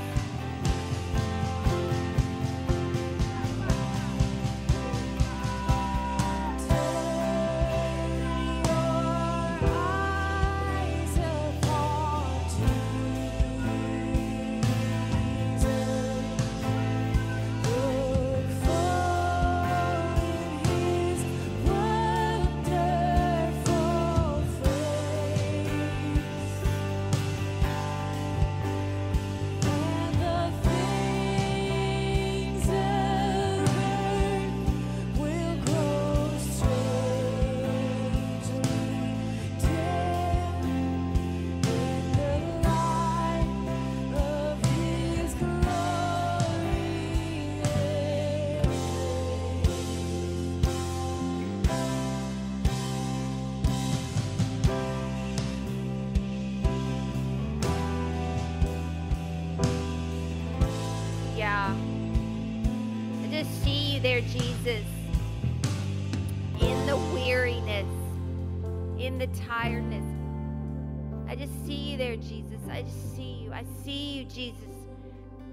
There, 72.01 72.17
Jesus. 72.17 72.63
I 72.71 72.81
just 72.81 73.15
see 73.15 73.43
you. 73.43 73.53
I 73.53 73.63
see 73.85 74.15
you, 74.15 74.25
Jesus. 74.25 74.75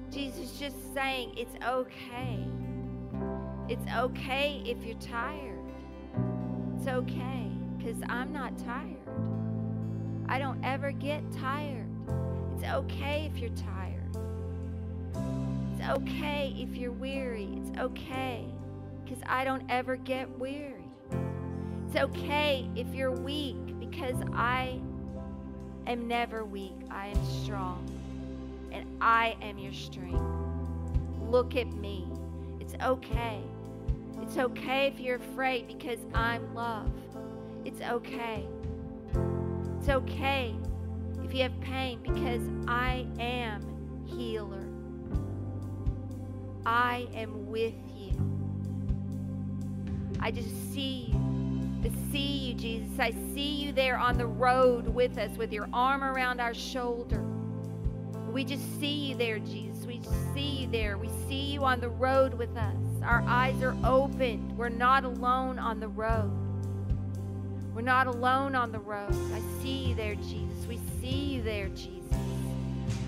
Jesus 0.09 0.57
just 0.57 0.93
saying, 0.93 1.33
it's 1.35 1.53
okay. 1.61 2.39
It's 3.67 3.85
okay 3.97 4.63
if 4.65 4.81
you're 4.85 4.95
tired. 4.95 5.59
It's 6.77 6.87
okay 6.87 7.51
because 7.77 8.01
I'm 8.07 8.31
not 8.31 8.57
tired. 8.59 8.95
I 10.29 10.39
don't 10.39 10.63
ever 10.63 10.93
get 10.93 11.21
tired. 11.33 11.89
It's 12.55 12.63
okay 12.63 13.29
if 13.29 13.41
you're 13.41 13.49
tired. 13.49 14.15
It's 15.73 15.89
okay 15.97 16.55
if 16.57 16.77
you're 16.77 16.93
weary. 16.93 17.49
It's 17.57 17.77
okay 17.77 18.45
because 19.03 19.21
I 19.25 19.43
don't 19.43 19.65
ever 19.67 19.97
get 19.97 20.29
weary. 20.39 20.87
It's 21.87 21.97
okay 21.97 22.69
if 22.73 22.87
you're 22.95 23.11
weak 23.11 23.77
because 23.81 24.15
I 24.31 24.79
am 25.91 26.07
never 26.07 26.43
weak. 26.45 26.75
I 26.91 27.07
am 27.07 27.25
strong 27.43 27.83
and 28.71 28.85
I 29.01 29.35
am 29.41 29.57
your 29.57 29.73
strength. 29.73 30.21
Look 31.21 31.55
at 31.55 31.71
me. 31.73 32.07
It's 32.59 32.75
okay. 32.83 33.41
It's 34.21 34.37
okay 34.37 34.87
if 34.87 34.99
you're 34.99 35.17
afraid 35.17 35.67
because 35.67 35.99
I'm 36.13 36.53
love. 36.53 36.91
It's 37.65 37.81
okay. 37.81 38.45
It's 39.77 39.89
okay 39.89 40.55
if 41.23 41.33
you 41.33 41.43
have 41.43 41.59
pain 41.61 41.99
because 42.01 42.41
I 42.67 43.05
am 43.19 43.61
healer. 44.05 44.65
I 46.65 47.07
am 47.13 47.47
with 47.47 47.73
you. 47.95 48.11
I 50.19 50.31
just 50.31 50.73
see 50.73 51.13
you. 51.13 51.36
I 51.83 51.91
see 52.11 52.49
you, 52.49 52.53
Jesus. 52.53 52.99
I 52.99 53.11
see 53.33 53.55
you 53.55 53.71
there 53.71 53.97
on 53.97 54.17
the 54.17 54.25
road 54.25 54.87
with 54.87 55.17
us 55.17 55.37
with 55.37 55.53
your 55.53 55.69
arm 55.71 56.03
around 56.03 56.39
our 56.39 56.53
shoulder. 56.53 57.23
We 58.31 58.43
just 58.43 58.79
see 58.79 59.09
you 59.09 59.15
there, 59.15 59.39
Jesus. 59.39 59.85
We 59.85 60.01
see 60.33 60.61
you 60.61 60.67
there. 60.67 60.97
We 60.97 61.09
see 61.27 61.53
you 61.53 61.63
on 61.63 61.79
the 61.79 61.89
road 61.89 62.33
with 62.33 62.55
us. 62.57 62.75
Our 63.03 63.23
eyes 63.27 63.61
are 63.63 63.75
opened. 63.83 64.57
We're 64.57 64.69
not 64.69 65.03
alone 65.05 65.59
on 65.59 65.79
the 65.79 65.87
road. 65.87 66.31
We're 67.73 67.81
not 67.81 68.07
alone 68.07 68.55
on 68.55 68.71
the 68.71 68.79
road. 68.79 69.13
I 69.33 69.41
see 69.61 69.89
you 69.89 69.95
there, 69.95 70.15
Jesus. 70.15 70.65
We 70.67 70.79
see 70.99 71.35
you 71.35 71.41
there, 71.41 71.69
Jesus. 71.69 72.03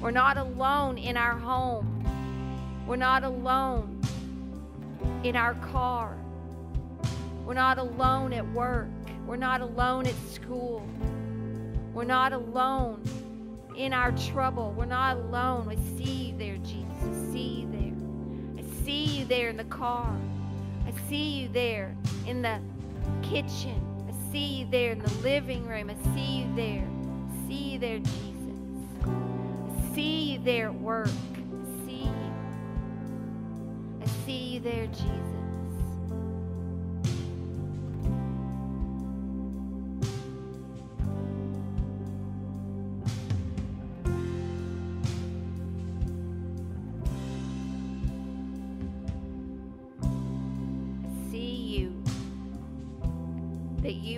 We're 0.01 0.11
not 0.11 0.37
alone 0.37 0.97
in 0.97 1.17
our 1.17 1.37
home. 1.37 2.03
We're 2.87 2.95
not 2.95 3.23
alone 3.23 3.99
in 5.23 5.35
our 5.35 5.55
car. 5.55 6.15
We're 7.49 7.55
not 7.55 7.79
alone 7.79 8.31
at 8.33 8.47
work. 8.51 8.89
We're 9.25 9.35
not 9.35 9.61
alone 9.61 10.05
at 10.05 10.13
school. 10.31 10.87
We're 11.95 12.03
not 12.03 12.31
alone 12.31 13.01
in 13.75 13.91
our 13.91 14.11
trouble. 14.11 14.71
We're 14.77 14.85
not 14.85 15.17
alone. 15.17 15.67
I 15.67 15.75
see 15.97 16.27
you 16.27 16.37
there, 16.37 16.57
Jesus. 16.57 16.85
I 17.01 17.31
see 17.33 17.61
you 17.61 17.71
there. 17.71 18.63
I 18.63 18.85
see 18.85 19.05
you 19.05 19.25
there 19.25 19.49
in 19.49 19.57
the 19.57 19.63
car. 19.63 20.15
I 20.85 20.93
see 21.09 21.39
you 21.39 21.49
there 21.49 21.95
in 22.27 22.43
the 22.43 22.59
kitchen. 23.23 23.83
I 24.07 24.31
see 24.31 24.59
you 24.59 24.67
there 24.69 24.91
in 24.91 24.99
the 24.99 25.13
living 25.23 25.65
room. 25.65 25.89
I 25.89 25.95
see 26.13 26.41
you 26.41 26.55
there. 26.55 26.87
I 26.87 27.47
see 27.47 27.71
you 27.71 27.79
there, 27.79 27.97
Jesus. 27.97 28.53
I 29.07 29.95
see 29.95 30.33
you 30.33 30.39
there 30.43 30.67
at 30.67 30.75
work. 30.75 31.07
I 31.07 31.87
see 31.87 32.03
you. 32.03 32.33
I 34.03 34.05
see 34.23 34.53
you 34.53 34.59
there, 34.59 34.85
Jesus. 34.85 35.38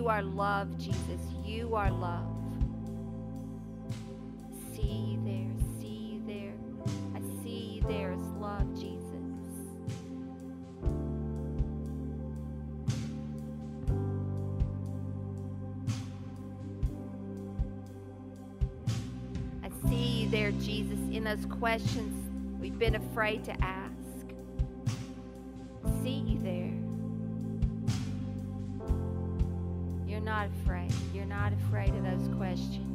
You 0.01 0.09
are 0.09 0.23
love, 0.23 0.79
Jesus. 0.79 1.21
You 1.45 1.75
are 1.75 1.91
love. 1.91 2.25
See 4.73 4.81
you 4.81 5.21
there. 5.23 5.51
See 5.79 6.15
you 6.15 6.23
there. 6.25 6.53
I 7.13 7.43
see 7.43 7.75
you 7.75 7.81
there 7.87 8.11
as 8.11 8.19
love, 8.39 8.67
Jesus. 8.73 9.05
I 19.63 19.69
see 19.87 20.23
you 20.23 20.29
there, 20.31 20.49
Jesus, 20.53 20.97
in 21.11 21.25
those 21.25 21.45
questions 21.45 22.59
we've 22.59 22.79
been 22.79 22.95
afraid 22.95 23.43
to 23.43 23.51
ask. 23.63 23.91
See 26.01 26.23
you 26.25 26.39
there. 26.41 26.70
Not 30.21 30.47
afraid. 30.63 30.91
You're 31.13 31.25
not 31.25 31.53
afraid 31.53 31.89
of 31.95 32.03
those 32.03 32.35
questions. 32.37 32.90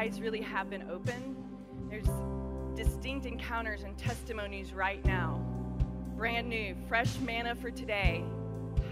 Eyes 0.00 0.18
really 0.18 0.40
have 0.40 0.70
been 0.70 0.88
open. 0.90 1.36
There's 1.90 2.08
distinct 2.74 3.26
encounters 3.26 3.82
and 3.82 3.98
testimonies 3.98 4.72
right 4.72 5.04
now. 5.04 5.44
Brand 6.16 6.48
new, 6.48 6.74
fresh 6.88 7.18
manna 7.18 7.54
for 7.54 7.70
today. 7.70 8.24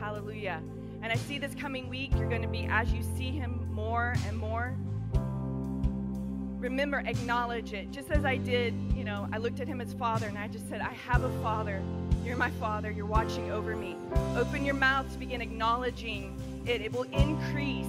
Hallelujah. 0.01 0.63
And 1.01 1.11
I 1.11 1.15
see 1.15 1.39
this 1.39 1.55
coming 1.55 1.89
week, 1.89 2.11
you're 2.15 2.29
going 2.29 2.43
to 2.43 2.49
be, 2.49 2.69
as 2.71 2.93
you 2.93 3.03
see 3.17 3.31
him 3.31 3.71
more 3.73 4.17
and 4.27 4.37
more, 4.37 4.77
remember, 6.59 6.99
acknowledge 6.99 7.73
it. 7.73 7.91
Just 7.91 8.11
as 8.11 8.27
I 8.27 8.37
did, 8.37 8.75
you 8.95 9.03
know, 9.05 9.31
I 9.33 9.39
looked 9.39 9.61
at 9.61 9.67
him 9.67 9.81
as 9.81 9.95
father 9.95 10.27
and 10.27 10.37
I 10.37 10.47
just 10.49 10.69
said, 10.69 10.83
I 10.83 10.93
have 10.93 11.25
a 11.25 11.31
father. 11.43 11.83
You're 12.23 12.37
my 12.37 12.51
father. 12.51 12.91
You're 12.91 13.07
watching 13.07 13.51
over 13.51 13.75
me. 13.75 13.97
Open 14.37 14.63
your 14.63 14.75
mouth 14.75 15.11
to 15.15 15.19
begin 15.19 15.41
acknowledging 15.41 16.39
it. 16.67 16.83
It 16.83 16.93
will 16.93 17.05
increase 17.05 17.87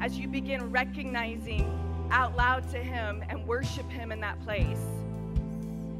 as 0.00 0.18
you 0.18 0.26
begin 0.26 0.70
recognizing 0.70 1.85
out 2.10 2.36
loud 2.36 2.68
to 2.70 2.78
him 2.78 3.24
and 3.28 3.46
worship 3.46 3.88
him 3.90 4.12
in 4.12 4.20
that 4.20 4.42
place. 4.44 4.80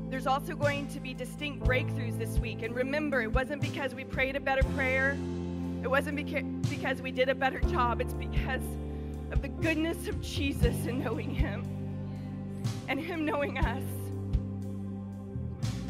There's 0.09 0.26
also 0.26 0.54
going 0.54 0.86
to 0.88 1.00
be 1.00 1.14
distinct 1.14 1.64
breakthroughs 1.64 2.18
this 2.18 2.38
week. 2.38 2.62
And 2.62 2.74
remember, 2.74 3.22
it 3.22 3.32
wasn't 3.32 3.61
because 3.61 3.94
we 3.94 4.04
prayed 4.04 4.36
a 4.36 4.40
better 4.40 4.62
prayer, 4.74 5.16
it 5.82 5.88
wasn't 5.88 6.18
beca- 6.18 6.70
because 6.70 7.02
we 7.02 7.11
did 7.11 7.28
a 7.28 7.34
better 7.34 7.61
job. 7.61 8.00
It's 8.00 8.14
because 8.14 8.62
of 9.32 9.42
the 9.42 9.48
goodness 9.48 10.09
of 10.09 10.20
Jesus 10.22 10.86
and 10.86 11.02
knowing 11.02 11.34
him 11.34 11.64
and 12.88 13.00
him 13.00 13.24
knowing 13.24 13.59
us. 13.59 13.82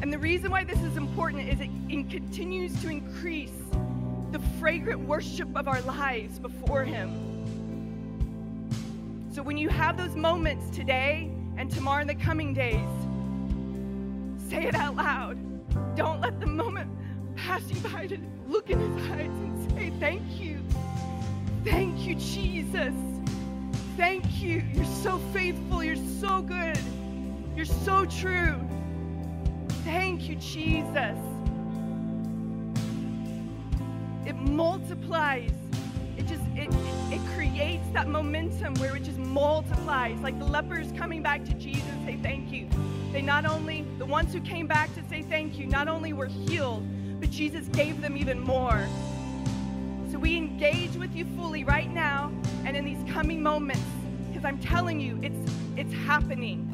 And 0.03 0.13
the 0.13 0.19
reason 0.19 0.51
why 0.51 0.65
this 0.65 0.81
is 0.83 0.97
important 0.97 1.49
is 1.49 1.61
it, 1.61 1.71
it 1.89 2.11
continues 2.11 2.81
to 2.83 2.89
increase 2.89 3.53
the 4.33 4.39
fragrant 4.59 5.01
worship 5.01 5.49
of 5.57 5.69
our 5.69 5.81
lives 5.83 6.39
before 6.39 6.85
him. 6.85 7.26
So 9.37 9.43
when 9.43 9.59
you 9.59 9.69
have 9.69 9.99
those 9.99 10.17
moments 10.17 10.75
today 10.75 11.31
and 11.59 11.71
tomorrow 11.71 12.01
in 12.01 12.07
the 12.07 12.15
coming 12.15 12.55
days, 12.55 12.89
say 14.49 14.67
it 14.67 14.75
out 14.75 14.97
loud. 14.97 15.37
Don't 15.95 16.23
let 16.23 16.41
the 16.41 16.47
moment 16.47 16.91
pass 17.37 17.63
you 17.71 17.79
by 17.81 18.07
to 18.07 18.17
look 18.49 18.71
in 18.71 18.81
his 18.81 19.11
eyes 19.11 19.27
and 19.27 19.73
say, 19.73 19.93
Thank 20.01 20.41
you. 20.41 20.59
Thank 21.65 21.99
you, 22.07 22.15
Jesus. 22.15 22.95
Thank 23.99 24.41
you. 24.41 24.63
You're 24.73 24.87
so 24.87 25.19
faithful. 25.35 25.85
You're 25.85 25.97
so 26.19 26.41
good. 26.41 26.81
You're 27.55 27.67
so 27.67 28.07
true. 28.07 28.59
Thank 29.85 30.31
you, 30.31 30.37
Jesus. 30.37 31.19
It 34.25 34.35
multiplies. 34.35 35.53
Creates 37.57 37.89
that 37.95 38.07
momentum 38.07 38.75
where 38.75 38.97
it 38.97 39.03
just 39.03 39.17
multiplies. 39.17 40.19
Like 40.21 40.39
the 40.39 40.45
lepers 40.45 40.93
coming 40.93 41.23
back 41.23 41.43
to 41.47 41.55
Jesus, 41.55 41.85
say 42.05 42.19
thank 42.23 42.53
you. 42.53 42.69
They 43.13 43.23
not 43.23 43.47
only 43.47 43.87
the 43.97 44.05
ones 44.05 44.35
who 44.35 44.43
came 44.43 44.67
back 44.67 44.95
to 44.95 45.03
say 45.09 45.23
thank 45.23 45.59
you, 45.59 45.67
not 45.67 45.89
only 45.89 46.13
were 46.13 46.27
healed, 46.27 46.87
but 47.19 47.31
Jesus 47.31 47.67
gave 47.69 48.03
them 48.03 48.15
even 48.15 48.39
more. 48.39 48.87
So 50.13 50.19
we 50.19 50.37
engage 50.37 50.97
with 50.97 51.17
you 51.17 51.25
fully 51.35 51.65
right 51.65 51.91
now 51.91 52.31
and 52.67 52.77
in 52.77 52.85
these 52.85 53.03
coming 53.11 53.43
moments 53.43 53.81
because 54.29 54.45
I'm 54.45 54.59
telling 54.59 55.01
you 55.01 55.19
it's 55.23 55.51
it's 55.79 55.95
happening. 55.95 56.71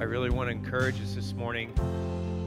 I 0.00 0.04
really 0.04 0.30
want 0.30 0.48
to 0.48 0.52
encourage 0.52 0.98
us 1.02 1.14
this 1.14 1.34
morning 1.34 1.70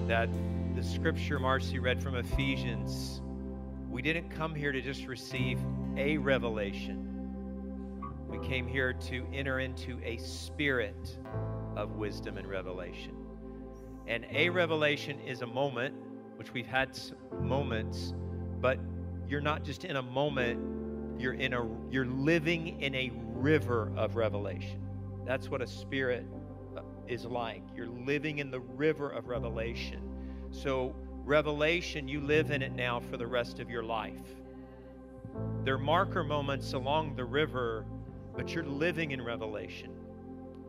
that 0.08 0.30
the 0.74 0.82
scripture 0.82 1.38
Marcy 1.38 1.80
read 1.80 2.02
from 2.02 2.16
Ephesians, 2.16 3.22
we 3.90 4.02
didn't 4.02 4.30
come 4.30 4.56
here 4.56 4.72
to 4.72 4.82
just 4.82 5.06
receive 5.06 5.60
a 5.98 6.18
revelation. 6.18 7.04
We 8.30 8.40
came 8.48 8.68
here 8.68 8.94
to 8.94 9.28
enter 9.34 9.60
into 9.60 10.00
a 10.06 10.18
spirit 10.18 11.18
of 11.76 11.98
wisdom 11.98 12.38
and 12.38 12.48
revelation. 12.48 13.16
And 14.08 14.26
a 14.32 14.50
revelation 14.50 15.20
is 15.20 15.42
a 15.42 15.48
moment, 15.48 15.94
which 16.38 16.54
we've 16.54 16.68
had 16.68 16.98
moments, 17.42 18.14
but 18.62 18.80
you're 19.28 19.42
not 19.42 19.64
just 19.64 19.84
in 19.84 19.98
a 19.98 20.02
moment, 20.02 21.20
you're 21.20 21.34
in 21.34 21.54
a 21.54 21.68
you're 21.90 22.06
living 22.06 22.82
in 22.82 22.96
a 22.96 23.12
river 23.14 23.92
of 23.98 24.16
revelation. 24.16 24.82
That's 25.26 25.50
what 25.50 25.62
a 25.62 25.68
spirit 25.68 26.26
is 27.08 27.26
like. 27.26 27.64
You're 27.76 27.88
living 27.88 28.40
in 28.40 28.52
the 28.52 28.60
river 28.60 29.10
of 29.10 29.28
revelation. 29.28 30.02
So, 30.52 30.96
revelation, 31.26 32.08
you 32.08 32.22
live 32.22 32.52
in 32.52 32.62
it 32.62 32.74
now 32.74 33.00
for 33.00 33.18
the 33.18 33.28
rest 33.28 33.60
of 33.60 33.70
your 33.70 33.84
life. 33.84 34.36
There 35.64 35.76
are 35.76 35.80
marker 35.80 36.24
moments 36.24 36.74
along 36.74 37.16
the 37.16 37.26
river, 37.26 37.86
but 38.36 38.54
you're 38.54 38.66
living 38.66 39.12
in 39.12 39.22
revelation. 39.22 39.92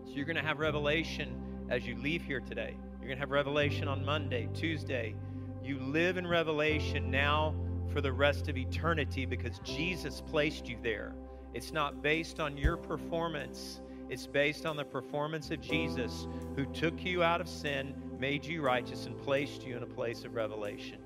So, 0.04 0.12
you're 0.12 0.26
going 0.26 0.36
to 0.36 0.42
have 0.42 0.58
revelation 0.58 1.40
as 1.70 1.86
you 1.86 1.96
leave 1.96 2.22
here 2.22 2.40
today. 2.40 2.76
You're 3.00 3.08
going 3.08 3.18
to 3.18 3.20
have 3.22 3.30
revelation 3.30 3.88
on 3.88 4.04
Monday, 4.04 4.48
Tuesday. 4.54 5.14
You 5.62 5.78
live 5.78 6.16
in 6.16 6.26
revelation 6.26 7.10
now 7.10 7.54
for 7.92 8.00
the 8.00 8.12
rest 8.12 8.48
of 8.48 8.56
eternity 8.56 9.26
because 9.26 9.58
Jesus 9.60 10.22
placed 10.26 10.68
you 10.68 10.78
there. 10.82 11.14
It's 11.54 11.72
not 11.72 12.02
based 12.02 12.40
on 12.40 12.56
your 12.56 12.76
performance. 12.76 13.80
It's 14.08 14.26
based 14.26 14.64
on 14.64 14.76
the 14.76 14.84
performance 14.84 15.50
of 15.50 15.60
Jesus 15.60 16.26
who 16.56 16.64
took 16.66 17.04
you 17.04 17.22
out 17.22 17.40
of 17.40 17.48
sin, 17.48 17.94
made 18.18 18.44
you 18.44 18.62
righteous, 18.62 19.06
and 19.06 19.16
placed 19.18 19.66
you 19.66 19.76
in 19.76 19.82
a 19.82 19.86
place 19.86 20.24
of 20.24 20.34
revelation 20.34 20.98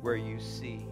where 0.00 0.16
you 0.16 0.40
see 0.40 0.86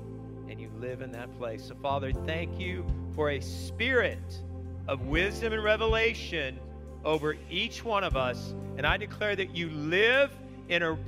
and 0.48 0.61
you 0.61 0.70
live 0.78 1.00
in 1.00 1.12
that 1.12 1.36
place. 1.38 1.64
So, 1.64 1.74
Father, 1.76 2.12
thank 2.12 2.59
you 2.59 2.84
for 3.14 3.30
a 3.30 3.40
spirit 3.40 4.42
of 4.86 5.02
wisdom 5.02 5.52
and 5.52 5.64
revelation 5.64 6.59
over 7.04 7.36
each 7.50 7.84
one 7.84 8.04
of 8.04 8.16
us. 8.16 8.54
And 8.76 8.86
I 8.86 8.96
declare 8.96 9.34
that 9.36 9.57
you 9.57 9.70
live 9.70 10.30
in 10.68 10.82
a, 10.82 10.98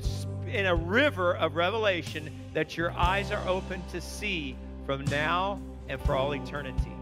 in 0.46 0.66
a 0.66 0.74
river 0.74 1.36
of 1.36 1.56
revelation 1.56 2.30
that 2.54 2.76
your 2.76 2.92
eyes 2.92 3.30
are 3.30 3.46
open 3.46 3.82
to 3.92 4.00
see 4.00 4.56
from 4.86 5.04
now 5.06 5.60
and 5.88 6.00
for 6.00 6.14
all 6.14 6.34
eternity. 6.34 6.92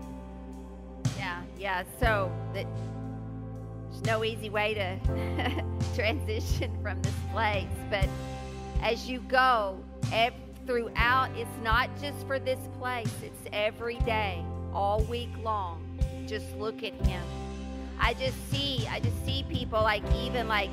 Yeah, 1.17 1.43
yeah. 1.59 1.85
So 2.01 2.33
that 2.55 2.67
there's 3.97 4.07
no 4.07 4.25
easy 4.25 4.51
way 4.51 4.75
to 4.75 5.65
transition 5.95 6.77
from 6.83 7.01
this 7.03 7.15
place, 7.33 7.67
but 7.91 8.09
as 8.83 9.09
you 9.09 9.21
go 9.21 9.79
throughout, 10.67 11.31
it's 11.37 11.49
not 11.63 11.89
just 12.01 12.27
for 12.27 12.39
this 12.39 12.59
place. 12.79 13.13
It's 13.23 13.49
every 13.53 13.99
day, 14.01 14.45
all 14.75 15.03
week 15.05 15.31
long. 15.43 15.99
Just 16.27 16.55
look 16.57 16.83
at 16.83 16.93
Him. 17.07 17.23
I 17.99 18.15
just 18.15 18.37
see, 18.51 18.87
I 18.89 19.01
just 19.01 19.25
see 19.25 19.45
people 19.49 19.81
like 19.81 20.03
even 20.13 20.49
like 20.49 20.71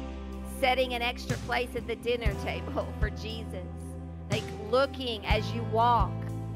setting 0.59 0.93
an 0.93 1.01
extra 1.01 1.37
place 1.37 1.69
at 1.75 1.87
the 1.87 1.95
dinner 1.95 2.33
table 2.43 2.87
for 2.99 3.09
Jesus, 3.09 3.67
like 4.31 4.43
looking 4.69 5.25
as 5.25 5.49
you 5.51 5.63
walk 5.71 6.11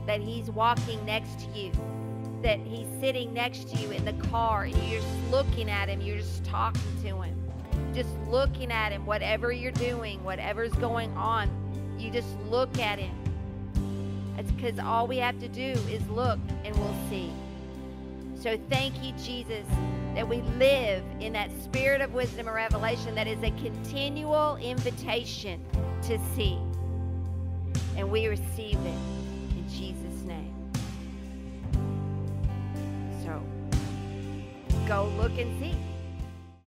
that 0.05 0.19
He's 0.19 0.49
walking 0.51 1.03
next 1.05 1.39
to 1.39 1.59
you 1.59 1.71
that 2.41 2.59
he's 2.59 2.87
sitting 2.99 3.33
next 3.33 3.69
to 3.69 3.77
you 3.77 3.91
in 3.91 4.05
the 4.05 4.13
car 4.29 4.63
and 4.63 4.75
you're 4.89 5.01
just 5.01 5.31
looking 5.31 5.69
at 5.69 5.89
him, 5.89 6.01
you're 6.01 6.17
just 6.17 6.43
talking 6.43 6.81
to 7.01 7.21
him. 7.21 7.35
Just 7.93 8.09
looking 8.27 8.71
at 8.71 8.91
him, 8.91 9.05
whatever 9.05 9.51
you're 9.51 9.71
doing, 9.71 10.23
whatever's 10.23 10.73
going 10.73 11.11
on, 11.17 11.49
you 11.97 12.11
just 12.11 12.39
look 12.49 12.77
at 12.79 12.99
him. 12.99 13.15
It's 14.37 14.51
because 14.51 14.77
all 14.77 15.07
we 15.07 15.17
have 15.17 15.39
to 15.39 15.47
do 15.47 15.71
is 15.89 16.07
look 16.09 16.39
and 16.63 16.75
we'll 16.77 16.95
see. 17.09 17.31
So 18.39 18.57
thank 18.69 19.03
you, 19.03 19.13
Jesus, 19.23 19.65
that 20.13 20.27
we 20.27 20.41
live 20.59 21.03
in 21.19 21.33
that 21.33 21.49
spirit 21.63 22.01
of 22.01 22.13
wisdom 22.13 22.47
and 22.47 22.55
revelation 22.55 23.15
that 23.15 23.27
is 23.27 23.41
a 23.41 23.51
continual 23.51 24.57
invitation 24.57 25.59
to 26.03 26.19
see. 26.35 26.59
And 27.95 28.11
we 28.11 28.27
receive 28.27 28.77
it 28.85 29.16
go 34.87 35.11
look 35.17 35.37
and 35.37 35.51
see. 35.59 35.86